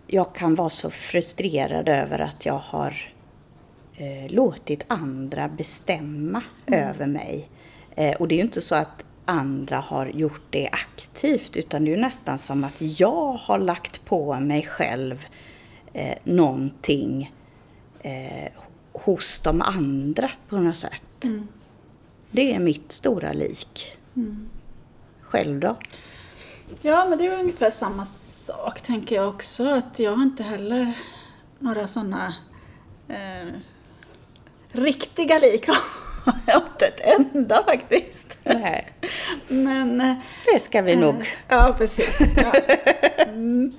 jag 0.08 0.36
kan 0.36 0.56
vara 0.56 0.70
så 0.70 0.90
frustrerad 0.90 1.90
över 1.90 2.20
att 2.20 2.46
jag 2.46 2.62
har 2.64 3.14
eh, 3.96 4.32
låtit 4.32 4.84
andra 4.88 5.48
bestämma 5.48 6.42
över 6.68 7.06
mig. 7.06 7.50
Eh, 7.96 8.16
och 8.16 8.28
det 8.28 8.36
är 8.36 8.38
ju 8.38 8.44
inte 8.44 8.62
så 8.62 8.76
att 8.76 9.06
andra 9.26 9.78
har 9.78 10.06
gjort 10.06 10.42
det 10.50 10.70
aktivt, 10.72 11.58
utan 11.58 11.86
det 11.86 11.92
är 11.92 11.96
ju 11.96 12.02
nästan 12.02 12.38
som 12.38 12.64
att 12.64 12.82
jag 13.00 13.34
har 13.34 13.60
lagt 13.60 14.06
på 14.06 14.40
mig 14.40 14.66
själv 14.66 15.26
eh, 15.94 16.18
någonting 16.24 17.34
eh, 18.02 18.52
hos 18.92 19.40
de 19.40 19.62
andra 19.62 20.32
på 20.50 20.58
något 20.58 20.78
sätt. 20.78 21.26
Det 22.32 22.54
är 22.54 22.60
mitt 22.60 22.92
stora 22.92 23.34
lik. 23.34 23.98
Själv 25.22 25.60
då? 25.60 25.76
Ja, 26.82 27.06
men 27.10 27.18
det 27.18 27.26
är 27.26 27.40
ungefär 27.40 27.70
samma 27.70 28.06
sak 28.48 28.82
tänker 28.82 29.16
jag 29.16 29.30
också. 29.30 29.70
Att 29.70 30.00
jag 30.00 30.12
har 30.16 30.24
inte 30.24 30.44
heller 30.44 30.94
några 31.60 31.88
sådana 31.88 32.34
eh, 33.08 33.48
riktiga 34.72 35.40
lik. 35.40 35.68
har 36.26 36.36
jag 36.46 36.62
inte 36.74 36.86
ett 36.86 37.20
enda 37.20 37.64
faktiskt. 37.64 38.38
Nej. 38.44 38.88
Men... 39.48 40.02
eh, 40.02 40.16
Det 40.54 40.60
ska 40.60 40.82
vi 40.82 40.96
nog. 40.96 41.16
Ja, 41.48 41.76
precis. 41.78 42.20
Ja. 42.38 42.52
Mm. 43.28 43.74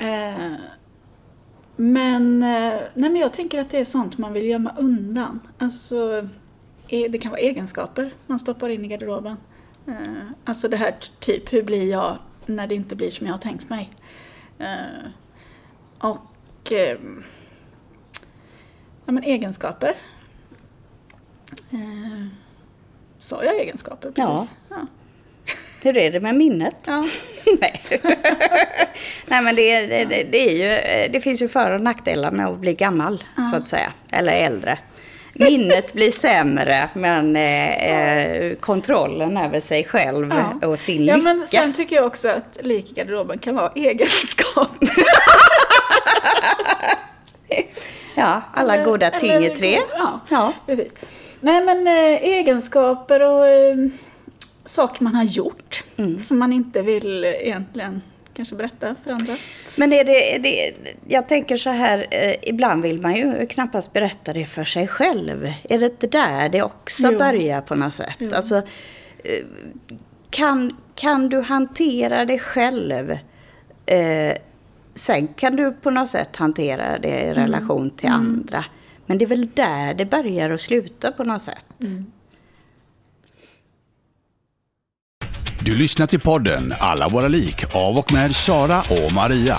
Eh, 0.00 0.52
men, 1.76 2.42
eh, 2.42 2.72
nej, 2.94 3.10
men 3.10 3.16
jag 3.16 3.32
tänker 3.32 3.60
att 3.60 3.70
det 3.70 3.78
är 3.78 3.84
sånt 3.84 4.18
man 4.18 4.32
vill 4.32 4.46
gömma 4.46 4.74
undan. 4.78 5.40
Alltså, 5.58 6.28
eh, 6.88 7.10
det 7.10 7.18
kan 7.18 7.30
vara 7.30 7.40
egenskaper 7.40 8.14
man 8.26 8.38
stoppar 8.38 8.68
in 8.68 8.84
i 8.84 8.88
garderoben. 8.88 9.36
Eh, 9.88 9.94
alltså 10.44 10.68
det 10.68 10.76
här 10.76 10.94
typ, 11.20 11.52
hur 11.52 11.62
blir 11.62 11.90
jag 11.90 12.18
när 12.56 12.66
det 12.66 12.74
inte 12.74 12.96
blir 12.96 13.10
som 13.10 13.26
jag 13.26 13.34
har 13.34 13.38
tänkt 13.38 13.70
mig? 13.70 13.90
Eh, 14.58 15.10
och 15.98 16.72
eh, 16.72 16.98
ja, 19.04 19.12
men 19.12 19.24
egenskaper. 19.24 19.94
Eh, 21.70 22.26
sa 23.18 23.44
jag 23.44 23.60
egenskaper 23.60 24.10
precis? 24.10 24.56
Ja. 24.68 24.76
ja. 24.76 24.86
Hur 25.82 25.96
är 25.96 26.12
det 26.12 26.20
med 26.20 26.34
minnet? 26.34 26.76
Ja. 26.86 27.08
Nej. 27.60 27.82
Nej 29.26 29.42
men 29.42 29.54
det, 29.54 29.86
det, 29.86 30.04
det, 30.32 30.38
är 30.38 30.50
ju, 30.50 31.08
det 31.12 31.20
finns 31.20 31.42
ju 31.42 31.48
för 31.48 31.70
och 31.70 31.80
nackdelar 31.80 32.30
med 32.30 32.46
att 32.46 32.58
bli 32.58 32.74
gammal 32.74 33.24
ja. 33.36 33.42
så 33.42 33.56
att 33.56 33.68
säga. 33.68 33.92
Eller 34.10 34.32
äldre. 34.32 34.78
Minnet 35.40 35.92
blir 35.92 36.10
sämre 36.10 36.90
men 36.94 37.36
eh, 37.36 37.92
eh, 37.92 38.54
kontrollen 38.54 39.36
över 39.36 39.60
sig 39.60 39.84
själv 39.84 40.34
ja. 40.60 40.66
och 40.66 40.78
sin 40.78 41.00
lycka. 41.00 41.16
Ja 41.16 41.22
men 41.22 41.46
sen 41.46 41.72
tycker 41.72 41.96
jag 41.96 42.06
också 42.06 42.28
att 42.28 42.58
lik 42.60 42.90
i 42.90 42.94
garderoben 42.94 43.38
kan 43.38 43.54
vara 43.54 43.72
egenskap. 43.74 44.68
ja, 48.14 48.42
alla 48.54 48.74
eller, 48.74 48.84
goda 48.84 49.10
ting 49.10 49.30
eller, 49.30 49.50
är 49.50 49.54
tre. 49.54 49.80
Ja, 49.98 50.20
ja, 50.30 50.52
precis. 50.66 50.92
Nej 51.40 51.64
men 51.64 51.86
eh, 51.86 52.24
egenskaper 52.24 53.22
och 53.22 53.46
eh, 53.46 53.76
saker 54.64 55.04
man 55.04 55.14
har 55.14 55.24
gjort 55.24 55.84
mm. 55.96 56.18
som 56.18 56.38
man 56.38 56.52
inte 56.52 56.82
vill 56.82 57.24
egentligen 57.24 58.02
kanske 58.40 58.56
berätta 58.56 58.94
för 59.04 59.10
andra. 59.10 59.36
Men 59.76 59.92
är 59.92 60.04
det, 60.04 60.38
det, 60.38 60.72
jag 61.08 61.28
tänker 61.28 61.56
så 61.56 61.70
här, 61.70 62.06
eh, 62.10 62.34
ibland 62.42 62.82
vill 62.82 63.00
man 63.00 63.16
ju 63.16 63.46
knappast 63.46 63.92
berätta 63.92 64.32
det 64.32 64.46
för 64.46 64.64
sig 64.64 64.88
själv. 64.88 65.52
Är 65.62 65.78
det 65.78 65.86
inte 65.86 66.06
där 66.06 66.48
det 66.48 66.62
också 66.62 67.12
jo. 67.12 67.18
börjar 67.18 67.60
på 67.60 67.74
något 67.74 67.92
sätt? 67.92 68.16
Jo. 68.18 68.30
Alltså, 68.34 68.56
eh, 69.24 69.44
kan, 70.30 70.76
kan 70.94 71.28
du 71.28 71.40
hantera 71.40 72.24
det 72.24 72.38
själv? 72.38 73.18
Eh, 73.86 74.34
sen 74.94 75.28
kan 75.28 75.56
du 75.56 75.72
på 75.72 75.90
något 75.90 76.08
sätt 76.08 76.36
hantera 76.36 76.98
det 76.98 77.20
i 77.20 77.34
relation 77.34 77.82
mm. 77.82 77.96
till 77.96 78.08
mm. 78.08 78.20
andra. 78.20 78.64
Men 79.06 79.18
det 79.18 79.24
är 79.24 79.26
väl 79.26 79.48
där 79.54 79.94
det 79.94 80.04
börjar 80.04 80.50
och 80.50 80.60
slutar 80.60 81.12
på 81.12 81.24
något 81.24 81.42
sätt. 81.42 81.66
Mm. 81.80 82.06
Du 85.64 85.78
lyssnar 85.78 86.06
till 86.06 86.20
podden 86.20 86.72
Alla 86.78 87.08
våra 87.08 87.28
lik 87.28 87.74
av 87.74 87.96
och 87.96 88.12
med 88.12 88.34
Sara 88.34 88.78
och 88.78 89.14
Maria. 89.14 89.58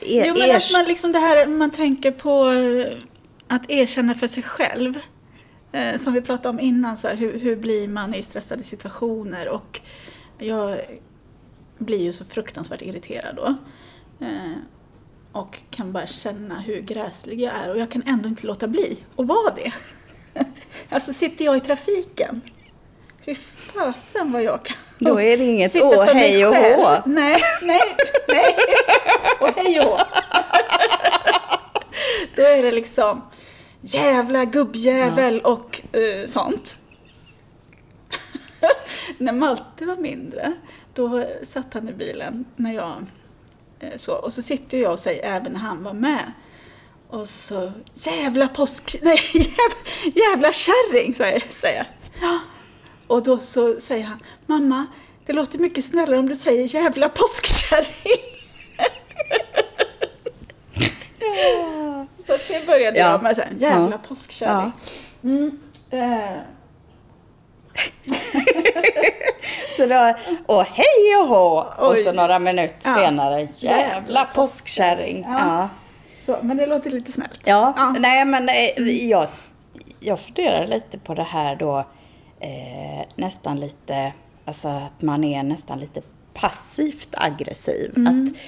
Er, 0.00 0.24
jo, 0.26 0.34
men 0.38 0.56
att 0.56 0.72
man 0.72 0.84
liksom 0.84 1.12
det 1.12 1.18
här, 1.18 1.46
man 1.46 1.70
tänker 1.70 2.10
på 2.10 2.44
att 3.48 3.70
erkänna 3.70 4.14
för 4.14 4.28
sig 4.28 4.42
själv. 4.42 4.98
Eh, 5.72 6.00
som 6.00 6.12
vi 6.12 6.20
pratade 6.20 6.48
om 6.48 6.60
innan, 6.60 6.96
så 6.96 7.08
här, 7.08 7.16
hur, 7.16 7.38
hur 7.38 7.56
blir 7.56 7.88
man 7.88 8.14
i 8.14 8.22
stressade 8.22 8.62
situationer? 8.62 9.48
Och 9.48 9.80
jag 10.38 10.78
blir 11.78 12.02
ju 12.02 12.12
så 12.12 12.24
fruktansvärt 12.24 12.82
irriterad 12.82 13.36
då. 13.36 13.56
Eh, 14.26 14.52
och 15.32 15.58
kan 15.70 15.92
bara 15.92 16.06
känna 16.06 16.60
hur 16.60 16.80
gräslig 16.80 17.40
jag 17.40 17.54
är 17.54 17.70
och 17.70 17.78
jag 17.78 17.90
kan 17.90 18.02
ändå 18.06 18.28
inte 18.28 18.46
låta 18.46 18.68
bli 18.68 18.96
att 19.16 19.26
vara 19.26 19.54
det. 19.54 19.72
alltså 20.88 21.12
sitter 21.12 21.44
jag 21.44 21.56
i 21.56 21.60
trafiken, 21.60 22.40
hur 23.20 23.34
fasen 23.34 24.32
vad 24.32 24.42
jag 24.42 24.64
kan 24.64 24.76
Då 24.98 25.20
är 25.20 25.38
det 25.38 25.44
inget 25.44 25.76
åh, 25.82 26.04
hej 26.04 26.46
och 26.46 26.54
hå. 26.54 27.02
Nej, 27.06 27.40
nej, 27.62 27.80
nej. 28.28 28.56
Och 29.40 29.48
hej 29.56 29.80
och 29.80 29.84
hå. 29.84 29.98
Då 32.36 32.42
är 32.42 32.62
det 32.62 32.70
liksom 32.70 33.22
jävla 33.80 34.44
gubbjävel 34.44 35.40
ja. 35.44 35.50
och 35.50 35.82
uh, 35.96 36.26
sånt. 36.26 36.76
när 39.18 39.32
Malte 39.32 39.86
var 39.86 39.96
mindre, 39.96 40.52
då 40.94 41.24
satt 41.42 41.74
han 41.74 41.88
i 41.88 41.92
bilen 41.92 42.44
när 42.56 42.72
jag 42.72 43.06
så, 43.96 44.14
och 44.14 44.32
så 44.32 44.42
sitter 44.42 44.78
jag 44.78 44.92
och 44.92 44.98
säger, 44.98 45.36
även 45.36 45.52
när 45.52 45.60
han 45.60 45.82
var 45.82 45.92
med. 45.92 46.32
Och 47.08 47.28
så, 47.28 47.72
jävla 47.94 48.48
påsk... 48.48 48.96
Nej, 49.02 49.20
jävla, 49.32 49.76
jävla 50.14 50.52
kärring, 50.52 51.14
säger 51.14 51.42
jag. 51.62 51.86
Ja. 52.22 52.38
Och 53.06 53.22
då 53.22 53.38
så 53.38 53.80
säger 53.80 54.04
han, 54.04 54.18
mamma, 54.46 54.86
det 55.26 55.32
låter 55.32 55.58
mycket 55.58 55.84
snällare 55.84 56.18
om 56.18 56.28
du 56.28 56.36
säger 56.36 56.74
jävla 56.74 57.08
påskkärring. 57.08 58.44
ja. 61.20 62.06
Så 62.26 62.36
det 62.48 62.66
började 62.66 62.98
ja. 62.98 63.10
jag 63.10 63.22
med 63.22 63.36
sen, 63.36 63.58
jävla 63.58 63.90
ja. 63.90 63.98
påskkärring. 64.08 64.72
Mm. 65.22 65.58
Eh. 65.90 66.40
så 69.76 69.86
då, 69.86 70.14
och 70.46 70.64
hej 70.64 71.16
och 71.20 71.28
hå! 71.28 71.66
Och 71.78 71.96
så 71.96 72.12
några 72.12 72.38
minuter 72.38 72.76
ja. 72.82 72.96
senare, 72.96 73.48
jävla 73.54 74.24
påskkärring. 74.24 75.26
Ja. 75.28 75.38
ja. 75.38 75.68
Så, 76.20 76.36
men 76.42 76.56
det 76.56 76.66
låter 76.66 76.90
lite 76.90 77.12
snällt. 77.12 77.40
Ja, 77.44 77.74
ja. 77.76 77.94
nej 77.98 78.24
men 78.24 78.48
eh, 78.48 79.08
jag, 79.08 79.28
jag 80.00 80.20
funderar 80.20 80.66
lite 80.66 80.98
på 80.98 81.14
det 81.14 81.22
här 81.22 81.56
då, 81.56 81.78
eh, 82.40 83.06
nästan 83.14 83.60
lite, 83.60 84.12
alltså 84.44 84.68
att 84.68 85.02
man 85.02 85.24
är 85.24 85.42
nästan 85.42 85.80
lite 85.80 86.02
passivt 86.34 87.14
aggressiv. 87.16 87.92
Mm. 87.96 88.06
Att 88.24 88.38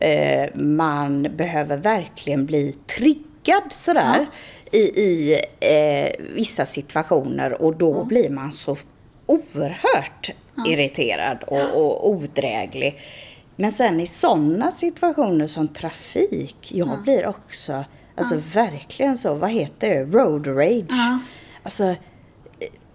eh, 0.00 0.60
man 0.60 1.36
behöver 1.36 1.76
verkligen 1.76 2.46
bli 2.46 2.72
triggad 2.72 3.72
sådär. 3.72 4.16
Ja. 4.18 4.26
I, 4.70 4.78
i 4.78 5.40
eh, 5.60 6.26
vissa 6.34 6.66
situationer 6.66 7.62
och 7.62 7.76
då 7.76 8.04
blir 8.04 8.30
man 8.30 8.52
så 8.52 8.76
oerhört 9.26 10.30
ja. 10.54 10.66
irriterad 10.66 11.42
och, 11.42 11.74
och 11.74 12.10
odräglig. 12.10 13.00
Men 13.56 13.72
sen 13.72 14.00
i 14.00 14.06
sådana 14.06 14.70
situationer 14.70 15.46
som 15.46 15.68
trafik, 15.68 16.72
jag 16.72 16.88
ja. 16.88 16.96
blir 17.02 17.26
också, 17.26 17.84
alltså 18.14 18.34
ja. 18.34 18.40
verkligen 18.54 19.16
så, 19.16 19.34
vad 19.34 19.50
heter 19.50 19.88
det, 19.88 20.04
road 20.04 20.46
rage. 20.46 20.86
Ja. 20.88 21.18
Alltså, 21.62 21.94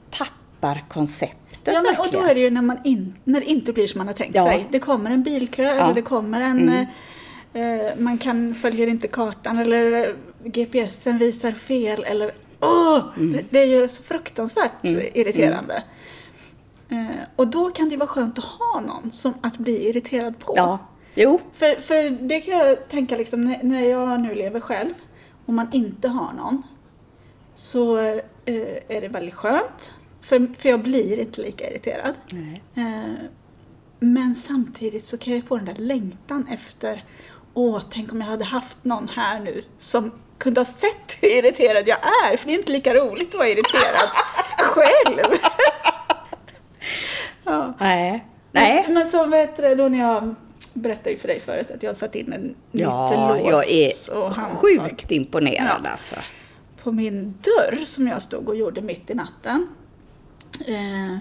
tappar 0.09 0.83
konceptet 0.89 1.45
Ja, 1.73 1.81
men, 1.81 1.99
och 1.99 2.07
då 2.11 2.19
är 2.19 2.35
det 2.35 2.41
ju 2.41 2.49
när, 2.49 2.61
man 2.61 2.77
in, 2.83 3.15
när 3.23 3.39
det 3.39 3.45
inte 3.45 3.73
blir 3.73 3.87
som 3.87 3.97
man 3.97 4.07
har 4.07 4.13
tänkt 4.13 4.35
ja. 4.35 4.45
sig. 4.45 4.65
Det 4.71 4.79
kommer 4.79 5.11
en 5.11 5.23
bilkö 5.23 5.63
eller 5.63 5.93
det 5.93 6.01
kommer 6.01 6.41
en 6.41 6.69
mm. 6.69 6.87
eh, 7.53 7.91
man 7.97 8.17
kan, 8.17 8.55
följer 8.55 8.87
inte 8.87 9.07
kartan 9.07 9.57
eller 9.57 10.15
GPSen 10.45 11.17
visar 11.17 11.51
fel 11.51 12.03
eller 12.03 12.33
åh! 12.59 13.01
Mm. 13.17 13.31
Det, 13.31 13.45
det, 13.49 13.59
är 13.59 13.65
ju 13.65 13.87
så 13.87 14.03
fruktansvärt 14.03 14.71
mm. 14.83 15.07
irriterande. 15.13 15.83
Mm. 16.89 17.07
Eh, 17.07 17.15
och 17.35 17.47
då 17.47 17.69
kan 17.69 17.89
det 17.89 17.97
vara 17.97 18.07
skönt 18.07 18.39
att 18.39 18.45
ha 18.45 18.81
någon 18.81 19.11
som 19.11 19.33
att 19.41 19.57
bli 19.57 19.89
irriterad 19.89 20.39
på. 20.39 20.53
Ja, 20.57 20.79
jo. 21.15 21.39
För, 21.53 21.81
för 21.81 22.09
det 22.09 22.41
kan 22.41 22.57
jag 22.57 22.89
tänka 22.89 23.17
liksom 23.17 23.41
när, 23.41 23.63
när 23.63 23.81
jag 23.81 24.21
nu 24.21 24.35
lever 24.35 24.59
själv 24.59 24.93
och 25.45 25.53
man 25.53 25.67
inte 25.73 26.07
har 26.07 26.33
någon 26.33 26.63
så 27.55 27.97
eh, 27.97 28.17
är 28.87 29.01
det 29.01 29.07
väldigt 29.07 29.33
skönt. 29.33 29.93
För, 30.21 30.55
för 30.57 30.69
jag 30.69 30.79
blir 30.79 31.19
inte 31.19 31.41
lika 31.41 31.69
irriterad. 31.69 32.13
Eh, 32.75 33.13
men 33.99 34.35
samtidigt 34.35 35.05
så 35.05 35.17
kan 35.17 35.33
jag 35.33 35.43
få 35.43 35.55
den 35.57 35.65
där 35.65 35.75
längtan 35.75 36.47
efter 36.51 37.03
Åh, 37.57 37.81
tänk 37.89 38.11
om 38.11 38.21
jag 38.21 38.27
hade 38.27 38.43
haft 38.43 38.83
någon 38.83 39.07
här 39.07 39.39
nu 39.39 39.63
som 39.77 40.11
kunde 40.37 40.59
ha 40.59 40.65
sett 40.65 41.17
hur 41.21 41.29
irriterad 41.29 41.87
jag 41.87 41.97
är. 41.97 42.37
För 42.37 42.47
det 42.47 42.53
är 42.53 42.57
inte 42.57 42.71
lika 42.71 42.93
roligt 42.93 43.29
att 43.29 43.35
vara 43.35 43.49
irriterad 43.49 44.09
själv. 44.57 45.37
Ja. 47.47 47.73
Nej. 47.79 48.25
Nej. 48.51 48.83
Men, 48.85 48.93
men 48.93 49.07
så 49.07 49.25
vet 49.25 49.57
du 49.57 49.75
då 49.75 49.87
när 49.87 49.99
jag 49.99 50.35
berättade 50.73 51.11
ju 51.11 51.17
för 51.17 51.27
dig 51.27 51.39
förut 51.39 51.71
att 51.71 51.83
jag 51.83 51.95
satt 51.95 52.15
in 52.15 52.33
en 52.33 52.55
ja, 52.71 53.33
nytt 53.33 53.51
lås. 53.51 53.51
jag 53.51 53.71
är 53.71 54.33
sjukt 54.55 55.11
imponerad 55.11 55.81
ja. 55.83 55.89
alltså. 55.89 56.15
På 56.83 56.91
min 56.91 57.37
dörr 57.41 57.85
som 57.85 58.07
jag 58.07 58.21
stod 58.21 58.49
och 58.49 58.55
gjorde 58.55 58.81
mitt 58.81 59.09
i 59.09 59.13
natten. 59.13 59.67
Eh, 60.67 61.17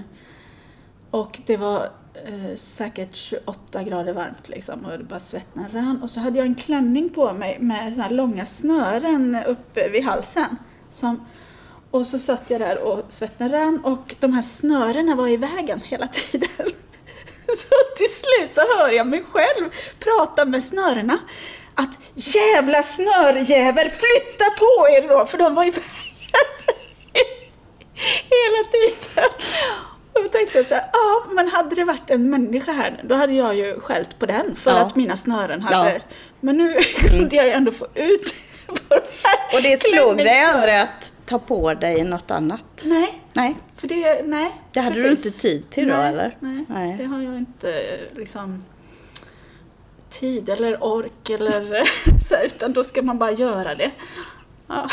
och 1.11 1.41
det 1.47 1.57
var 1.57 1.89
eh, 2.15 2.55
säkert 2.57 3.15
28 3.15 3.83
grader 3.83 4.13
varmt 4.13 4.49
liksom 4.49 4.85
och 4.85 4.99
det 4.99 5.05
bara 5.05 5.21
svettade 5.21 5.69
rann. 5.73 6.03
Och 6.03 6.11
så 6.11 6.21
hade 6.21 6.39
jag 6.39 6.47
en 6.47 6.55
klänning 6.55 7.11
på 7.11 7.33
mig 7.33 7.59
med 7.61 7.93
såna 7.93 8.03
här 8.03 8.11
långa 8.11 8.47
snören 8.47 9.39
uppe 9.47 9.89
vid 9.89 10.05
halsen. 10.05 10.57
Som 10.91 11.27
och 11.91 12.07
så 12.07 12.19
satt 12.19 12.51
jag 12.51 12.61
där 12.61 12.79
och 12.79 13.05
svetten 13.09 13.51
rann 13.51 13.85
och 13.85 14.15
de 14.21 14.33
här 14.33 14.43
snörena 14.43 15.15
var 15.15 15.29
i 15.29 15.37
vägen 15.37 15.81
hela 15.85 16.09
tiden. 16.09 16.49
Så 17.57 17.75
till 17.97 18.11
slut 18.11 18.55
så 18.55 18.61
hör 18.61 18.91
jag 18.91 19.07
mig 19.07 19.25
själv 19.31 19.71
prata 19.99 20.45
med 20.45 20.65
snörena. 20.65 21.19
Att 21.75 21.99
jävla 22.15 22.83
snörjävel, 22.83 23.89
flytta 23.89 24.45
på 24.59 24.89
er 24.91 25.09
då! 25.09 25.27
För 25.27 25.39
de 25.39 25.55
var 25.55 25.65
i 25.65 25.71
vägen 25.71 25.85
hela 28.05 28.65
tiden. 28.73 29.31
Och 30.15 30.33
tänkte 30.33 30.65
så 30.65 30.75
här, 30.75 30.91
ja 30.93 31.25
men 31.33 31.49
hade 31.49 31.75
det 31.75 31.85
varit 31.85 32.11
en 32.11 32.31
människa 32.31 32.73
här 32.73 33.01
då 33.05 33.15
hade 33.15 33.33
jag 33.33 33.55
ju 33.55 33.81
skällt 33.81 34.19
på 34.19 34.27
den 34.27 34.57
för 34.57 34.71
ja. 34.71 34.77
att 34.77 34.97
mina 34.97 35.17
snören 35.17 35.63
hade... 35.63 35.93
Ja. 35.93 36.01
Men 36.41 36.57
nu 36.57 36.75
kunde 36.99 37.37
jag 37.37 37.47
ju 37.47 37.51
ändå 37.51 37.73
få 37.73 37.87
ut 37.95 38.35
på 38.67 38.95
Och 39.57 39.63
det 39.63 39.83
slog 39.83 40.17
dig 40.17 40.41
aldrig 40.41 40.75
att 40.75 41.15
ta 41.27 41.39
på 41.39 41.75
dig 41.75 42.05
något 42.05 42.31
annat? 42.31 42.65
Nej, 42.83 43.23
Nej, 43.33 43.57
för 43.77 43.89
det, 43.89 44.23
nej. 44.25 44.53
det 44.73 44.81
hade 44.81 44.95
precis. 44.95 45.23
du 45.23 45.29
inte 45.29 45.41
tid 45.41 45.71
till 45.71 45.89
då 45.89 45.95
nej, 45.95 46.09
eller? 46.09 46.37
Nej, 46.41 46.65
Nej. 46.69 46.97
det 46.99 47.05
har 47.05 47.21
jag 47.21 47.39
inte 47.39 47.99
liksom 48.17 48.65
tid 50.11 50.49
eller 50.49 50.85
ork 50.85 51.31
eller 51.31 51.83
så 52.29 52.35
här, 52.35 52.45
utan 52.45 52.73
då 52.73 52.85
ska 52.85 53.03
man 53.03 53.19
bara 53.19 53.33
göra 53.33 53.75
det. 53.75 53.91
Ja. 54.67 54.91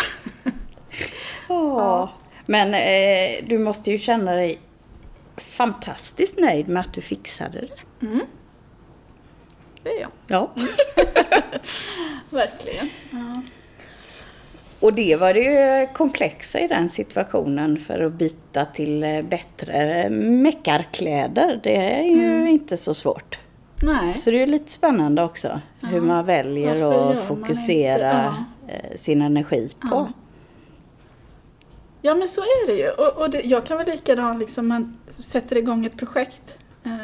Ja. 1.48 2.12
Men 2.46 2.74
eh, 2.74 3.46
du 3.48 3.58
måste 3.58 3.92
ju 3.92 3.98
känna 3.98 4.32
dig 4.32 4.60
fantastiskt 5.42 6.40
nöjd 6.40 6.68
med 6.68 6.80
att 6.82 6.94
du 6.94 7.02
fixade 7.02 7.62
det. 7.62 8.08
Det 9.84 9.90
är 9.90 10.02
jag, 10.02 10.10
Ja. 10.28 10.52
verkligen. 12.30 12.90
Ja. 13.12 13.42
Och 14.80 14.94
det 14.94 15.16
var 15.16 15.34
det 15.34 15.40
ju 15.40 15.88
komplexa 15.94 16.60
i 16.60 16.68
den 16.68 16.90
situationen 16.90 17.78
för 17.78 18.00
att 18.00 18.14
byta 18.14 18.66
till 18.66 19.04
eh, 19.04 19.22
bättre 19.22 20.10
meckarkläder. 20.10 21.60
Det 21.64 21.76
är 21.76 22.04
ju 22.04 22.50
inte 22.52 22.78
så 22.78 22.94
svårt. 22.94 23.40
Nej, 23.84 24.18
Så 24.18 24.32
det 24.32 24.42
är 24.42 24.48
lite 24.48 24.72
spännande 24.72 25.24
också 25.24 25.60
hur 25.82 26.02
man 26.02 26.26
väljer 26.26 26.76
att 27.12 27.24
fokusera 27.28 28.36
inte? 28.68 28.74
eh, 28.90 28.98
sin 28.98 29.22
energi 29.22 29.70
på. 29.92 30.10
Ja. 32.02 32.16
men 32.16 32.28
så 32.28 32.42
är 32.42 32.68
det 32.68 32.74
ju. 32.74 32.90
Och, 32.90 33.22
och 33.22 33.30
det, 33.30 33.42
jag 33.42 33.66
kan 33.66 33.78
vara 33.78 33.88
likadan, 33.88 34.40
liksom, 34.40 34.68
man 34.68 34.98
sätter 35.08 35.58
igång 35.58 35.86
ett 35.86 35.98
projekt 35.98 36.58
eh, 36.84 36.98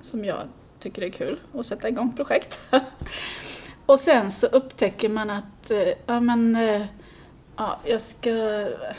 som 0.00 0.24
jag 0.24 0.42
tycker 0.78 1.02
är 1.02 1.08
kul 1.08 1.40
att 1.54 1.66
sätta 1.66 1.88
igång 1.88 2.12
projekt. 2.16 2.60
och 3.86 4.00
sen 4.00 4.30
så 4.30 4.46
upptäcker 4.46 5.08
man 5.08 5.30
att 5.30 5.70
eh, 5.70 5.88
ja, 6.06 6.20
men, 6.20 6.56
eh, 6.56 6.82
ja, 7.56 7.80
jag 7.84 8.00
ska, 8.00 8.30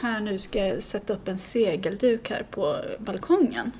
här 0.02 0.20
nu 0.20 0.38
ska 0.38 0.66
jag 0.66 0.84
sätta 0.84 1.14
upp 1.14 1.28
en 1.28 1.38
segelduk 1.38 2.30
här 2.30 2.46
på 2.52 2.76
balkongen. 2.98 3.72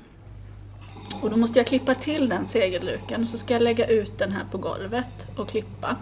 Och 1.22 1.30
då 1.30 1.36
måste 1.36 1.58
jag 1.58 1.66
klippa 1.66 1.94
till 1.94 2.28
den 2.28 2.46
segelduken 2.46 3.22
och 3.22 3.28
så 3.28 3.38
ska 3.38 3.54
jag 3.54 3.62
lägga 3.62 3.86
ut 3.86 4.18
den 4.18 4.32
här 4.32 4.44
på 4.50 4.58
golvet 4.58 5.28
och 5.36 5.48
klippa. 5.48 5.96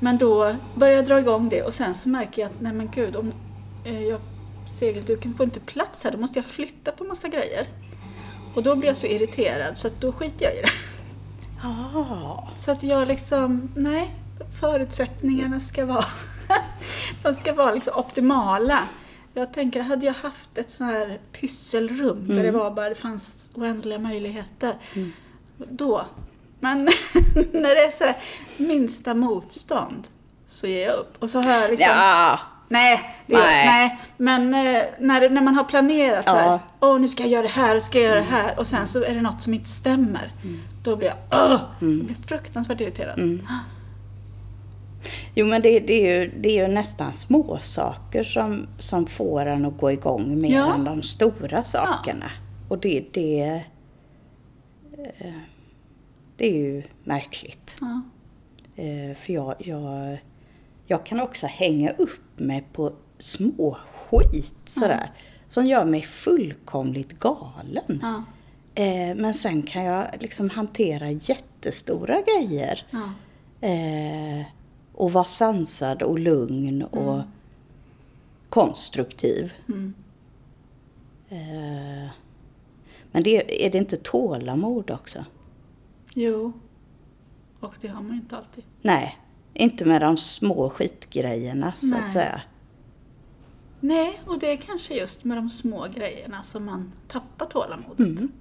Men 0.00 0.18
då 0.18 0.56
börjar 0.74 0.94
jag 0.94 1.04
dra 1.04 1.18
igång 1.18 1.48
det 1.48 1.62
och 1.62 1.74
sen 1.74 1.94
så 1.94 2.08
märker 2.08 2.42
jag 2.42 2.50
att 2.50 2.60
nej 2.60 2.72
men 2.72 2.90
gud, 2.94 3.16
om 3.16 3.32
eh, 3.84 4.02
jag, 4.02 4.20
segelduken 4.72 5.34
får 5.34 5.44
inte 5.44 5.60
plats 5.60 6.04
här, 6.04 6.10
då 6.10 6.18
måste 6.18 6.38
jag 6.38 6.46
flytta 6.46 6.92
på 6.92 7.04
massa 7.04 7.28
grejer. 7.28 7.66
Och 8.54 8.62
då 8.62 8.76
blir 8.76 8.88
jag 8.88 8.96
så 8.96 9.06
irriterad 9.06 9.78
så 9.78 9.86
att 9.86 10.00
då 10.00 10.12
skiter 10.12 10.44
jag 10.44 10.54
i 10.54 10.60
det. 10.60 10.68
Ah. 11.62 12.48
Så 12.56 12.70
att 12.70 12.82
jag 12.82 13.08
liksom, 13.08 13.70
nej, 13.76 14.14
förutsättningarna 14.60 15.60
ska 15.60 15.86
vara, 15.86 16.04
de 17.22 17.34
ska 17.34 17.52
vara 17.52 17.74
liksom 17.74 17.94
optimala. 17.96 18.88
Jag 19.34 19.52
tänker, 19.52 19.80
hade 19.80 20.06
jag 20.06 20.14
haft 20.14 20.58
ett 20.58 20.70
sånt 20.70 20.92
här 20.92 21.20
pysselrum 21.32 22.28
där 22.28 22.42
det 22.42 22.50
var 22.50 22.70
bara, 22.70 22.88
det 22.88 22.94
fanns 22.94 23.50
oändliga 23.54 23.98
möjligheter, 23.98 24.76
då. 25.56 26.06
Men 26.60 26.78
när 27.34 27.74
det 27.74 27.84
är 27.84 27.90
så 27.90 28.04
här 28.04 28.16
minsta 28.56 29.14
motstånd 29.14 30.08
så 30.48 30.66
ger 30.66 30.86
jag 30.86 30.98
upp. 30.98 31.16
Och 31.18 31.30
så 31.30 31.40
har 31.40 31.52
jag 31.52 31.70
liksom, 31.70 31.88
Ja, 31.90 32.38
nej, 32.72 33.00
det 33.26 33.34
Nej. 33.34 33.66
nej. 33.66 33.66
nej. 33.66 33.98
Men 34.16 34.54
eh, 34.54 34.82
när, 34.98 35.30
när 35.30 35.42
man 35.42 35.54
har 35.54 35.64
planerat 35.64 36.28
så 36.28 36.34
här, 36.34 36.46
Ja. 36.46 36.58
åh 36.80 37.00
nu 37.00 37.08
ska 37.08 37.22
jag 37.22 37.32
göra 37.32 37.42
det 37.42 37.48
här 37.48 37.76
och 37.76 37.82
ska 37.82 37.98
jag 37.98 38.08
göra 38.08 38.18
det 38.20 38.26
här 38.30 38.58
och 38.58 38.66
sen 38.66 38.86
så 38.86 39.04
är 39.04 39.14
det 39.14 39.20
något 39.22 39.42
som 39.42 39.54
inte 39.54 39.68
stämmer. 39.68 40.32
Då 40.84 40.96
blir 40.96 41.08
jag, 41.08 41.16
åh, 41.30 41.60
jag 41.80 42.04
blir 42.04 42.16
fruktansvärt 42.26 42.80
irriterad. 42.80 43.40
Jo, 45.34 45.46
men 45.46 45.62
det, 45.62 45.80
det, 45.80 45.92
är 46.06 46.20
ju, 46.20 46.32
det 46.40 46.48
är 46.58 46.68
ju 46.68 46.74
nästan 46.74 47.12
små 47.12 47.58
saker 47.62 48.22
som, 48.22 48.66
som 48.78 49.06
får 49.06 49.46
en 49.46 49.64
att 49.64 49.78
gå 49.78 49.92
igång 49.92 50.38
mer 50.38 50.56
Ja. 50.56 50.74
än 50.74 50.84
de 50.84 51.02
stora 51.02 51.62
sakerna. 51.62 52.30
Och 52.68 52.78
det, 52.78 53.04
det, 53.12 53.62
eh, 55.18 55.32
det 56.36 56.46
är 56.46 56.54
ju 56.56 56.82
märkligt. 57.04 57.76
Ja. 57.80 58.02
Eh, 58.76 59.14
För 59.16 59.32
jag, 59.32 59.54
jag, 59.58 60.18
jag 60.92 61.06
kan 61.06 61.20
också 61.20 61.46
hänga 61.46 61.90
upp 61.90 62.38
mig 62.38 62.64
på 62.72 62.92
små 63.18 63.76
skit 63.94 64.56
sådär. 64.64 65.10
Som 65.48 65.66
gör 65.66 65.84
mig 65.84 66.02
fullkomligt 66.02 67.18
galen. 67.18 67.98
Ja. 68.02 68.24
Eh, 68.74 69.14
Men 69.16 69.34
sen 69.34 69.62
kan 69.62 69.84
jag 69.84 70.06
liksom 70.20 70.50
hantera 70.50 71.10
jättestora 71.10 72.22
grejer. 72.22 72.86
Ja. 72.90 73.12
Eh, 73.68 74.46
och 74.92 75.12
vara 75.12 75.24
sansad 75.24 76.02
och 76.02 76.18
lugn 76.18 76.82
och 76.82 77.22
konstruktiv. 78.48 79.52
Mm. 79.68 79.94
Eh, 81.28 82.10
men 83.12 83.22
det, 83.22 83.66
är 83.66 83.70
det 83.70 83.78
inte 83.78 83.96
tålamod 83.96 84.90
också? 84.90 85.24
Jo. 86.14 86.52
Och 87.60 87.74
det 87.80 87.88
har 87.88 88.02
man 88.02 88.12
ju 88.12 88.20
inte 88.20 88.36
alltid. 88.36 88.64
Nej, 88.82 89.18
inte 89.54 89.84
med 89.84 90.00
de 90.00 90.16
små 90.16 90.70
skitgrejerna 90.70 91.72
så 91.76 91.86
Nej. 91.86 92.04
att 92.04 92.10
säga. 92.10 92.40
Nej, 93.80 94.20
och 94.26 94.38
det 94.38 94.52
är 94.52 94.56
kanske 94.56 94.94
just 94.94 95.24
med 95.24 95.38
de 95.38 95.50
små 95.50 95.86
grejerna 95.94 96.42
som 96.42 96.64
man 96.64 96.92
tappar 97.08 97.46
tålamodet. 97.46 97.98
Mm. 98.00 98.32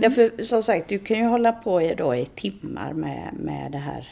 Därför, 0.00 0.42
som 0.42 0.62
sagt, 0.62 0.88
du 0.88 0.98
kan 0.98 1.16
ju 1.16 1.24
hålla 1.24 1.52
på 1.52 1.82
i, 1.82 1.94
då, 1.94 2.14
i 2.14 2.26
timmar 2.26 2.92
med, 2.92 3.34
med 3.34 3.72
det 3.72 3.78
här 3.78 4.08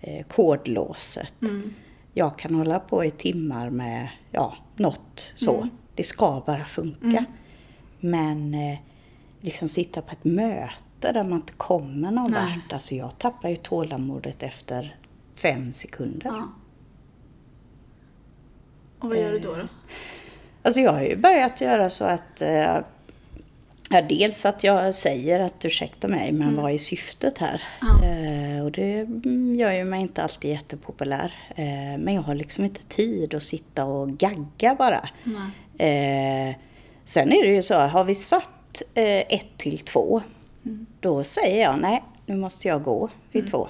eh, 0.00 0.26
kodlåset. 0.26 1.42
Mm. 1.42 1.74
Jag 2.12 2.38
kan 2.38 2.54
hålla 2.54 2.78
på 2.78 3.04
i 3.04 3.10
timmar 3.10 3.70
med 3.70 4.08
ja, 4.30 4.56
något 4.76 5.32
så. 5.36 5.56
Mm. 5.56 5.70
Det 5.94 6.02
ska 6.02 6.42
bara 6.46 6.64
funka. 6.64 7.24
Men 8.00 8.54
eh, 8.54 8.78
liksom 9.40 9.68
sitta 9.68 10.02
på 10.02 10.12
ett 10.12 10.24
möte 10.24 10.74
där 11.12 11.22
man 11.22 11.32
inte 11.32 11.52
kommer 11.52 12.10
någon 12.10 12.30
Nej. 12.30 12.40
vart. 12.40 12.72
Alltså 12.72 12.94
jag 12.94 13.18
tappar 13.18 13.48
ju 13.48 13.56
tålamodet 13.56 14.42
efter 14.42 14.96
fem 15.34 15.72
sekunder. 15.72 16.26
Ja. 16.26 16.48
Och 18.98 19.08
vad 19.08 19.18
gör 19.18 19.32
du 19.32 19.38
då? 19.38 19.56
då? 19.56 19.68
Alltså 20.62 20.80
jag 20.80 20.92
har 20.92 21.02
ju 21.02 21.16
börjat 21.16 21.60
göra 21.60 21.90
så 21.90 22.04
att 22.04 22.40
eh, 22.40 22.78
ja, 23.90 24.02
dels 24.08 24.46
att 24.46 24.64
jag 24.64 24.94
säger 24.94 25.40
att 25.40 25.64
ursäkta 25.64 26.08
mig, 26.08 26.32
men 26.32 26.56
vad 26.56 26.72
är 26.72 26.78
syftet 26.78 27.38
här? 27.38 27.62
Ja. 27.80 28.04
Eh, 28.04 28.64
och 28.64 28.72
det 28.72 29.00
mm, 29.00 29.54
gör 29.54 29.72
ju 29.72 29.84
mig 29.84 30.00
inte 30.00 30.22
alltid 30.22 30.50
jättepopulär. 30.50 31.32
Eh, 31.56 31.98
men 31.98 32.14
jag 32.14 32.22
har 32.22 32.34
liksom 32.34 32.64
inte 32.64 32.82
tid 32.82 33.34
att 33.34 33.42
sitta 33.42 33.84
och 33.84 34.10
gagga 34.10 34.74
bara. 34.74 35.08
Eh, 35.78 36.54
sen 37.04 37.32
är 37.32 37.42
det 37.42 37.54
ju 37.54 37.62
så, 37.62 37.74
har 37.74 38.04
vi 38.04 38.14
satt 38.14 38.82
eh, 38.94 39.04
ett 39.04 39.58
till 39.58 39.78
två, 39.78 40.22
då 41.00 41.24
säger 41.24 41.62
jag 41.62 41.80
nej, 41.80 42.02
nu 42.26 42.36
måste 42.36 42.68
jag 42.68 42.82
gå 42.82 43.10
vid 43.32 43.50
två. 43.50 43.68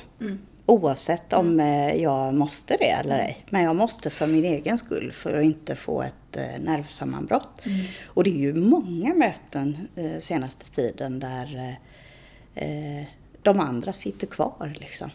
Oavsett 0.66 1.32
om 1.32 1.60
eh, 1.60 1.94
jag 1.94 2.34
måste 2.34 2.76
det 2.76 2.90
eller 2.90 3.18
ej. 3.18 3.44
Men 3.50 3.62
jag 3.62 3.76
måste 3.76 4.10
för 4.10 4.26
min 4.26 4.44
egen 4.44 4.78
skull, 4.78 5.12
för 5.12 5.38
att 5.38 5.44
inte 5.44 5.74
få 5.74 6.02
ett 6.02 6.36
eh, 6.36 6.62
nervsammanbrott. 6.64 7.60
Och 8.06 8.24
det 8.24 8.30
är 8.30 8.38
ju 8.38 8.54
många 8.54 9.14
möten 9.14 9.88
eh, 9.96 10.18
senaste 10.18 10.70
tiden 10.70 11.18
där 11.18 11.76
de 13.42 13.60
andra 13.60 13.92
sitter 13.92 14.26
kvar 14.26 14.76
liksom. 14.80 15.10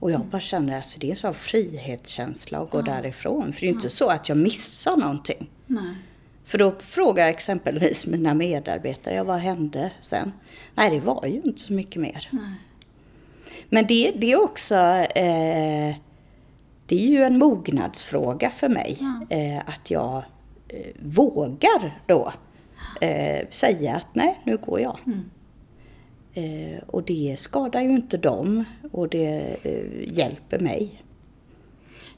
Och 0.00 0.10
jag 0.10 0.20
bara 0.20 0.40
känner, 0.40 0.76
alltså 0.76 1.00
det 1.00 1.06
är 1.06 1.10
en 1.10 1.16
sån 1.16 1.34
frihetskänsla 1.34 2.58
att 2.58 2.70
gå 2.70 2.82
därifrån. 2.82 3.52
För 3.52 3.60
det 3.60 3.66
är 3.66 3.68
ju 3.68 3.74
inte 3.74 3.90
så 3.90 4.08
att 4.08 4.28
jag 4.28 4.38
missar 4.38 4.96
någonting. 4.96 5.50
Nej. 5.66 5.94
För 6.48 6.58
då 6.58 6.74
frågar 6.78 7.22
jag 7.24 7.30
exempelvis 7.30 8.06
mina 8.06 8.34
medarbetare, 8.34 9.14
ja, 9.14 9.24
vad 9.24 9.38
hände 9.38 9.90
sen? 10.00 10.32
Nej, 10.74 10.90
det 10.90 11.00
var 11.00 11.26
ju 11.26 11.42
inte 11.44 11.60
så 11.60 11.72
mycket 11.72 12.02
mer. 12.02 12.28
Nej. 12.30 12.52
Men 13.68 13.86
det, 13.86 14.12
det 14.16 14.32
är 14.32 14.42
också, 14.42 14.74
eh, 14.74 15.96
det 16.86 17.04
är 17.04 17.08
ju 17.08 17.22
en 17.22 17.38
mognadsfråga 17.38 18.50
för 18.50 18.68
mig. 18.68 18.98
Eh, 19.30 19.58
att 19.58 19.90
jag 19.90 20.22
eh, 20.68 20.86
vågar 21.02 22.02
då 22.06 22.32
eh, 23.00 23.48
säga 23.50 23.94
att 23.94 24.08
nej, 24.12 24.40
nu 24.44 24.56
går 24.56 24.80
jag. 24.80 24.98
Eh, 26.34 26.78
och 26.86 27.02
det 27.02 27.34
skadar 27.38 27.80
ju 27.80 27.90
inte 27.90 28.16
dem 28.16 28.64
och 28.92 29.08
det 29.08 29.56
eh, 29.62 30.18
hjälper 30.18 30.58
mig. 30.58 31.02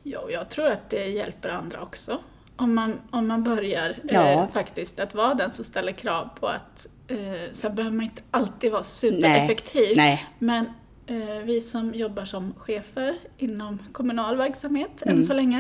Ja, 0.03 0.31
jag 0.31 0.51
tror 0.51 0.67
att 0.67 0.91
det 0.91 1.07
hjälper 1.07 1.49
andra 1.49 1.83
också. 1.83 2.19
Om 2.61 2.75
man, 2.75 3.01
om 3.11 3.27
man 3.29 3.43
börjar 3.43 3.97
Ja. 4.09 4.23
eh, 4.29 4.49
faktiskt 4.49 5.01
att 5.01 5.15
vara 5.15 5.35
den 5.35 5.53
som 5.53 5.65
ställer 5.65 5.93
krav 5.93 6.29
på 6.41 6.47
att 6.49 6.87
eh, 7.09 7.17
sen 7.53 7.75
behöver 7.75 7.97
man 7.97 8.05
inte 8.05 8.23
alltid 8.31 8.73
vara 8.73 8.85
supereffektiv. 8.85 9.97
Nej. 9.97 10.27
Men 10.39 10.67
eh, 11.07 11.39
vi 11.45 11.61
som 11.61 11.95
jobbar 11.95 12.25
som 12.25 12.55
chefer 12.59 13.17
inom 13.39 13.79
kommunal 13.93 14.37
verksamhet 14.37 15.03
Mm. 15.03 15.17
än 15.17 15.23
så 15.23 15.33
länge, 15.35 15.59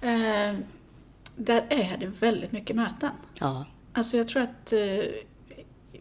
eh, 0.00 0.56
där 1.36 1.66
är 1.68 1.96
det 2.00 2.06
väldigt 2.06 2.52
mycket 2.52 2.76
möten. 2.76 3.10
Ja, 3.34 3.64
Alltså 3.92 4.16
jag 4.16 4.28
tror 4.28 4.42
att 4.42 4.72
eh, 4.72 5.04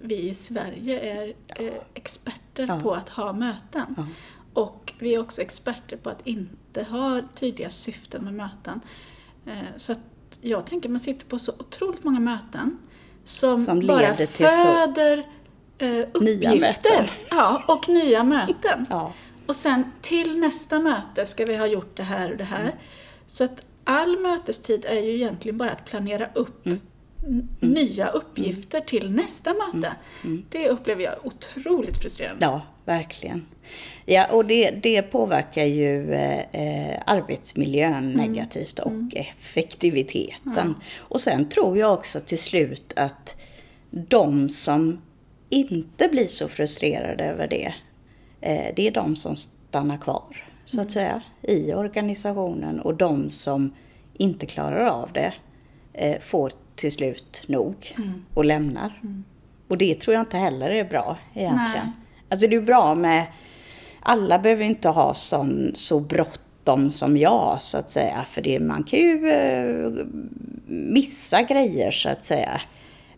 vi 0.01 0.29
i 0.29 0.33
Sverige 0.33 0.99
är 0.99 1.33
eh, 1.55 1.73
experter 1.93 2.65
Ja. 2.67 2.79
på 2.83 2.93
att 2.93 3.09
ha 3.09 3.33
möten. 3.33 3.95
Ja. 3.97 4.05
Och 4.53 4.93
vi 4.99 5.15
är 5.15 5.19
också 5.19 5.41
experter 5.41 5.97
på 5.97 6.09
att 6.09 6.27
inte 6.27 6.83
ha 6.83 7.21
tydliga 7.35 7.69
syften 7.69 8.23
med 8.23 8.33
möten. 8.33 8.81
Eh, 9.45 9.53
Så 9.77 9.95
jag 10.41 10.65
tänker 10.65 10.89
man 10.89 10.99
sitter 10.99 11.25
på 11.25 11.39
så 11.39 11.51
otroligt 11.59 12.03
många 12.03 12.19
möten 12.19 12.77
som, 13.25 13.61
Som 13.61 13.87
bara 13.87 13.99
föder 14.15 15.17
eh, 15.77 16.05
uppgifter. 16.13 17.11
Ja, 17.29 17.63
och 17.67 17.89
nya 17.89 18.23
möten. 18.23 18.85
Ja. 18.89 19.13
Och 19.45 19.55
sen 19.55 19.83
till 20.01 20.39
nästa 20.39 20.79
möte 20.79 21.25
ska 21.25 21.45
vi 21.45 21.55
ha 21.57 21.67
gjort 21.67 21.97
det 21.97 22.03
här 22.03 22.31
och 22.31 22.37
det 22.37 22.43
här. 22.43 22.75
Så 23.27 23.43
att 23.43 23.65
all 23.83 24.19
mötestid 24.19 24.85
är 24.85 24.99
ju 25.01 25.15
egentligen 25.15 25.57
bara 25.57 25.71
att 25.71 25.85
planera 25.85 26.27
upp 26.35 26.67
n- 26.67 26.81
nya 27.59 28.07
uppgifter 28.07 28.79
till 28.79 29.11
nästa 29.11 29.53
möte. 29.53 29.95
Det 30.49 30.69
upplever 30.69 31.03
jag 31.03 31.13
otroligt 31.23 31.97
frustrerande. 31.97 32.45
Ja, 32.45 32.61
verkligen. 32.85 33.45
Ja, 34.05 34.27
och 34.31 34.45
det, 34.45 34.71
det 34.71 35.01
påverkar 35.01 35.65
ju 35.65 36.13
eh, 36.13 36.39
eh, 36.39 37.01
arbetsmiljön 37.05 38.11
negativt 38.11 38.79
och 38.79 39.15
effektiviteten. 39.15 40.75
Och 40.97 41.21
sen 41.21 41.49
tror 41.49 41.77
jag 41.77 41.93
också 41.93 42.19
till 42.19 42.39
slut 42.39 42.93
att 42.95 43.35
de 43.91 44.49
som 44.49 45.01
inte 45.49 46.07
blir 46.07 46.27
så 46.27 46.47
frustrerade 46.47 47.23
över 47.23 47.47
det, 47.47 47.73
eh, 48.41 48.73
det 48.75 48.87
är 48.87 48.91
de 48.91 49.15
som 49.15 49.35
stannar 49.35 49.97
kvar, 49.97 50.45
så 50.65 50.81
att 50.81 50.91
säga, 50.91 51.21
i 51.41 51.73
organisationen. 51.73 52.79
Och 52.79 52.95
de 52.95 53.29
som 53.29 53.73
inte 54.17 54.45
klarar 54.45 54.85
av 54.85 55.09
det 55.13 55.33
eh, 55.93 56.19
får 56.19 56.51
till 56.79 56.91
slut 56.91 57.43
nog 57.47 57.95
och 58.33 58.45
lämnar. 58.45 59.01
Och 59.67 59.77
det 59.77 59.95
tror 59.95 60.13
jag 60.13 60.21
inte 60.21 60.37
heller 60.37 60.69
är 60.69 60.83
bra 60.83 61.17
egentligen. 61.33 61.85
Nej. 61.85 61.93
Alltså 62.29 62.47
det 62.47 62.55
är 62.55 62.61
bra 62.61 62.95
med, 62.95 63.25
alla 63.99 64.39
behöver 64.39 64.65
inte 64.65 64.89
ha 64.89 65.13
sån, 65.13 65.71
så 65.75 65.99
bråttom 65.99 66.91
som 66.91 67.17
jag 67.17 67.61
så 67.61 67.77
att 67.77 67.89
säga. 67.89 68.25
För 68.29 68.41
det, 68.41 68.59
man 68.59 68.83
kan 68.83 68.99
ju 68.99 69.29
eh, 69.29 70.05
missa 70.67 71.41
grejer 71.41 71.91
så 71.91 72.09
att 72.09 72.25
säga. 72.25 72.61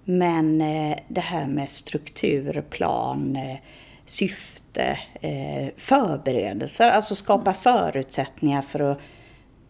Men 0.03 0.61
eh, 0.61 0.97
det 1.07 1.21
här 1.21 1.45
med 1.45 1.69
struktur, 1.69 2.63
plan, 2.69 3.35
eh, 3.35 3.57
syfte, 4.05 4.99
eh, 5.21 5.69
förberedelser. 5.77 6.91
Alltså 6.91 7.15
skapa 7.15 7.53
förutsättningar 7.53 8.61
för 8.61 8.79
att 8.79 8.99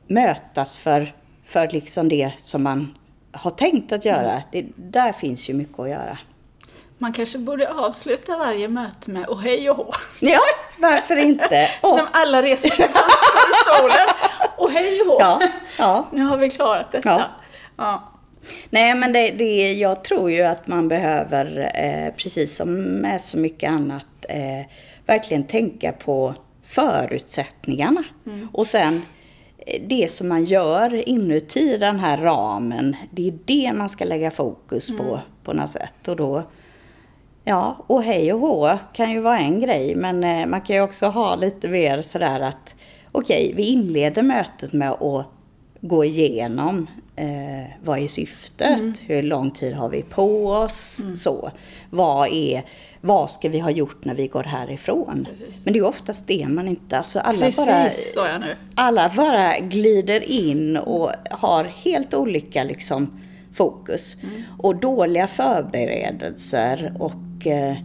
mötas 0.07 0.77
för, 0.77 1.13
för 1.45 1.67
liksom 1.67 2.09
det 2.09 2.31
som 2.37 2.63
man 2.63 2.95
har 3.33 3.51
tänkt 3.51 3.91
att 3.91 4.05
göra. 4.05 4.43
Det, 4.51 4.65
där 4.75 5.11
finns 5.11 5.49
ju 5.49 5.53
mycket 5.53 5.79
att 5.79 5.89
göra. 5.89 6.17
Man 6.97 7.13
kanske 7.13 7.37
borde 7.37 7.73
avsluta 7.73 8.37
varje 8.37 8.67
möte 8.67 9.11
med 9.11 9.25
och 9.25 9.41
hej 9.41 9.69
och 9.69 9.77
hå. 9.77 9.93
Ja, 10.19 10.39
varför 10.79 11.15
inte? 11.15 11.69
Och, 11.81 11.97
När 11.97 12.07
alla 12.11 12.41
reser 12.43 12.69
sig 12.69 12.87
från 12.89 13.03
stolen 13.65 14.07
och 14.57 14.71
hej 14.71 15.01
och 15.01 15.07
hå. 15.07 15.17
ja, 15.19 15.41
ja. 15.77 16.07
Nu 16.11 16.23
har 16.23 16.37
vi 16.37 16.49
klarat 16.49 16.91
detta. 16.91 17.09
Ja. 17.09 17.23
Ja. 17.77 18.11
Nej, 18.69 18.95
men 18.95 19.13
det, 19.13 19.31
det, 19.31 19.71
jag 19.73 20.03
tror 20.03 20.31
ju 20.31 20.41
att 20.41 20.67
man 20.67 20.87
behöver, 20.87 21.71
eh, 21.75 22.13
precis 22.15 22.55
som 22.55 22.73
med 22.83 23.21
så 23.21 23.37
mycket 23.39 23.71
annat, 23.71 24.07
eh, 24.29 24.65
verkligen 25.05 25.43
tänka 25.43 25.91
på 25.91 26.33
förutsättningarna. 26.63 28.03
Och 28.53 28.67
sen 28.67 29.01
det 29.87 30.11
som 30.11 30.27
man 30.27 30.45
gör 30.45 31.09
inuti 31.09 31.77
den 31.77 31.99
här 31.99 32.17
ramen, 32.17 32.95
det 33.11 33.27
är 33.27 33.33
det 33.45 33.73
man 33.73 33.89
ska 33.89 34.05
lägga 34.05 34.31
fokus 34.31 34.97
på 34.97 35.19
på 35.43 35.53
något 35.53 35.69
sätt. 35.69 36.07
Och 36.07 36.15
då, 36.15 36.43
ja, 37.43 37.85
och 37.87 38.03
hej 38.03 38.33
och 38.33 38.39
hå 38.39 38.77
kan 38.93 39.11
ju 39.11 39.19
vara 39.19 39.39
en 39.39 39.59
grej, 39.59 39.95
men 39.95 40.23
eh, 40.23 40.45
man 40.45 40.61
kan 40.61 40.75
ju 40.75 40.81
också 40.81 41.07
ha 41.07 41.35
lite 41.35 41.69
mer 41.69 42.01
sådär 42.01 42.39
att 42.39 42.75
okej, 43.11 43.53
vi 43.55 43.63
inleder 43.63 44.21
mötet 44.21 44.73
med 44.73 44.91
att 44.91 45.25
gå 45.81 46.05
igenom 46.05 46.87
eh, 47.15 47.63
vad 47.83 47.99
är 47.99 48.07
syftet, 48.07 49.01
hur 49.05 49.23
lång 49.23 49.51
tid 49.51 49.73
har 49.73 49.89
vi 49.89 50.01
på 50.01 50.47
oss, 50.47 51.01
så. 51.15 51.51
Vad, 51.89 52.29
är, 52.29 52.65
vad 53.01 53.31
ska 53.31 53.49
vi 53.49 53.59
ha 53.59 53.69
gjort 53.69 54.05
när 54.05 54.15
vi 54.15 54.27
går 54.27 54.43
härifrån? 54.43 55.27
Precis. 55.29 55.65
Men 55.65 55.73
det 55.73 55.79
är 55.79 55.85
oftast 55.85 56.27
det 56.27 56.47
man 56.47 56.67
inte, 56.67 56.97
alltså 56.97 57.19
alla 57.19 57.45
Precis, 57.45 57.65
bara 57.65 57.89
alla 58.75 59.11
bara 59.15 59.59
glider 59.59 60.23
in 60.23 60.77
och 60.77 61.11
har 61.31 61.63
helt 61.63 62.13
olika 62.13 62.63
liksom, 62.63 63.21
fokus. 63.53 64.17
Och 64.57 64.75
dåliga 64.75 65.27
förberedelser. 65.27 66.93
Och, 66.99 67.47
eh, 67.47 67.75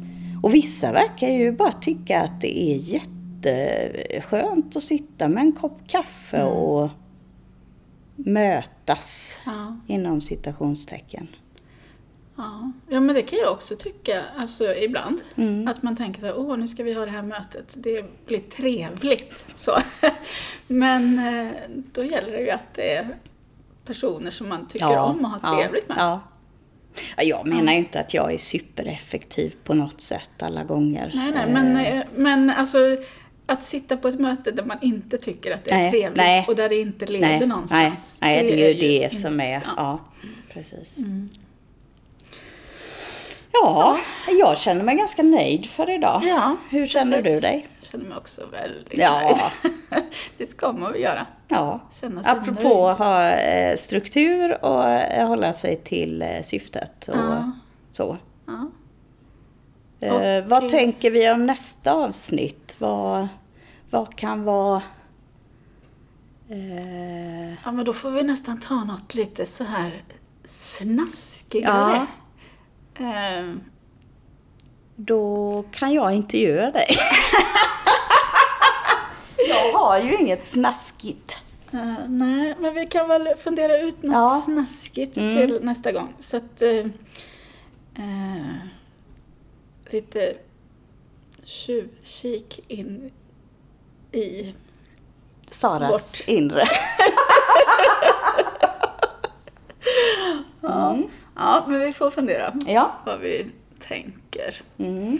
och 0.42 0.54
vissa 0.54 0.92
verkar 0.92 1.28
ju 1.28 1.52
bara 1.52 1.72
tycka 1.72 2.20
att 2.20 2.40
det 2.40 2.58
är 2.58 2.76
jätteskönt 2.76 4.76
att 4.76 4.82
sitta 4.82 5.28
med 5.28 5.42
en 5.42 5.52
kopp 5.52 5.78
kaffe 5.86 6.42
och 6.42 6.90
mötas, 8.16 9.38
Ja. 9.46 9.76
inom 9.86 10.20
citationstecken. 10.20 11.28
Ja. 12.36 12.72
ja, 12.88 13.00
men 13.00 13.14
det 13.14 13.22
kan 13.22 13.38
jag 13.38 13.52
också 13.52 13.76
tycka, 13.76 14.24
alltså 14.36 14.74
ibland. 14.74 15.20
Mm. 15.36 15.68
Att 15.68 15.82
man 15.82 15.96
tänker 15.96 16.20
så 16.20 16.26
här, 16.26 16.38
åh 16.38 16.56
nu 16.56 16.68
ska 16.68 16.82
vi 16.82 16.92
ha 16.92 17.04
det 17.04 17.10
här 17.10 17.22
mötet, 17.22 17.74
det 17.76 18.26
blir 18.26 18.40
trevligt. 18.40 19.46
Så. 19.56 19.78
Men 20.66 21.18
eh, 21.18 21.52
då 21.92 22.04
gäller 22.04 22.32
det 22.32 22.40
ju 22.40 22.50
att 22.50 22.74
det 22.74 22.94
är 22.94 23.14
personer 23.84 24.30
som 24.30 24.48
man 24.48 24.68
tycker 24.68 24.98
om 24.98 25.24
att 25.24 25.42
ha 25.42 25.56
trevligt 25.56 25.88
med. 25.88 25.96
Ja. 25.98 26.20
Ja, 27.16 27.22
jag 27.22 27.46
menar 27.46 27.72
ju 27.72 27.78
inte 27.78 28.00
att 28.00 28.14
jag 28.14 28.34
är 28.34 28.38
supereffektiv 28.38 29.54
på 29.64 29.74
något 29.74 30.00
sätt 30.00 30.42
alla 30.42 30.64
gånger. 30.64 31.12
Nej, 31.14 31.32
nej, 31.32 31.52
men, 31.52 31.76
eh, 31.76 32.04
men 32.16 32.50
alltså 32.50 32.78
att 33.46 33.62
sitta 33.62 33.96
på 33.96 34.08
ett 34.08 34.20
möte 34.20 34.50
där 34.50 34.64
man 34.64 34.78
inte 34.82 35.18
tycker 35.18 35.54
att 35.54 35.64
det 35.64 35.70
är 35.70 35.76
Nej, 35.78 35.90
trevligt 35.90 36.16
nej. 36.16 36.44
och 36.48 36.56
där 36.56 36.68
det 36.68 36.80
inte 36.80 37.06
leder 37.06 37.26
nej, 37.38 37.46
någonstans. 37.46 38.18
Nej, 38.22 38.42
nej 38.42 38.56
det, 38.56 38.64
är 38.64 38.68
ju 38.68 38.80
det 38.80 39.04
in- 39.04 39.10
som 39.10 39.40
är, 39.40 39.52
ja. 39.52 39.60
ja, 39.76 40.00
precis. 40.52 40.96
Ja, 43.52 43.98
jag 44.40 44.58
känner 44.58 44.82
mig 44.84 44.96
ganska 44.96 45.22
nöjd 45.22 45.66
för 45.66 45.90
idag. 45.90 46.22
Ja, 46.24 46.56
Hur 46.70 46.86
känner 46.86 47.22
precis. 47.22 47.40
du 47.42 47.48
dig? 47.48 47.68
Jag 47.80 47.90
känner 47.90 48.04
mig 48.04 48.18
också 48.18 48.42
väldigt 48.52 49.00
Ja. 49.00 49.20
nöjd. 49.20 49.36
det 50.38 50.46
ska 50.46 50.72
man 50.72 50.92
väl 50.92 51.00
göra. 51.02 51.26
Ja, 51.48 51.80
Känna 52.00 52.22
sig 52.22 52.32
apropå 52.32 52.88
att 52.88 52.98
ha 52.98 53.30
eh, 53.30 53.76
struktur 53.76 54.64
och 54.64 54.88
eh, 54.88 55.28
hålla 55.28 55.52
sig 55.52 55.76
till 55.76 56.22
eh, 56.22 56.28
syftet 56.42 57.08
och 57.08 57.16
Ja. 57.16 57.52
så. 57.90 58.16
Ja. 58.46 58.70
Eh, 60.22 60.44
vad 60.46 60.68
tänker 60.68 61.10
vi 61.10 61.30
om 61.30 61.46
nästa 61.46 61.92
avsnitt? 61.92 62.65
Vad, 62.78 63.28
vad 63.90 64.16
kan 64.16 64.44
vara... 64.44 64.82
Eh, 66.48 67.50
ja, 67.64 67.72
men 67.72 67.84
då 67.84 67.92
får 67.92 68.10
vi 68.10 68.22
nästan 68.22 68.60
ta 68.60 68.84
något 68.84 69.14
lite 69.14 69.46
så 69.46 69.64
här 69.64 70.04
snaskigare. 70.44 72.06
Ja. 72.98 73.04
Ehm, 73.04 73.60
Då 74.96 75.64
kan 75.72 75.92
jag 75.92 76.14
intervjua 76.14 76.70
dig. 76.70 76.86
jag 79.48 79.72
har 79.78 79.98
ju 80.00 80.16
inget 80.16 80.46
snaskigt. 80.46 81.38
eh, 81.72 81.94
nej, 82.08 82.54
men 82.60 82.74
vi 82.74 82.86
kan 82.86 83.08
väl 83.08 83.34
fundera 83.38 83.78
ut 83.78 84.02
något 84.02 84.14
Ja. 84.14 84.28
snaskigt 84.28 85.16
Mm. 85.16 85.34
till 85.36 85.58
nästa 85.62 85.92
gång. 85.92 86.14
Så 86.20 86.36
att... 86.36 86.62
Eh, 86.62 86.86
eh, 87.94 88.54
lite 89.90 90.34
tjuvkik 91.46 92.60
in 92.68 93.10
i... 94.12 94.54
Saras 95.46 96.20
inre. 96.26 96.64
Mm. 100.62 101.08
Ja, 101.36 101.64
men 101.68 101.80
vi 101.80 101.92
får 101.92 102.10
fundera 102.10 102.52
Ja. 102.66 102.92
vad 103.06 103.18
vi 103.20 103.46
tänker. 103.78 104.62
Mm. 104.78 105.18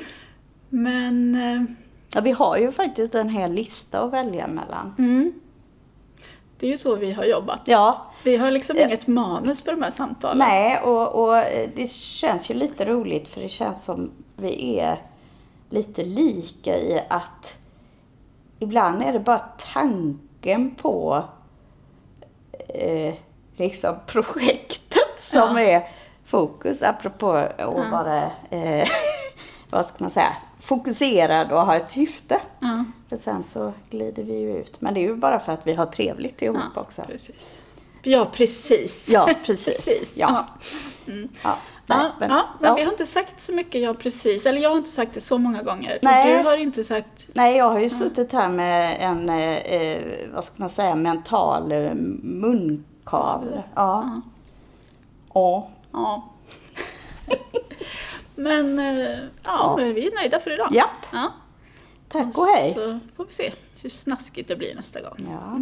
Men... 0.68 1.35
Eh, 1.35 1.62
ja. 2.14 2.20
Vi 2.20 2.31
har 2.31 2.57
ju 2.57 2.72
faktiskt 2.72 3.14
en 3.14 3.29
hel 3.29 3.53
lista 3.53 4.01
att 4.01 4.12
välja 4.12 4.47
mellan. 4.47 4.95
mm, 4.99 5.33
det 6.59 6.66
är 6.66 6.70
ju 6.70 6.79
så 6.79 6.95
vi 6.95 7.12
har 7.12 7.24
jobbat. 7.24 7.61
Ja, 7.64 8.12
Vi 8.24 8.37
har 8.37 8.51
liksom 8.51 8.77
inget 8.79 9.07
manus 9.07 9.62
för 9.62 9.70
de 9.72 9.83
här 9.83 9.91
samtalen. 9.91 10.39
nej 10.39 10.81
och, 10.81 11.24
och 11.24 11.39
eh, 11.39 11.70
det 11.77 11.91
känns 11.91 12.51
ju 12.51 12.55
lite 12.55 12.85
roligt 12.85 13.29
för 13.29 13.41
det 13.41 13.49
känns 13.49 13.85
som 13.85 14.11
vi 14.37 14.79
är 14.79 15.03
lite 15.71 16.05
lika 16.05 16.79
i 16.79 17.03
att 17.09 17.57
ibland 18.59 19.03
är 19.03 19.12
det 19.12 19.21
bara 19.21 19.39
tanken 19.75 20.75
på 20.75 21.25
eh, 22.69 23.14
liksom 23.57 23.95
projektet 24.07 25.03
som 25.19 25.57
Ja. 25.57 25.61
är 25.61 25.89
fokus, 26.25 26.83
apropå 26.83 27.31
att 27.31 27.91
vara, 27.91 28.31
eh, 28.51 28.89
vad 29.71 29.87
ska 29.87 29.97
man 30.05 30.11
säga, 30.11 30.33
fokuserad 30.61 31.53
och 31.53 31.67
ha 31.67 31.77
ett 31.77 31.91
syfte. 31.91 32.41
Ja, 32.61 32.85
För 33.09 33.17
sen 33.17 33.45
så 33.45 33.73
glider 33.91 34.23
vi 34.23 34.33
ju 34.39 34.57
ut. 34.57 34.81
Men 34.81 34.95
det 34.95 35.01
är 35.01 35.03
ju 35.03 35.17
bara 35.17 35.39
för 35.41 35.53
att 35.53 35.67
vi 35.67 35.75
har 35.75 35.87
trevligt 35.87 36.43
ihop 36.43 36.57
ja 36.75 36.81
också. 36.81 37.03
precis. 37.03 37.61
Ja, 38.03 38.27
precis. 38.33 39.09
Ja, 39.12 39.31
precis. 39.47 39.77
precis. 39.87 40.17
Ja. 40.19 40.47
Ja. 41.07 41.14
Ja, 41.43 41.59
Ja, 41.87 42.12
men, 42.18 42.30
ja, 42.30 42.45
men 42.61 42.68
ja. 42.68 42.74
vi 42.74 42.82
har 42.82 42.93
inte 42.93 43.07
sagt 43.07 43.41
så 43.41 43.53
mycket 43.53 43.80
ja 43.80 43.95
precis. 43.95 44.47
Eller 44.47 44.61
jag 44.61 44.70
har 44.70 44.76
inte 44.76 44.91
sagt 44.91 45.14
det 45.14 45.20
så 45.20 45.39
många 45.39 45.62
gånger. 45.62 45.99
Nej. 46.03 46.37
Och 46.37 46.39
du 46.43 46.49
har 46.49 46.57
inte 46.57 46.84
sagt... 46.84 47.28
Nej, 47.32 47.57
jag 47.57 47.70
har 47.70 47.80
ju 47.80 47.91
suttit 47.91 48.32
här 48.32 48.49
med 48.49 48.97
en, 49.01 49.28
eh, 49.28 50.03
vad 50.34 50.45
ska 50.45 50.55
man 50.62 50.70
säga, 50.70 50.95
mental 50.95 51.72
eh, 51.72 51.93
Karl. 53.05 53.61
Ja. 53.74 54.20
Ja. 55.34 55.68
Ja. 55.93 56.28
men 58.34 58.78
eh, 58.78 59.18
ja, 59.43 59.74
men 59.78 59.95
vi 59.95 60.07
är 60.07 60.14
nöjda 60.14 60.41
för 60.41 60.51
idag. 60.51 60.68
Japp. 60.72 61.07
Ja. 61.12 61.32
Tack 62.09 62.39
och 62.39 62.47
hej. 62.47 62.74
Så 62.74 62.99
får 63.16 63.24
vi 63.24 63.32
se 63.32 63.53
hur 63.80 63.91
snaskigt 63.91 64.49
det 64.49 64.57
blir 64.57 64.74
nästa 64.74 65.01
gång. 65.01 65.28
Ja. 65.30 65.61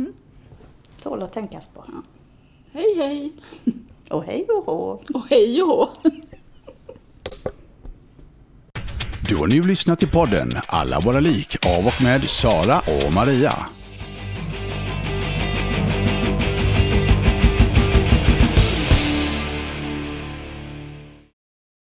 Tål 1.03 1.23
att 1.23 1.33
tänkas 1.33 1.69
på. 1.69 1.85
Hej 2.73 2.97
hej! 2.97 3.33
Och 4.15 4.25
hej 4.25 4.47
och 4.49 4.65
hå. 4.65 5.01
Och 5.15 5.27
hej 5.31 5.63
och 5.63 5.69
hå! 5.69 5.89
Du 9.29 9.37
har 9.37 9.47
nu 9.47 9.63
lyssnat 9.63 9.99
till 9.99 10.09
podden 10.09 10.49
Alla 10.67 11.01
våra 11.01 11.21
lik 11.21 11.57
av 11.67 11.87
och 11.87 12.03
med 12.03 12.25
Sara 12.25 12.79
och 12.79 13.13
Maria. 13.13 13.67